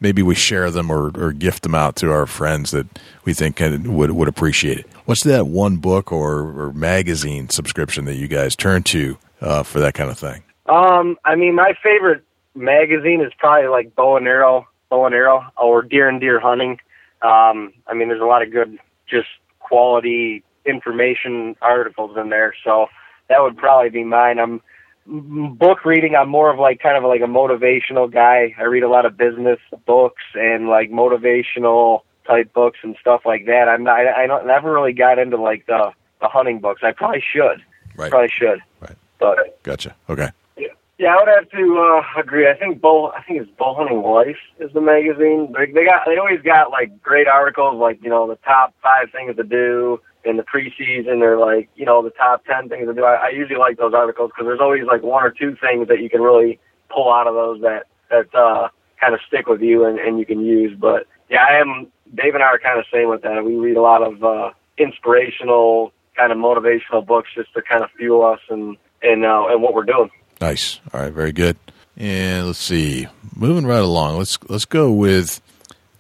[0.01, 2.87] Maybe we share them or, or gift them out to our friends that
[3.25, 4.87] we think would would appreciate it.
[5.07, 9.81] What's that one book or, or magazine subscription that you guys turn to uh, for
[9.81, 10.43] that kind of thing?
[10.67, 12.25] Um, I mean, my favorite
[12.55, 16.79] magazine is probably like Bow and Arrow, Bow and Arrow, or Deer and Deer Hunting.
[17.23, 18.79] Um, I mean, there's a lot of good,
[19.09, 19.29] just
[19.61, 22.55] quality information articles in there.
[22.65, 22.87] So
[23.29, 24.39] that would probably be mine.
[24.39, 24.61] I'm
[25.07, 26.15] book reading.
[26.15, 28.55] I'm more of like kind of like a motivational guy.
[28.59, 33.47] I read a lot of business books and like motivational type books and stuff like
[33.47, 33.69] that.
[33.69, 34.01] I'm not.
[34.01, 36.83] I, I don't, never really got into like the the hunting books.
[36.85, 37.63] I probably should.
[37.97, 38.11] Right.
[38.11, 38.61] Probably should.
[38.81, 38.97] Right.
[39.19, 39.95] But gotcha.
[40.11, 40.31] Okay.
[40.57, 42.49] Yeah, yeah I would have to uh, agree.
[42.49, 45.55] I think bull I think it's bull Hunting Life is the magazine.
[45.57, 46.03] They, they got.
[46.07, 50.01] They always got like great articles, like you know the top five things to do
[50.27, 53.05] in the preseason or like you know the top ten things to do.
[53.05, 56.01] I, I usually like those articles because there's always like one or two things that
[56.01, 56.59] you can really
[56.91, 58.69] pull out of those that that uh,
[59.01, 60.77] kind of stick with you and, and you can use.
[60.79, 61.87] But yeah, I am.
[62.15, 63.45] Dave and I are kind of same with that.
[63.45, 67.91] We read a lot of uh, inspirational, kind of motivational books just to kind of
[67.97, 70.11] fuel us and and uh, and what we're doing.
[70.41, 70.81] Nice.
[70.93, 71.13] All right.
[71.13, 71.57] Very good.
[71.97, 73.07] And let's see.
[73.35, 74.19] Moving right along.
[74.19, 75.41] Let's let's go with.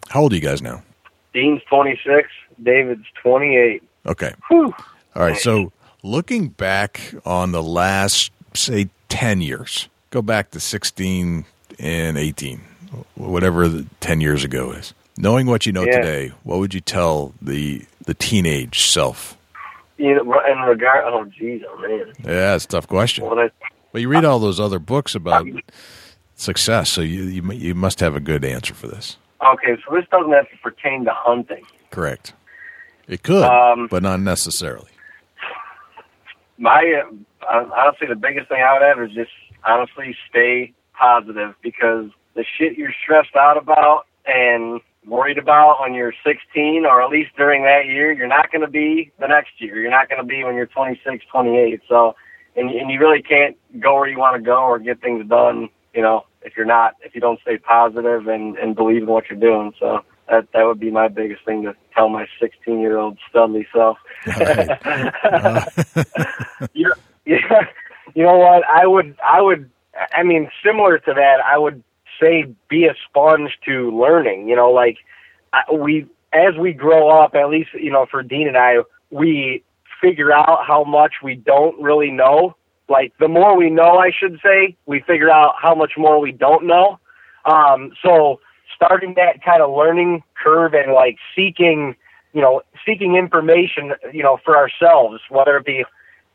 [0.09, 0.83] How old are you guys now?
[1.33, 2.29] Dean's 26.
[2.62, 3.83] David's 28.
[4.07, 4.32] Okay.
[4.48, 4.74] Whew.
[5.14, 5.36] All right.
[5.36, 11.44] So looking back on the last, say, 10 years, go back to 16
[11.78, 12.61] and 18,
[13.16, 14.94] whatever the 10 years ago is.
[15.18, 15.96] Knowing what you know Yeah.
[15.98, 19.36] today, what would you tell the the teenage self?
[19.96, 22.12] You know, in regard, oh geez, oh man.
[22.22, 23.24] Yeah, it's a tough question.
[23.24, 23.50] What I,
[23.92, 25.46] Well, you read all those other books uh, about
[26.34, 29.16] success, so you you, you must have a good answer for this.
[29.42, 31.64] okay, so this doesn't have to pertain to hunting.
[31.90, 32.34] Correct.
[33.09, 34.88] It could, Um, but not necessarily.
[36.59, 37.02] my
[37.48, 39.30] uh, honestly, the biggest thing I would have is just
[39.66, 46.12] honestly stay positive because the shit you're stressed out about and worried about when you're
[46.24, 49.80] 16 or at least during that year, you're not going to be the next year.
[49.80, 51.80] You're not going to be when you're 26, 28.
[51.88, 52.16] So,
[52.57, 55.68] and, and you really can't go where you want to go or get things done,
[55.94, 59.30] you know, if you're not, if you don't stay positive and, and believe in what
[59.30, 59.72] you're doing.
[59.78, 63.66] So that, that would be my biggest thing to tell my 16 year old studly
[63.72, 63.99] self.
[66.74, 66.93] you,
[67.24, 67.66] yeah,
[68.14, 68.64] you know what?
[68.68, 69.70] I would, I would,
[70.12, 71.83] I mean, similar to that, I would
[72.20, 74.49] say be a sponge to learning.
[74.49, 74.99] You know, like
[75.53, 78.77] I, we, as we grow up, at least you know, for Dean and I,
[79.11, 79.62] we
[80.01, 82.57] figure out how much we don't really know.
[82.89, 86.33] Like the more we know, I should say, we figure out how much more we
[86.33, 86.99] don't know.
[87.45, 88.41] Um, so
[88.77, 91.97] starting that kind of learning curve and like seeking,
[92.33, 95.85] you know, seeking information, you know, for ourselves, whether it be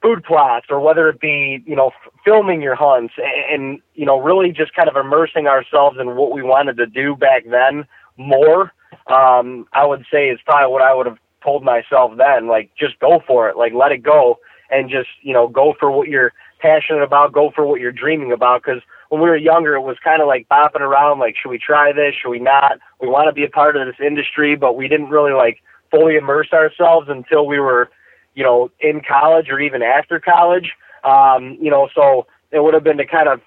[0.01, 1.91] food plots or whether it be, you know,
[2.25, 6.31] filming your hunts and, and, you know, really just kind of immersing ourselves in what
[6.31, 7.85] we wanted to do back then
[8.17, 8.73] more,
[9.07, 12.47] um, I would say is probably what I would have told myself then.
[12.47, 13.57] Like, just go for it.
[13.57, 14.39] Like, let it go
[14.69, 18.31] and just, you know, go for what you're passionate about, go for what you're dreaming
[18.31, 18.63] about.
[18.63, 18.81] Cause
[19.11, 21.91] when we were younger, it was kind of like bopping around, like, should we try
[21.91, 22.15] this?
[22.15, 22.79] Should we not?
[23.01, 26.15] We want to be a part of this industry, but we didn't really like fully
[26.15, 27.89] immerse ourselves until we were,
[28.35, 30.71] you know, in college or even after college.
[31.03, 33.41] Um, you know, so it would have been to kind of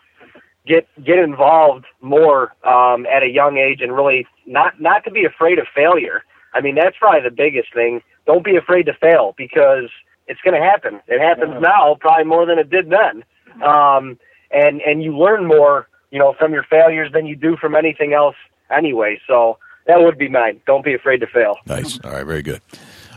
[0.66, 5.24] get get involved more um, at a young age and really not not to be
[5.24, 6.24] afraid of failure.
[6.52, 8.02] I mean, that's probably the biggest thing.
[8.26, 9.88] Don't be afraid to fail because
[10.28, 11.00] it's going to happen.
[11.08, 13.24] It happens now probably more than it did then.
[13.62, 14.18] Um,
[14.54, 18.12] and and you learn more, you know, from your failures than you do from anything
[18.12, 18.36] else
[18.70, 19.20] anyway.
[19.26, 20.60] So that would be mine.
[20.66, 21.58] Don't be afraid to fail.
[21.66, 21.98] Nice.
[22.04, 22.24] All right.
[22.24, 22.60] Very good.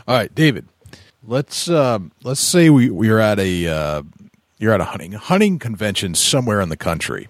[0.06, 0.66] All right, David.
[1.26, 4.02] Let's um, let's say we we're at a uh,
[4.58, 7.28] you're at a hunting hunting convention somewhere in the country,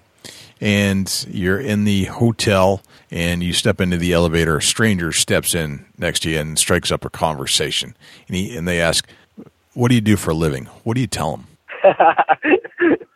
[0.61, 4.59] and you're in the hotel and you step into the elevator.
[4.59, 7.97] A stranger steps in next to you and strikes up a conversation,
[8.29, 9.09] and he and they ask,
[9.75, 11.47] "What do you do for a living?" What do you tell them?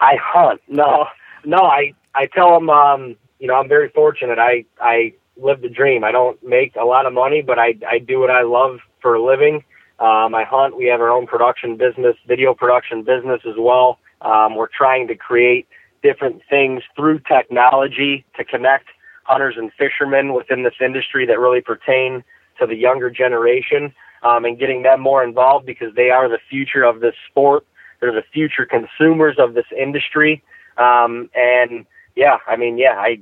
[0.00, 0.60] I hunt.
[0.68, 1.06] No,
[1.44, 1.58] no.
[1.58, 4.38] I I tell them, um, you know, I'm very fortunate.
[4.38, 6.04] I I live the dream.
[6.04, 9.14] I don't make a lot of money, but I I do what I love for
[9.14, 9.64] a living.
[9.98, 10.76] Um, I hunt.
[10.76, 13.98] We have our own production business, video production business as well.
[14.22, 15.66] Um, we're trying to create
[16.02, 18.86] different things through technology to connect
[19.24, 22.24] hunters and fishermen within this industry that really pertain
[22.58, 26.82] to the younger generation um, and getting them more involved because they are the future
[26.82, 27.64] of this sport.
[28.00, 30.42] They're the future consumers of this industry.
[30.78, 31.86] Um, and
[32.16, 33.20] yeah, I mean, yeah, I,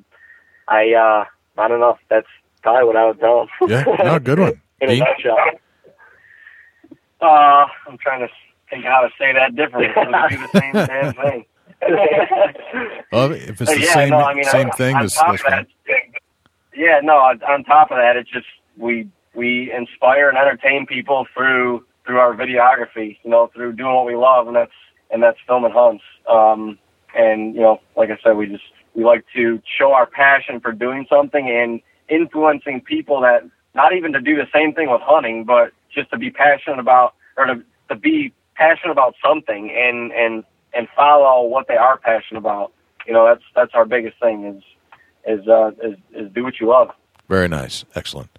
[0.69, 1.25] I, uh,
[1.61, 1.99] I don't know.
[2.09, 2.27] That's
[2.63, 3.69] probably what I would tell them.
[3.71, 4.61] Yeah, no, good one.
[4.81, 5.37] In a nutshell.
[7.21, 8.29] Uh, I'm trying to
[8.71, 9.89] think how to say that differently.
[9.89, 11.45] Do the same damn thing.
[13.13, 15.35] Well, if it's the yeah, same no, I mean, same on- thing, on that's, top
[15.35, 15.67] of that,
[16.77, 17.15] yeah, no.
[17.15, 18.47] On top of that, it's just
[18.77, 23.19] we we inspire and entertain people through through our videography.
[23.23, 24.73] You know, through doing what we love, and that's
[25.11, 26.03] and that's filming hunts.
[26.29, 26.79] Um,
[27.15, 28.65] and you know, like I said, we just
[28.95, 33.43] we like to show our passion for doing something and influencing people that
[33.75, 37.15] not even to do the same thing with hunting, but just to be passionate about
[37.37, 42.39] or to to be passionate about something and and and follow what they are passionate
[42.39, 42.73] about.
[43.07, 44.63] You know, that's that's our biggest thing is
[45.41, 46.91] is uh is, is do what you love.
[47.29, 48.31] Very nice, excellent.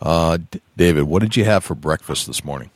[0.00, 0.38] Uh,
[0.76, 2.70] David, what did you have for breakfast this morning?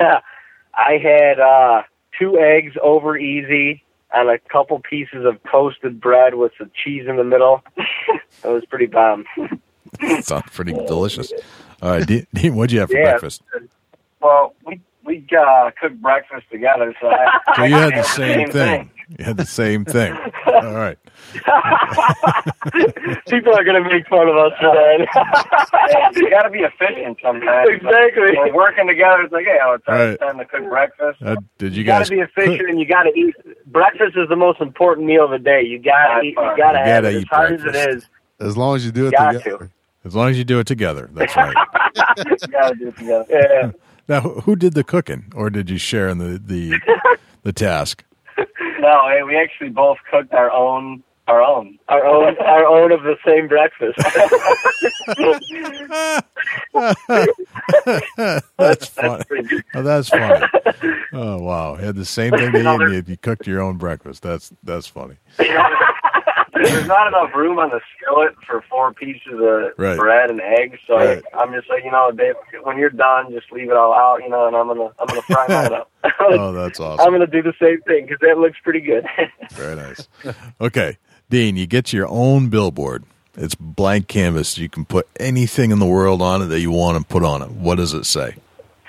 [0.74, 1.82] I had uh,
[2.18, 3.82] two eggs over easy
[4.12, 7.62] and a couple pieces of toasted bread with some cheese in the middle.
[8.42, 9.24] that was pretty bomb.
[10.22, 11.32] Sounds pretty delicious.
[11.82, 13.10] All right, D- Dean, what'd you have for Yeah.
[13.12, 13.42] breakfast?
[14.20, 18.50] Well, we we uh, cooked breakfast together, so I, So you had the I same
[18.50, 18.90] thing.
[19.18, 20.12] You had the same thing.
[20.46, 20.96] All right.
[23.28, 26.12] People are going to make fun of us for that.
[26.14, 27.68] you got to be efficient sometimes.
[27.70, 28.36] Exactly.
[28.36, 29.22] We're working together.
[29.22, 30.20] It's like, hey, oh, it's time, Right.
[30.20, 31.22] time to cook breakfast.
[31.22, 33.34] Uh, did you You got to be efficient and you got to eat.
[33.66, 35.62] Breakfast is the most important meal of the day.
[35.64, 36.36] You got to eat.
[36.38, 38.08] You got to You have it as eat hard as it is.
[38.38, 39.70] As long as you do it Got together.
[40.04, 41.54] As long as you do it together, that's right.
[42.16, 43.26] you got to do it together.
[43.28, 43.70] Yeah.
[44.10, 46.78] Now, who did the cooking, or did you share in the the
[47.44, 48.04] the task?
[48.80, 51.02] No, we actually both cooked our own.
[51.28, 51.78] Our own.
[51.88, 53.96] Our own, our own of the same breakfast.
[58.58, 59.24] that's funny.
[59.74, 60.46] Oh, that's funny.
[61.12, 62.66] Oh wow, you had the same thing to eat.
[62.66, 64.22] and You, you cooked your own breakfast.
[64.22, 65.16] That's that's funny.
[66.62, 69.96] There's not enough room on the skillet for four pieces of Right.
[69.98, 71.22] bread and eggs, so Right.
[71.34, 72.34] I'm just like, you know, Dave,
[72.64, 75.22] when you're done, just leave it all out, you know, and I'm gonna, I'm gonna
[75.22, 75.90] fry mine up.
[76.20, 77.04] Oh, that's awesome.
[77.04, 79.06] I'm going to do the same thing because that looks pretty good.
[79.52, 80.06] Very nice.
[80.60, 80.98] Okay,
[81.30, 83.04] Dean, you get your own billboard.
[83.36, 84.58] It's blank canvas.
[84.58, 87.42] You can put anything in the world on it that you want to put on
[87.42, 87.50] it.
[87.50, 88.34] What does it say?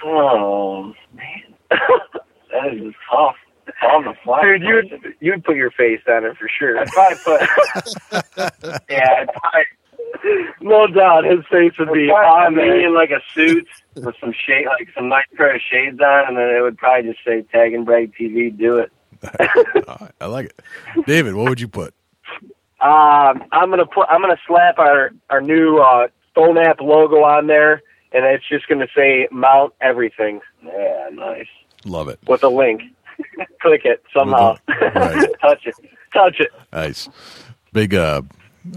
[0.03, 3.35] oh man, that is just tough.
[3.81, 4.41] It's on the fly.
[4.43, 6.79] Dude, you'd, you'd put your face on it for sure.
[6.79, 7.41] I'd probably put,
[8.89, 12.87] yeah, I'd probably, No doubt his face would be on me there.
[12.87, 16.37] in like a suit with some shade, like some nice pair of shades on, and
[16.37, 18.91] then it would probably just say "Tag and Brag TV." Do it.
[20.21, 21.05] I like it.
[21.07, 21.93] David, what would you put?
[22.81, 24.07] Um, I'm gonna put.
[24.09, 27.81] I'm gonna slap our our new uh, Stone App logo on there,
[28.11, 31.47] and it's just gonna say "Mount Everything." Yeah, nice.
[31.85, 32.19] Love it.
[32.27, 32.81] with a link.
[33.61, 34.55] Click it somehow.
[34.67, 35.27] Right.
[35.41, 35.75] Touch it.
[36.13, 36.49] Touch it.
[36.73, 37.09] Nice.
[37.73, 38.21] Big uh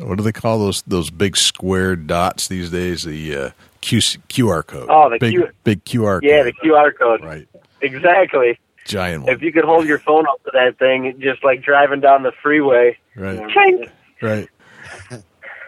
[0.00, 3.02] what do they call those those big square dots these days?
[3.04, 3.50] The uh
[3.80, 4.88] Q, QR code.
[4.90, 6.54] Oh, the big Q- big QR code Yeah, code.
[6.62, 7.22] the QR code.
[7.24, 7.48] Right.
[7.82, 8.58] Exactly.
[8.86, 9.32] Giant one.
[9.32, 12.32] If you could hold your phone up to that thing, just like driving down the
[12.42, 13.40] freeway, Right.
[13.50, 13.86] ching,
[14.22, 14.48] Right.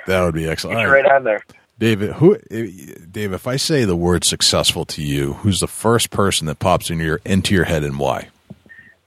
[0.07, 0.79] That would be excellent.
[0.81, 1.03] it's All right.
[1.05, 1.45] right on there.
[1.79, 2.39] David, who
[3.11, 6.89] Dave, if I say the word successful to you, who's the first person that pops
[6.91, 8.29] in your into your head and why?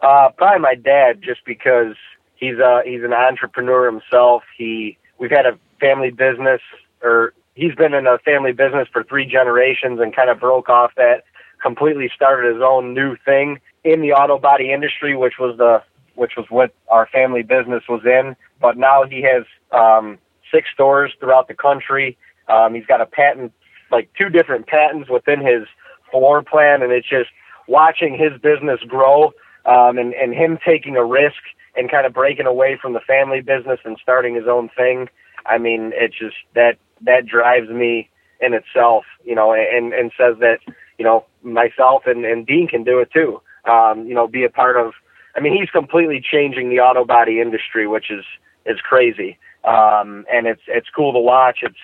[0.02, 1.96] Uh, probably my dad, just because
[2.36, 4.44] he's a he's an entrepreneur himself.
[4.58, 6.62] He we've had a family business,
[7.02, 10.92] or he's been in a family business for three generations, and kind of broke off
[10.96, 11.24] that.
[11.62, 15.84] Completely started his own new thing in the auto body industry, which was the
[16.16, 18.36] which was what our family business was in.
[18.62, 20.18] But now he has um,
[20.54, 22.18] six stores throughout the country.
[22.48, 23.52] Um, he's got a patent,
[23.92, 25.68] like two different patents within his
[26.12, 27.30] floor plan, and it's just
[27.68, 29.34] watching his business grow
[29.66, 31.42] um, and, and him taking a risk
[31.76, 35.10] and kind of breaking away from the family business and starting his own thing.
[35.46, 38.10] I mean, it just that that drives me
[38.42, 40.60] in itself, you know, and and says that
[40.98, 43.42] you know myself and, and Dean can do it too.
[43.66, 44.94] Um, you know, be a part of.
[45.36, 48.26] I mean, he's completely changing the auto body industry, which is
[48.66, 51.60] is crazy, um, and it's it's cool to watch.
[51.62, 51.78] It's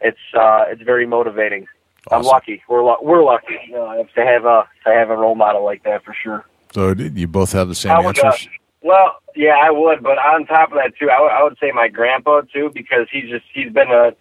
[0.00, 1.66] it's uh, it's very motivating.
[2.10, 2.62] I'm lucky.
[2.68, 5.84] We're lu- we're lucky you know, to have a to have a role model like
[5.84, 6.44] that for sure.
[6.72, 8.48] So you both have the same I would, uh, answers?
[8.82, 11.88] Well, yeah, I would, but on top of that too, I would, would say my
[11.88, 14.12] grandpa too, because he's just he's been a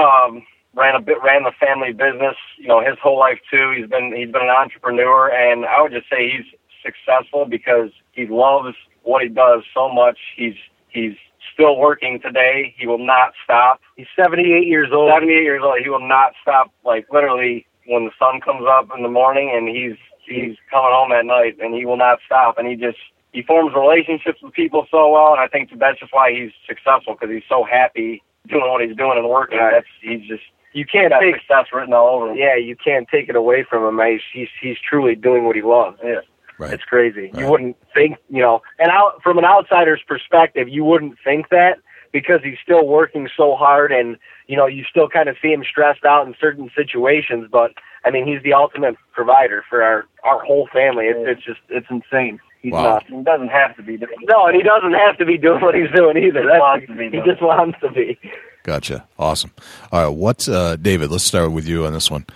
[0.00, 0.44] um
[0.74, 3.74] ran a bit ran the family business, you know, his whole life too.
[3.76, 6.46] He's been he's been an entrepreneur, and I would just say he's
[6.82, 10.18] successful because he loves what he does so much.
[10.36, 10.54] He's
[10.88, 11.14] he's
[11.52, 12.74] still working today.
[12.78, 13.80] He will not stop.
[13.96, 15.10] He's 78 years old.
[15.10, 15.78] 78 years old.
[15.82, 16.72] He will not stop.
[16.84, 19.96] Like literally, when the sun comes up in the morning, and he's
[20.28, 22.58] he's coming home at night, and he will not stop.
[22.58, 22.98] And he just
[23.32, 27.14] he forms relationships with people so well, and I think that's just why he's successful
[27.14, 29.58] because he's so happy doing what he's doing and working.
[29.58, 32.36] That's he's just you can't got take success written all over him.
[32.36, 34.06] yeah, you can't take it away from him.
[34.06, 35.98] He's he's, he's truly doing what he loves.
[36.02, 36.20] Yeah.
[36.58, 36.72] Right.
[36.72, 37.30] It's crazy.
[37.32, 37.42] Right.
[37.42, 41.78] You wouldn't think, you know, and out from an outsider's perspective, you wouldn't think that
[42.12, 45.62] because he's still working so hard and you know, you still kind of see him
[45.68, 47.72] stressed out in certain situations, but
[48.04, 51.06] I mean, he's the ultimate provider for our our whole family.
[51.06, 52.40] It's it's just it's insane.
[52.60, 52.82] He's Wow.
[52.82, 54.12] not He doesn't have to be doing.
[54.22, 56.40] No, and he doesn't have to be doing what he's doing either.
[56.42, 58.18] He That's, wants to be he just wants to be.
[58.64, 59.06] Gotcha.
[59.18, 59.52] Awesome.
[59.92, 60.08] All right.
[60.14, 61.10] What's uh, David?
[61.10, 62.26] Let's start with you on this one.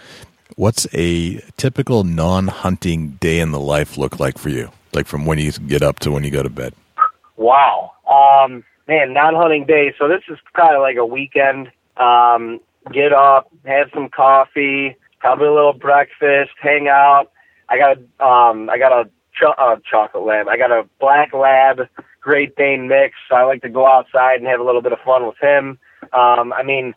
[0.56, 4.70] What's a typical non-hunting day in the life look like for you?
[4.92, 6.74] Like from when you get up to when you go to bed.
[7.36, 7.92] Wow.
[8.08, 9.94] Um, man, non-hunting day.
[9.98, 11.70] So this is kind of like a weekend.
[11.96, 12.60] Um,
[12.92, 17.30] get up, have some coffee, probably a little breakfast, hang out.
[17.68, 20.48] I got a, um, I got a cho- uh, chocolate lab.
[20.48, 21.88] I got a black lab,
[22.20, 23.14] Great Dane mix.
[23.28, 25.78] So I like to go outside and have a little bit of fun with him.
[26.12, 26.92] Um, I mean,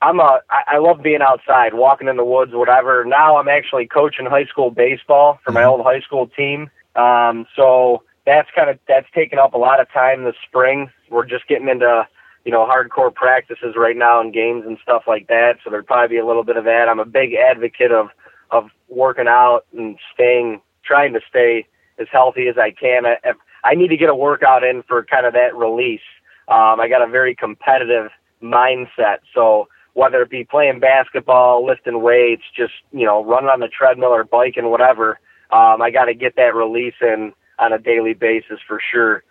[0.00, 3.04] I'm a, I, I love being outside, walking in the woods, whatever.
[3.04, 6.70] Now I'm actually coaching high school baseball for my old high school team.
[6.94, 10.90] Um, so that's kind of that's taken up a lot of time this spring.
[11.10, 12.06] We're just getting into
[12.44, 15.54] you know hardcore practices right now and games and stuff like that.
[15.62, 16.88] So there'd probably be a little bit of that.
[16.88, 18.08] I'm a big advocate of
[18.50, 21.66] of working out and staying, trying to stay
[21.98, 23.06] as healthy as I can.
[23.06, 23.16] I,
[23.64, 26.00] I need to get a workout in for kind of that release.
[26.48, 28.10] Um, I got a very competitive
[28.42, 33.68] mindset, so whether it be playing basketball, lifting weights, just you know running on the
[33.68, 35.18] treadmill or biking, whatever,
[35.50, 39.22] um, I got to get that release in on a daily basis for sure.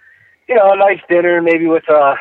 [0.48, 2.16] You know, a nice dinner maybe with a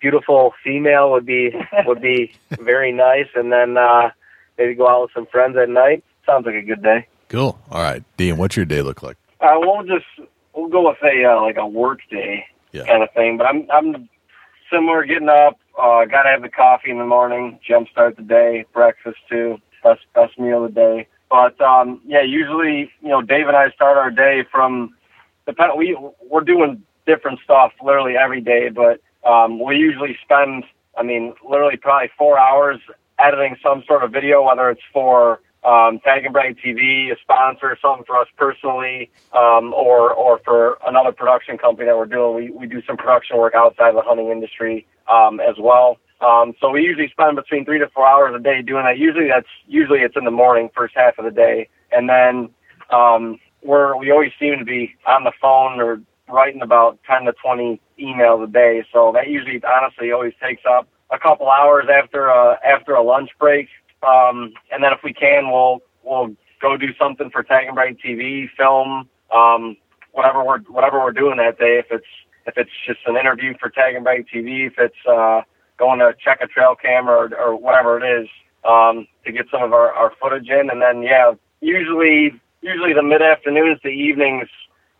[0.00, 1.54] beautiful female would be
[1.86, 4.10] would be very nice, and then uh,
[4.58, 6.02] maybe go out with some friends at night.
[6.26, 7.06] Sounds like a good day.
[7.28, 7.58] Cool.
[7.70, 8.36] All right, Dean.
[8.36, 9.16] What's your day look like?
[9.40, 10.06] Uh, we'll just
[10.54, 12.84] we'll go with a uh, like a work day Yeah.
[12.86, 13.36] kind of thing.
[13.38, 14.08] But I'm I'm
[14.72, 15.04] similar.
[15.04, 19.58] Getting up, uh, gotta have the coffee in the morning, jumpstart the day, breakfast too,
[19.82, 21.06] best best meal of the day.
[21.30, 24.94] But um, yeah, usually you know Dave and I start our day from
[25.46, 25.96] depend we
[26.28, 30.64] we're doing different stuff literally every day, but um, we usually spend
[30.96, 32.80] I mean literally probably four hours
[33.18, 37.76] editing some sort of video, whether it's for um, Tag and Brag TV, a sponsor,
[37.82, 42.34] something for us personally, um, or or for another production company that we're doing.
[42.34, 45.98] We we do some production work outside of the hunting industry um, as well.
[46.20, 48.98] Um, so we usually spend between three to four hours a day doing that.
[48.98, 52.50] Usually that's usually it's in the morning, first half of the day, and then
[52.90, 56.00] um, we're we always seem to be on the phone or
[56.32, 58.84] writing about ten to twenty emails a day.
[58.92, 63.30] So that usually honestly always takes up a couple hours after a after a lunch
[63.38, 63.68] break.
[64.06, 67.98] Um, and then if we can, we'll we'll go do something for Tag and Brag
[67.98, 69.76] TV, film, um,
[70.12, 71.78] whatever we're whatever we're doing that day.
[71.78, 72.06] If it's
[72.46, 75.42] if it's just an interview for Tag and Brag TV, if it's uh,
[75.78, 78.28] going to check a trail camera or, or whatever it is
[78.68, 82.32] um, to get some of our, our footage in, and then yeah, usually
[82.62, 84.48] usually the mid afternoons, the evenings,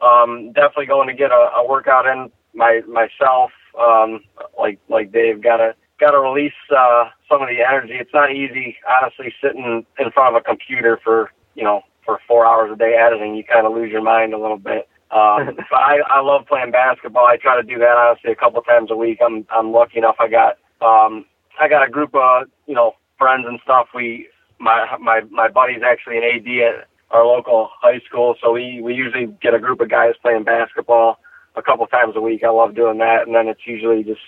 [0.03, 3.51] um, definitely going to get a, a workout in my myself.
[3.79, 4.21] Um,
[4.59, 7.95] like like Dave, gotta gotta release uh, some of the energy.
[7.95, 12.47] It's not easy, honestly, sitting in front of a computer for you know for four
[12.47, 13.35] hours a day editing.
[13.35, 14.89] You kind of lose your mind a little bit.
[15.11, 17.27] Um, but I, I love playing basketball.
[17.27, 19.19] I try to do that honestly a couple times a week.
[19.25, 20.17] I'm I'm lucky enough.
[20.19, 21.27] I got um,
[21.61, 23.89] I got a group of you know friends and stuff.
[23.95, 24.29] We
[24.59, 28.95] my my my buddy's actually an AD at our local high school, so we we
[28.95, 31.19] usually get a group of guys playing basketball
[31.57, 32.43] a couple times a week.
[32.45, 34.21] I love doing that, and then it's usually just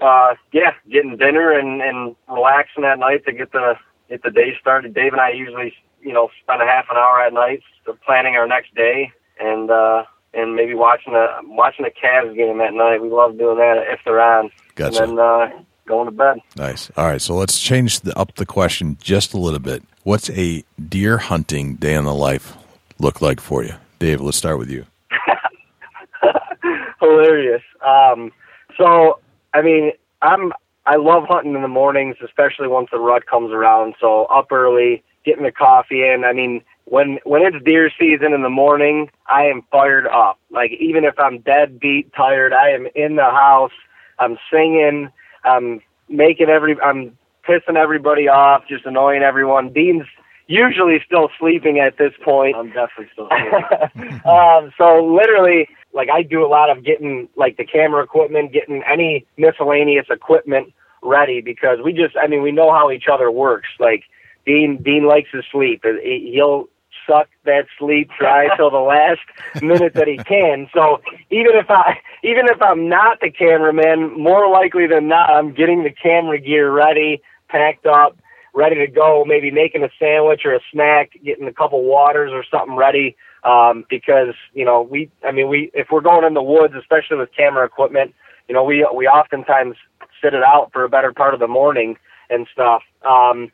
[0.00, 3.74] uh yeah, getting dinner and and relaxing at night to get the
[4.08, 4.94] get the day started.
[4.94, 7.62] Dave and I usually you know spend a half an hour at night
[8.04, 9.10] planning our next day
[9.40, 10.04] and uh
[10.34, 13.02] and maybe watching a watching a Cavs game at night.
[13.02, 14.50] We love doing that if they're on.
[14.74, 15.02] Gotcha.
[15.02, 15.48] And then uh
[15.86, 16.38] going to bed.
[16.56, 16.90] Nice.
[16.96, 19.82] All right, so let's change the, up the question just a little bit.
[20.04, 22.56] What's a deer hunting day in the life
[22.98, 24.20] look like for you, Dave?
[24.20, 24.86] Let's start with you.
[27.00, 27.62] hilarious.
[27.86, 28.32] Um,
[28.76, 29.18] so,
[29.52, 29.92] I mean,
[30.22, 30.52] I'm
[30.86, 33.94] I love hunting in the mornings, especially once the rut comes around.
[34.00, 36.24] So up early, getting the coffee in.
[36.24, 40.38] I mean, when when it's deer season in the morning, I am fired up.
[40.50, 43.72] Like even if I'm dead beat tired, I am in the house.
[44.18, 45.10] I'm singing.
[45.44, 46.80] I'm making every.
[46.80, 47.17] I'm
[47.48, 49.72] pissing everybody off, just annoying everyone.
[49.72, 50.06] Dean's
[50.46, 52.56] usually still sleeping at this point.
[52.56, 53.28] I'm definitely still
[54.30, 58.82] um, so literally, like I do a lot of getting like the camera equipment, getting
[58.90, 60.72] any miscellaneous equipment
[61.02, 63.68] ready because we just, I mean, we know how each other works.
[63.78, 64.04] Like
[64.46, 65.84] Dean, Dean likes to sleep.
[65.84, 66.68] He- He'll
[67.06, 69.20] suck that sleep dry till the last
[69.62, 70.68] minute that he can.
[70.74, 71.00] So
[71.30, 75.84] even if I even if I'm not the cameraman, more likely than not, I'm getting
[75.84, 78.16] the camera gear ready, packed up,
[78.54, 79.24] ready to go.
[79.26, 83.16] Maybe making a sandwich or a snack, getting a couple waters or something ready.
[83.44, 87.18] Um, because you know we, I mean we, if we're going in the woods, especially
[87.18, 88.14] with camera equipment,
[88.48, 89.76] you know we we oftentimes
[90.22, 91.96] sit it out for a better part of the morning
[92.30, 92.82] and stuff.
[93.08, 93.50] Um,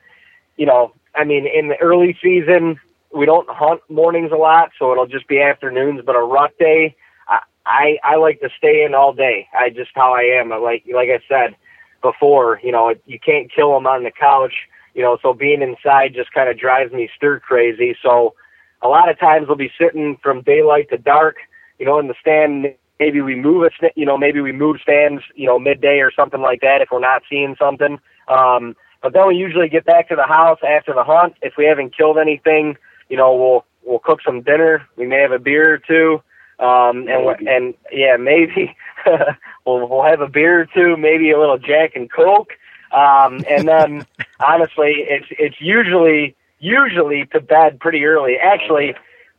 [0.56, 2.80] you know, I mean, in the early season,
[3.14, 6.00] we don't hunt mornings a lot, so it'll just be afternoons.
[6.04, 6.96] But a rut day,
[7.66, 9.48] I I, like to stay in all day.
[9.58, 10.52] I just how I am.
[10.52, 11.56] I like like I said
[12.04, 14.54] before, you know, you can't kill them on the couch.
[14.94, 17.96] You know, so being inside just kind of drives me stir crazy.
[18.00, 18.34] So
[18.80, 21.36] a lot of times we'll be sitting from daylight to dark.
[21.80, 22.76] You know, in the stand.
[23.00, 26.40] Maybe we move a, you know, maybe we move stands, you know, midday or something
[26.40, 27.98] like that if we're not seeing something.
[28.28, 31.34] Um, but then we usually get back to the house after the hunt.
[31.42, 32.76] If we haven't killed anything,
[33.08, 34.86] you know, we'll we'll cook some dinner.
[34.96, 36.22] We may have a beer or two,
[36.58, 37.46] um, and maybe.
[37.48, 38.76] and yeah, maybe
[39.66, 42.52] we'll we'll have a beer or two, maybe a little Jack and Coke.
[42.92, 44.06] Um, and then
[44.40, 48.36] honestly, it's it's usually usually to bed pretty early.
[48.36, 48.94] Actually,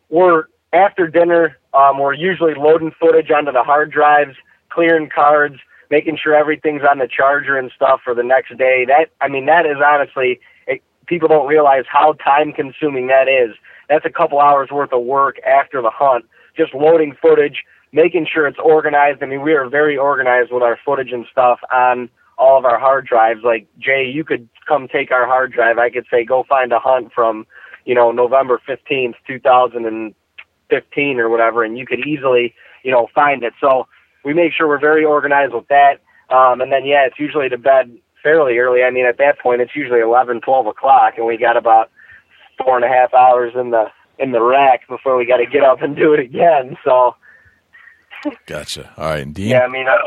[0.09, 1.57] we're after dinner.
[1.73, 4.35] Um, we're usually loading footage onto the hard drives,
[4.69, 5.57] clearing cards
[5.89, 8.85] making sure everything's on the charger and stuff for the next day.
[8.85, 13.55] That I mean, that is honestly it, people don't realize how time consuming that is.
[13.89, 16.25] That's a couple hours worth of work after the hunt,
[16.57, 19.21] just loading footage, making sure it's organized.
[19.21, 22.79] I mean, we are very organized with our footage and stuff on all of our
[22.79, 23.41] hard drives.
[23.43, 25.77] Like Jay, you could come take our hard drive.
[25.77, 27.45] I could say go find a hunt from,
[27.85, 30.13] you know, November fifteenth, two thousand and
[30.69, 32.53] fifteen or whatever, and you could easily,
[32.83, 33.53] you know, find it.
[33.61, 33.87] So
[34.23, 36.01] we make sure we're very organized with that.
[36.29, 38.81] Um, and then, yeah, it's usually to bed fairly early.
[38.83, 41.91] I mean, at that point, it's usually eleven, twelve o'clock, and we got about
[42.57, 43.85] four and a half hours in the
[44.19, 46.77] in the rack before we got to get up and do it again.
[46.83, 47.15] So.
[48.45, 48.91] Gotcha.
[48.97, 49.49] All right, Dean.
[49.49, 49.97] Yeah, I mean, I,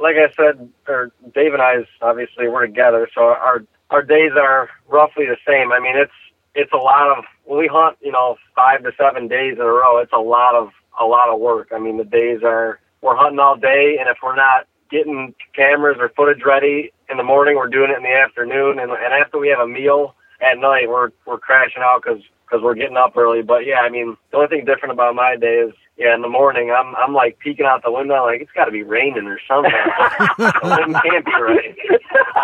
[0.00, 4.70] like I said, or Dave and I, obviously, we're together, so our our days are
[4.88, 5.72] roughly the same.
[5.72, 6.12] I mean, it's
[6.54, 9.66] it's a lot of when we hunt, you know, five to seven days in a
[9.66, 9.98] row.
[9.98, 10.70] It's a lot of
[11.00, 11.68] a lot of work.
[11.74, 15.96] I mean, the days are we're hunting all day, and if we're not getting cameras
[15.98, 19.38] or footage ready in the morning, we're doing it in the afternoon, and, and after
[19.38, 22.22] we have a meal at night, we're we're crashing out because
[22.52, 23.42] because we're getting up early.
[23.42, 26.28] But yeah, I mean, the only thing different about my day is yeah, in the
[26.28, 29.38] morning I'm I'm like peeking out the window like it's got to be raining or
[29.48, 29.72] something.
[30.38, 31.76] the wind can't be right.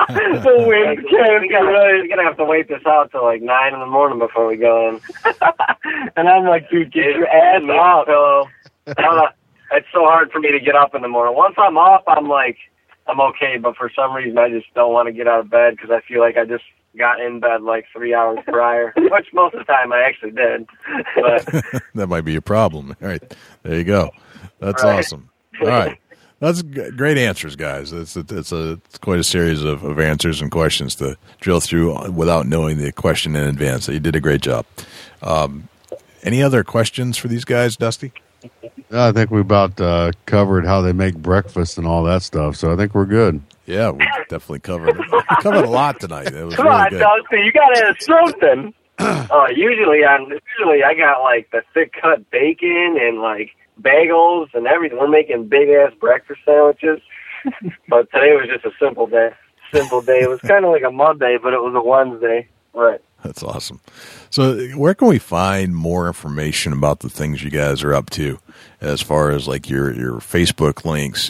[0.43, 2.01] the wind can't be right.
[2.01, 4.57] We're gonna have to wait this out till like nine in the morning before we
[4.57, 5.01] go in.
[6.17, 8.49] and I'm like, dude, get your ass off, pillow.
[8.87, 9.29] I
[9.73, 11.37] it's so hard for me to get up in the morning.
[11.37, 12.57] Once I'm off, I'm like,
[13.07, 13.59] I'm okay.
[13.59, 16.01] But for some reason, I just don't want to get out of bed because I
[16.09, 16.65] feel like I just
[16.97, 20.67] got in bed like three hours prior, which most of the time I actually did.
[21.17, 22.97] But that might be a problem.
[23.03, 24.11] All right, there you go.
[24.59, 24.99] That's right.
[24.99, 25.31] awesome.
[25.61, 25.99] All right.
[26.41, 27.93] That's great answers, guys.
[27.93, 31.59] It's a, it's a it's quite a series of, of answers and questions to drill
[31.59, 33.87] through without knowing the question in advance.
[33.87, 34.65] So you did a great job.
[35.21, 35.69] Um,
[36.23, 38.13] any other questions for these guys, Dusty?
[38.91, 42.73] I think we about uh, covered how they make breakfast and all that stuff, so
[42.73, 43.43] I think we're good.
[43.67, 46.33] Yeah, we definitely covered we covered a lot tonight.
[46.33, 47.01] It was Come really on, good.
[47.01, 48.75] Dusty, you got to have something.
[48.99, 53.51] uh, usually, on usually I got like the thick cut bacon and like
[53.83, 54.99] bagels and everything.
[54.99, 57.01] We're making big ass breakfast sandwiches,
[57.89, 59.31] but today was just a simple day.
[59.73, 60.23] Simple day.
[60.23, 62.49] It was kind of like a Monday, but it was a Wednesday.
[62.73, 63.01] Right.
[63.25, 63.81] That's awesome.
[64.31, 68.39] So, where can we find more information about the things you guys are up to,
[68.81, 71.29] as far as like your your Facebook links,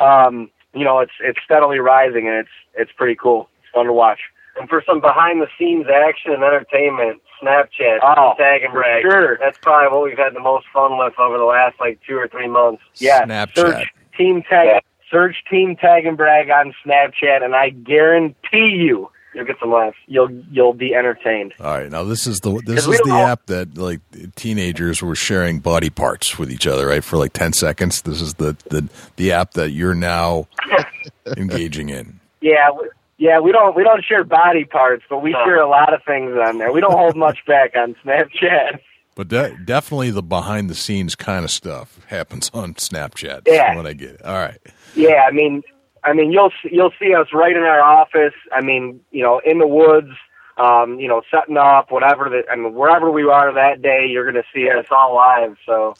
[0.00, 3.48] um, you know, it's it's steadily rising and it's it's pretty cool.
[3.62, 4.20] It's fun to watch.
[4.58, 9.02] And for some behind the scenes action and entertainment, Snapchat, Oh, Tag and for Brag.
[9.02, 9.36] sure.
[9.38, 12.26] That's probably what we've had the most fun with over the last like two or
[12.28, 12.82] three months.
[12.96, 13.54] Yeah, Snapchat.
[13.56, 19.44] search Team Tag, search Team Tag and Brag on Snapchat, and I guarantee you, You'll
[19.44, 19.98] get some laughs.
[20.06, 21.52] you'll you'll be entertained.
[21.60, 24.00] All right, now this is the this 'Cause we is the all- app that like
[24.34, 27.04] teenagers were sharing body parts with each other, right?
[27.04, 28.00] For like ten seconds.
[28.00, 30.48] This is the the the app that you're now
[31.36, 32.18] engaging in.
[32.40, 32.88] Yeah, we,
[33.18, 36.32] yeah, we don't we don't share body parts, but we share a lot of things
[36.36, 36.72] on there.
[36.72, 38.80] We don't hold much back on Snapchat.
[39.14, 43.42] But de- definitely the behind the scenes kind of stuff happens on Snapchat.
[43.46, 43.74] Yeah.
[43.74, 44.22] When I get it.
[44.22, 44.58] All right.
[44.94, 45.62] Yeah, I mean,
[46.04, 48.34] I mean, you'll you'll see us right in our office.
[48.52, 50.12] I mean, you know, in the woods,
[50.58, 52.44] um, you know, setting up whatever that.
[52.52, 55.56] I mean, wherever we are that day, you're going to see us all live.
[55.64, 55.94] So,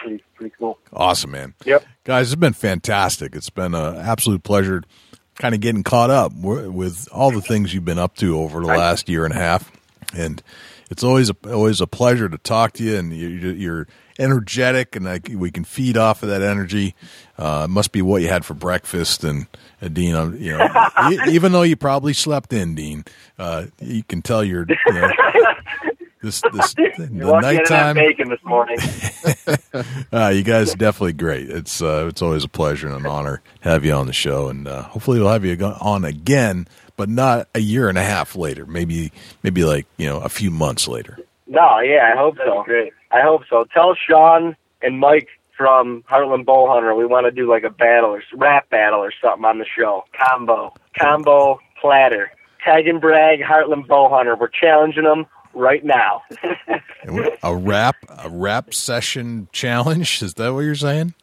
[0.00, 0.78] pretty pretty cool.
[0.94, 1.54] Awesome, man.
[1.66, 1.84] Yep.
[2.04, 3.36] Guys, it's been fantastic.
[3.36, 4.84] It's been an absolute pleasure
[5.38, 8.66] kind of getting caught up with all the things you've been up to over the
[8.66, 9.70] last year and a half.
[10.14, 10.42] And
[10.90, 13.86] it's always a, always a pleasure to talk to you, and you, you're
[14.18, 16.94] energetic, and I, we can feed off of that energy.
[17.36, 19.46] Uh, it must be what you had for breakfast, and
[19.80, 20.68] uh, Dean, uh, you know,
[21.28, 23.04] even though you probably slept in, Dean,
[23.38, 25.10] uh, you can tell you're you know,
[26.22, 27.96] this this the You're I didn't nighttime.
[27.96, 28.78] bacon this morning.
[30.12, 31.48] Uh, you guys are definitely great.
[31.48, 34.48] It's uh, it's always a pleasure and an honor to have you on the show,
[34.48, 36.66] and uh, hopefully we'll have you on again,
[36.96, 38.66] but not a year and a half later.
[38.66, 39.12] Maybe
[39.42, 41.18] maybe like you know a few months later.
[41.46, 42.62] no, yeah, I hope so.
[42.64, 42.92] great.
[43.10, 43.64] I hope so.
[43.72, 48.22] Tell Sean and Mike from Heartland Bowhunter we want to do like a battle or
[48.34, 50.04] rap battle or something on the show.
[50.16, 52.30] Combo, combo platter.
[52.64, 54.38] Tag and brag, Heartland Bowhunter.
[54.38, 55.26] We're challenging them
[55.58, 56.22] right now.
[57.42, 61.14] A rap a rap session challenge is that what you're saying?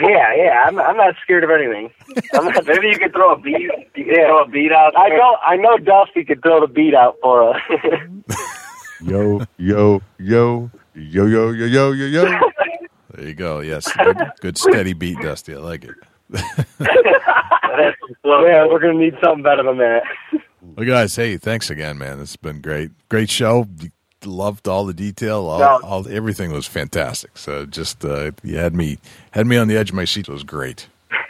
[0.00, 0.64] yeah, yeah.
[0.66, 1.90] I'm I'm not scared of anything.
[2.34, 3.60] I'm not, Maybe you could throw a beat.
[3.60, 4.26] You could Yeah.
[4.26, 4.92] throw a beat out.
[4.96, 7.60] I know I know Dusty could throw the beat out for us.
[9.02, 12.38] Yo, yo, yo, yo, yo, yo, yo, yo, yo.
[13.14, 13.60] There you go.
[13.60, 15.54] Yes, good, good steady beat, Dusty.
[15.54, 15.94] I like it.
[16.30, 16.44] That's
[16.78, 18.44] some flow.
[18.46, 20.02] yeah, we're gonna need something better than that.
[20.62, 22.20] Well, guys, hey, thanks again, man.
[22.20, 23.66] It's been great, great show.
[24.24, 25.46] Loved all the detail.
[25.46, 25.80] All, No.
[25.82, 27.38] all everything was fantastic.
[27.38, 28.98] So just uh, you had me
[29.30, 30.28] had me on the edge of my seat.
[30.28, 30.88] It was great.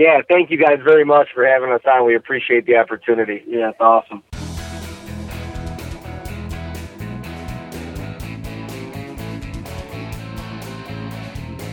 [0.00, 2.06] Yeah, thank you guys very much for having us on.
[2.06, 3.42] We appreciate the opportunity.
[3.48, 4.22] Yeah, it's awesome.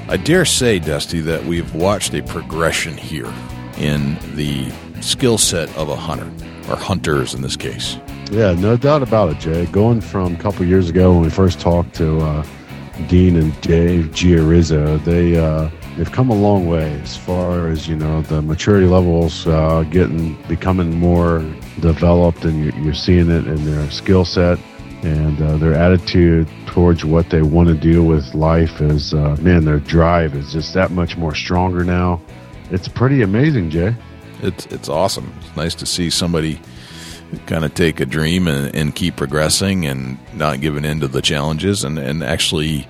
[0.07, 3.32] I dare say, Dusty, that we've watched a progression here
[3.78, 4.72] in the
[5.02, 6.30] skill set of a hunter,
[6.69, 7.97] or hunters in this case.
[8.31, 9.65] Yeah, no doubt about it, Jay.
[9.67, 12.45] Going from a couple years ago when we first talked to uh,
[13.07, 17.95] Dean and Dave Giarrizzo, they uh, they've come a long way as far as you
[17.95, 21.39] know the maturity levels uh, getting becoming more
[21.81, 24.57] developed, and you're, you're seeing it in their skill set
[25.05, 29.63] and uh, their attitude towards what they want to do with life is uh, man,
[29.63, 32.19] their drive is just that much more stronger now.
[32.71, 33.95] It's pretty amazing, Jay.
[34.45, 35.34] It's it's awesome.
[35.41, 36.61] It's nice to see somebody
[37.47, 41.22] kind of take a dream and, and keep progressing and not giving in to the
[41.22, 42.88] challenges and, and actually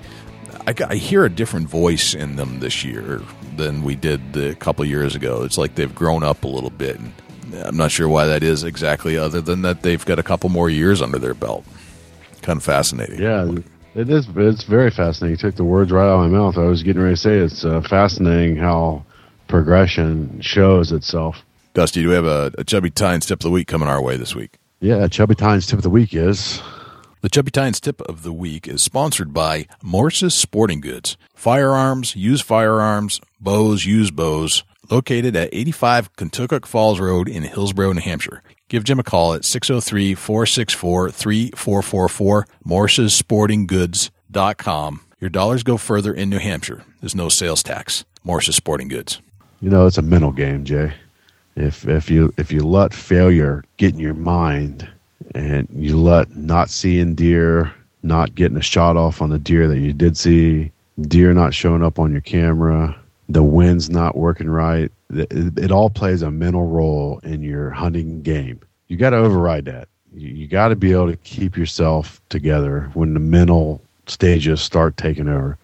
[0.66, 3.22] I, I hear a different voice in them this year
[3.56, 5.42] than we did the, a couple years ago.
[5.44, 6.98] It's like they've grown up a little bit.
[6.98, 7.12] And
[7.54, 10.68] I'm not sure why that is exactly, other than that they've got a couple more
[10.68, 11.64] years under their belt.
[12.42, 13.20] Kind of fascinating.
[13.20, 13.48] Yeah,
[13.94, 14.26] it is.
[14.36, 15.32] It's very fascinating.
[15.32, 16.58] You took the words right out of my mouth.
[16.58, 19.04] I was getting ready to say it's uh, fascinating how
[19.48, 21.36] progression shows itself.
[21.76, 24.16] Dusty, do we have a, a Chubby Tines tip of the week coming our way
[24.16, 24.56] this week?
[24.80, 26.62] Yeah, Chubby Tines tip of the week is
[27.20, 31.18] The Chubby Tines tip of the week is sponsored by Morse's Sporting Goods.
[31.34, 38.00] Firearms, use firearms, bows, use bows, located at 85 Kentucky Falls Road in Hillsborough, New
[38.00, 38.42] Hampshire.
[38.70, 45.00] Give Jim a call at 603 464 3444, morsesportinggoods.com.
[45.20, 46.84] Your dollars go further in New Hampshire.
[47.02, 48.06] There's no sales tax.
[48.24, 49.20] Morse's Sporting Goods.
[49.60, 50.94] You know, it's a mental game, Jay.
[51.56, 54.88] If if you if you let failure get in your mind
[55.34, 57.72] and you let not seeing deer,
[58.02, 60.70] not getting a shot off on the deer that you did see,
[61.00, 62.94] deer not showing up on your camera,
[63.30, 68.20] the wind's not working right, it, it all plays a mental role in your hunting
[68.20, 68.60] game.
[68.88, 69.88] You got to override that.
[70.14, 74.98] You, you got to be able to keep yourself together when the mental stages start
[74.98, 75.56] taking over.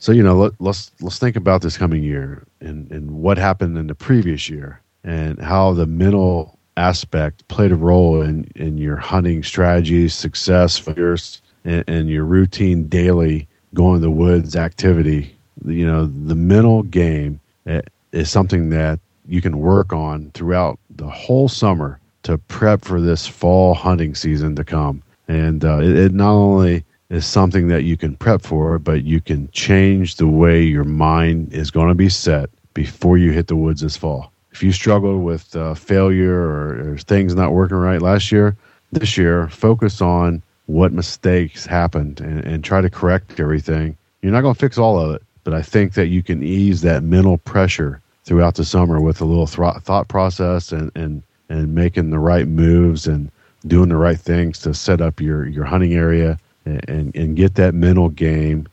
[0.00, 3.78] So you know, let, let's let's think about this coming year and and what happened
[3.78, 8.96] in the previous year and how the mental aspect played a role in in your
[8.96, 15.34] hunting strategies, success, failures, and, and your routine daily going to the woods activity.
[15.64, 21.08] You know, the mental game eh, is something that you can work on throughout the
[21.08, 25.02] whole summer to prep for this fall hunting season to come.
[25.28, 29.20] And uh, it, it not only is something that you can prep for, but you
[29.20, 33.56] can change the way your mind is going to be set before you hit the
[33.56, 34.32] woods this fall.
[34.52, 38.56] If you struggled with uh, failure or, or things not working right last year,
[38.92, 43.96] this year, focus on what mistakes happened and, and try to correct everything.
[44.22, 46.82] You're not going to fix all of it, but I think that you can ease
[46.82, 51.74] that mental pressure throughout the summer with a little th- thought process and, and, and
[51.74, 53.30] making the right moves and
[53.66, 57.74] doing the right things to set up your, your hunting area and, and get that
[57.74, 58.68] mental game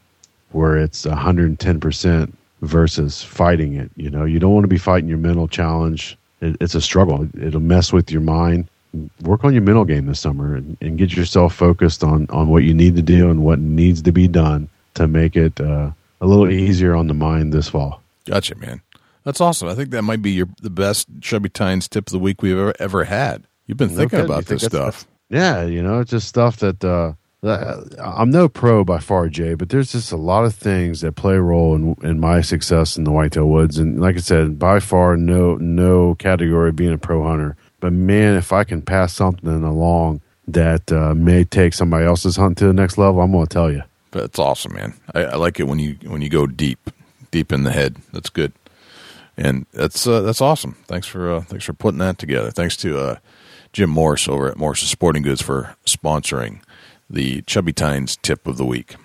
[0.52, 2.32] where it's 110%
[2.66, 3.90] versus fighting it.
[3.96, 6.16] You know, you don't want to be fighting your mental challenge.
[6.40, 7.28] It, it's a struggle.
[7.40, 8.68] It'll mess with your mind.
[9.22, 12.62] Work on your mental game this summer and, and, get yourself focused on, on what
[12.62, 15.90] you need to do and what needs to be done to make it uh,
[16.20, 18.00] a little easier on the mind this fall.
[18.24, 18.80] Gotcha, man.
[19.24, 19.68] That's awesome.
[19.68, 22.56] I think that might be your the best Chubby Tines tip of the week we've
[22.56, 23.46] ever, ever had.
[23.66, 25.06] You've been thinking okay, about this stuff.
[25.28, 27.14] Yeah, you know, it's just stuff that uh,
[27.46, 31.34] I'm no pro by far, Jay, but there's just a lot of things that play
[31.34, 33.78] a role in in my success in the whitetail woods.
[33.78, 37.56] And like I said, by far, no no category being a pro hunter.
[37.80, 42.58] But man, if I can pass something along that uh, may take somebody else's hunt
[42.58, 43.82] to the next level, I'm going to tell you.
[44.12, 44.94] That's awesome, man.
[45.14, 46.90] I, I, like it when you when you go deep,
[47.30, 47.96] deep in the head.
[48.12, 48.52] That's good,
[49.36, 50.76] and that's uh, that's awesome.
[50.86, 52.50] Thanks for uh, thanks for putting that together.
[52.50, 53.16] Thanks to uh,
[53.72, 56.60] Jim Morris over at Morse's Sporting Goods for sponsoring
[57.08, 58.96] the Chubby Tines tip of the week.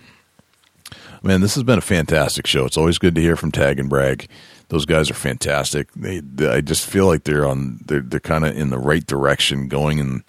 [1.24, 2.66] Man, this has been a fantastic show.
[2.66, 4.28] It's always good to hear from Tag-N-Brag.
[4.70, 5.92] Those guys are fantastic.
[5.94, 7.80] They, they I just feel like they're on.
[7.86, 10.24] They're they're kind of in the right direction, going in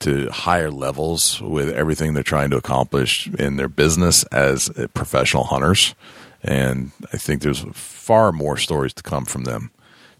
[0.00, 5.44] to higher levels with everything they're trying to accomplish in their business as uh, professional
[5.44, 5.94] hunters.
[6.42, 9.70] And I think there's far more stories to come from them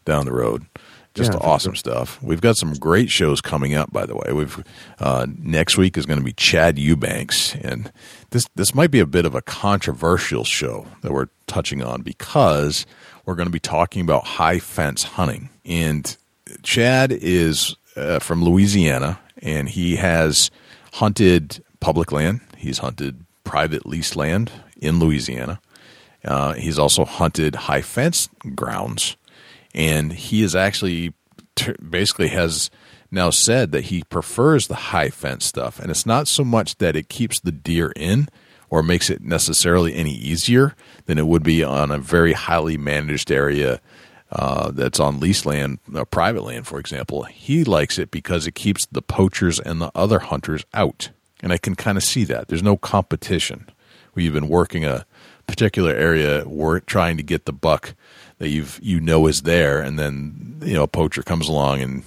[0.04, 0.66] down the road.
[1.14, 1.80] Just yeah, awesome so.
[1.80, 2.22] stuff.
[2.22, 3.92] We've got some great shows coming up.
[3.92, 4.62] By the way, we've
[5.00, 7.90] uh, next week is going to be Chad Eubanks, and
[8.30, 12.86] this this might be a bit of a controversial show that we're touching on because
[13.26, 15.50] we're going to be talking about high fence hunting.
[15.64, 16.16] And
[16.62, 20.50] Chad is uh, from Louisiana, and he has
[20.92, 22.40] hunted public land.
[22.56, 25.60] He's hunted private leased land in Louisiana.
[26.24, 29.16] Uh, he's also hunted high fence grounds
[29.74, 31.12] and he is actually
[31.88, 32.70] basically has
[33.10, 36.96] now said that he prefers the high fence stuff, and it's not so much that
[36.96, 38.28] it keeps the deer in
[38.68, 40.76] or makes it necessarily any easier
[41.06, 43.80] than it would be on a very highly managed area
[44.30, 47.24] uh, that's on lease land, uh, private land, for example.
[47.24, 51.10] He likes it because it keeps the poachers and the other hunters out,
[51.42, 52.46] and I can kind of see that.
[52.46, 53.68] There's no competition.
[54.14, 55.04] We've been working a
[55.48, 57.94] particular area, we're trying to get the buck
[58.40, 62.02] that you've you know is there, and then you know a poacher comes along and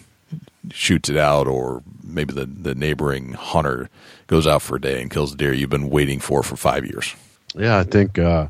[0.72, 3.90] shoots it out, or maybe the the neighboring hunter
[4.28, 6.86] goes out for a day and kills the deer you've been waiting for for five
[6.86, 7.16] years.
[7.56, 8.48] Yeah, I think uh,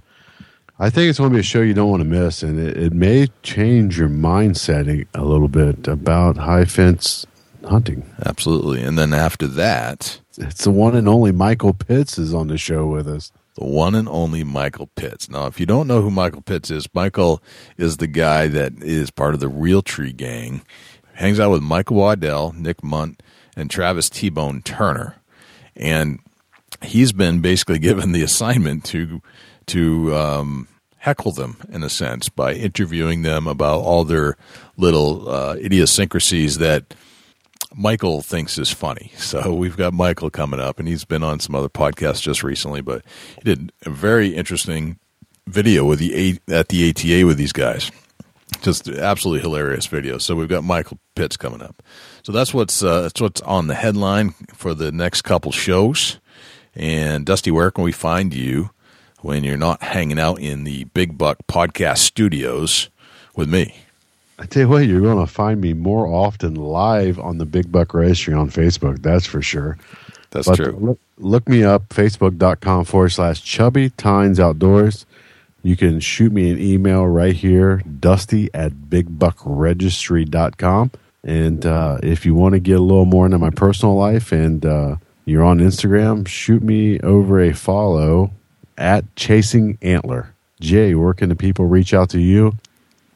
[0.80, 2.78] I think it's going to be a show you don't want to miss, and it,
[2.78, 7.28] it may change your mindset a little bit about high fence
[7.68, 8.10] hunting.
[8.26, 12.58] Absolutely, and then after that, it's the one and only Michael Pitts is on the
[12.58, 15.30] show with us the one and only Michael Pitts.
[15.30, 17.42] Now, if you don't know who Michael Pitts is, Michael
[17.78, 20.62] is the guy that is part of the Realtree gang.
[21.14, 23.22] Hangs out with Michael Waddell, Nick Mundt,
[23.56, 25.16] and Travis T Bone Turner.
[25.76, 26.20] And
[26.82, 29.22] he's been basically given the assignment to
[29.68, 30.68] to um,
[30.98, 34.36] heckle them in a sense by interviewing them about all their
[34.78, 36.94] little uh, idiosyncrasies that
[37.76, 39.12] Michael thinks is funny.
[39.18, 42.82] So we've got Michael coming up, and he's been on some other podcasts just recently,
[42.82, 43.04] but
[43.38, 45.00] he did a very interesting
[45.48, 47.92] video with the at the ATA with these guys,
[48.62, 50.22] just absolutely hilarious videos.
[50.22, 51.84] So we've got Michael Pitts coming up.
[52.24, 56.20] So that's what's uh, that's what's on the headline for the next couple shows.
[56.76, 58.72] And Dusty, where can we find you
[59.22, 62.90] when you're not hanging out in the Big Buck Podcast Studios
[63.36, 63.76] with me?
[64.40, 67.72] I tell you what, you're going to find me more often live on the Big
[67.72, 69.02] Buck Registry on Facebook.
[69.02, 69.78] That's for sure.
[70.32, 70.78] That's But true.
[70.80, 75.06] Look, look me up, facebook.com forward slash chubby tines outdoors.
[75.62, 80.92] You can shoot me an email right here, dusty at bigbuckregistry.com.
[81.24, 84.66] And uh, if you want to get a little more into my personal life and
[84.66, 88.32] uh, you're on Instagram, shoot me over a follow
[88.78, 90.34] at Chasing Antler.
[90.60, 92.58] Jay, where can the people reach out to you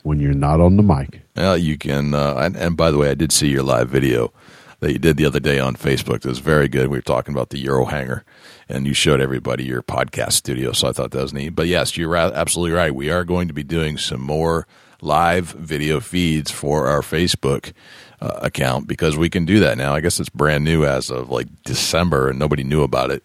[0.07, 1.21] when you're not on the mic?
[1.35, 2.13] Well, you can.
[2.13, 4.31] Uh, and, and by the way, I did see your live video
[4.79, 6.17] that you did the other day on Facebook.
[6.17, 6.87] It was very good.
[6.87, 8.21] We were talking about the Eurohanger,
[8.69, 10.71] and you showed everybody your podcast studio.
[10.71, 11.49] So I thought that was neat.
[11.49, 12.93] But yes, you're absolutely right.
[12.93, 14.67] We are going to be doing some more
[15.01, 17.73] live video feeds for our Facebook
[18.19, 19.93] uh, account because we can do that now.
[19.93, 23.23] I guess it's brand new as of like December, and nobody knew about it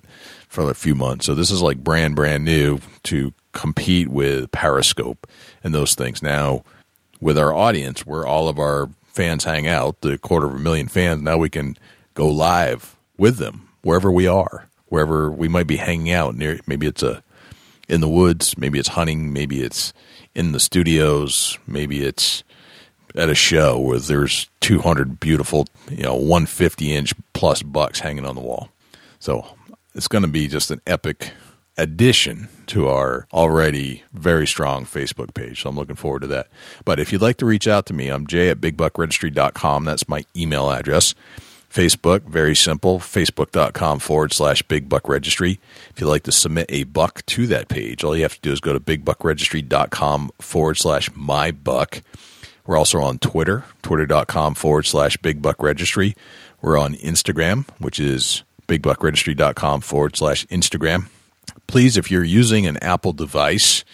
[0.49, 1.27] for a few months.
[1.27, 5.27] So this is like brand brand new to compete with Periscope
[5.62, 6.23] and those things.
[6.23, 6.65] Now
[7.20, 10.89] with our audience where all of our fans hang out, the quarter of a million
[10.89, 11.77] fans, now we can
[12.15, 16.87] go live with them wherever we are, wherever we might be hanging out near maybe
[16.87, 17.23] it's a
[17.89, 19.93] in the woods, maybe it's hunting, maybe it's
[20.35, 22.43] in the studios, maybe it's
[23.15, 28.35] at a show where there's 200 beautiful, you know, 150 inch plus bucks hanging on
[28.35, 28.70] the wall.
[29.19, 29.47] So
[29.95, 31.33] it's going to be just an epic
[31.77, 35.62] addition to our already very strong Facebook page.
[35.62, 36.49] So I'm looking forward to that.
[36.85, 39.85] But if you'd like to reach out to me, I'm jay at bigbuckregistry.com.
[39.85, 41.15] That's my email address.
[41.73, 45.59] Facebook, very simple, facebook.com forward slash big buck registry.
[45.90, 48.53] If you'd like to submit a buck to that page, all you have to do
[48.53, 52.03] is go to bigbuckregistry.com forward slash my buck.
[52.66, 56.15] We're also on Twitter, twitter.com forward slash big buck registry.
[56.61, 61.07] We're on Instagram, which is bigbuckregistry.com forward slash Instagram.
[61.67, 63.85] Please, if you're using an Apple device,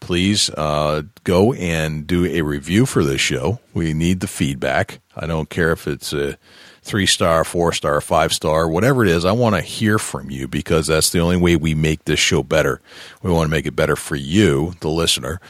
[0.00, 3.60] please uh, go and do a review for this show.
[3.74, 5.00] We need the feedback.
[5.16, 6.38] I don't care if it's a
[6.82, 9.24] three star, four star, five star, whatever it is.
[9.24, 12.42] I want to hear from you because that's the only way we make this show
[12.42, 12.80] better.
[13.22, 15.40] We want to make it better for you, the listener.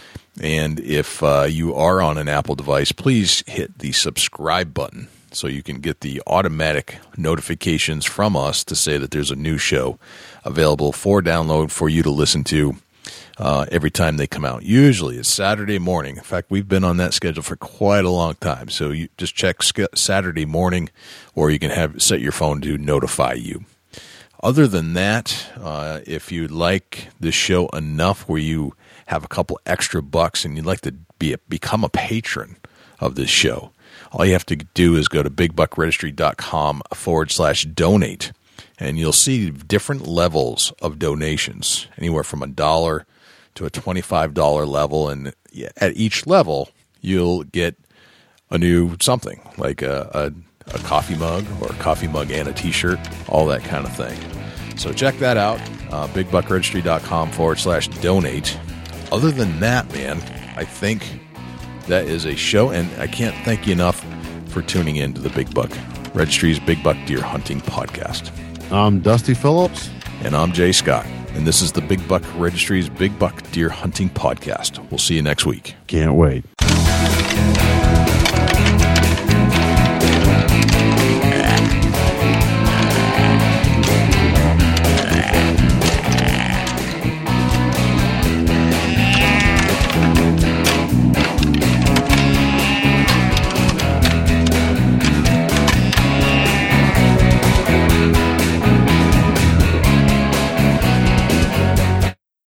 [0.40, 5.46] And if uh, you are on an Apple device, please hit the subscribe button so
[5.46, 9.98] you can get the automatic notifications from us to say that there's a new show
[10.46, 12.76] available for download for you to listen to
[13.38, 14.62] uh, every time they come out.
[14.62, 16.16] Usually it's Saturday morning.
[16.16, 18.68] In fact, we've been on that schedule for quite a long time.
[18.68, 19.62] So you just check
[19.94, 20.90] Saturday morning,
[21.34, 23.64] or you can have set your phone to notify you.
[24.42, 28.74] Other than that, uh, if you'd like the show enough where you
[29.06, 32.56] have a couple extra bucks and you'd like to be a, become a patron
[33.00, 33.72] of this show,
[34.12, 38.32] all you have to do is go to bigbuckregistry.com forward slash donate,
[38.78, 43.06] and you'll see different levels of donations, anywhere from a dollar
[43.54, 45.08] to a $25 level.
[45.08, 45.34] And
[45.78, 46.70] at each level,
[47.00, 47.76] you'll get
[48.50, 50.32] a new something like a,
[50.68, 52.98] a, a coffee mug or a coffee mug and a t shirt,
[53.28, 54.18] all that kind of thing.
[54.76, 55.58] So check that out,
[55.90, 58.58] uh, bigbuckregistry.com forward slash donate.
[59.10, 60.18] Other than that, man,
[60.56, 61.20] I think
[61.86, 64.04] that is a show, and I can't thank you enough
[64.48, 65.70] for tuning in to the Big Buck
[66.12, 68.30] Registry's Big Buck Deer Hunting Podcast.
[68.70, 69.90] I'm Dusty Phillips.
[70.24, 71.06] And I'm Jay Scott.
[71.34, 74.78] And this is the Big Buck Registry's Big Buck Deer Hunting Podcast.
[74.90, 75.76] We'll see you next week.
[75.86, 76.44] Can't wait.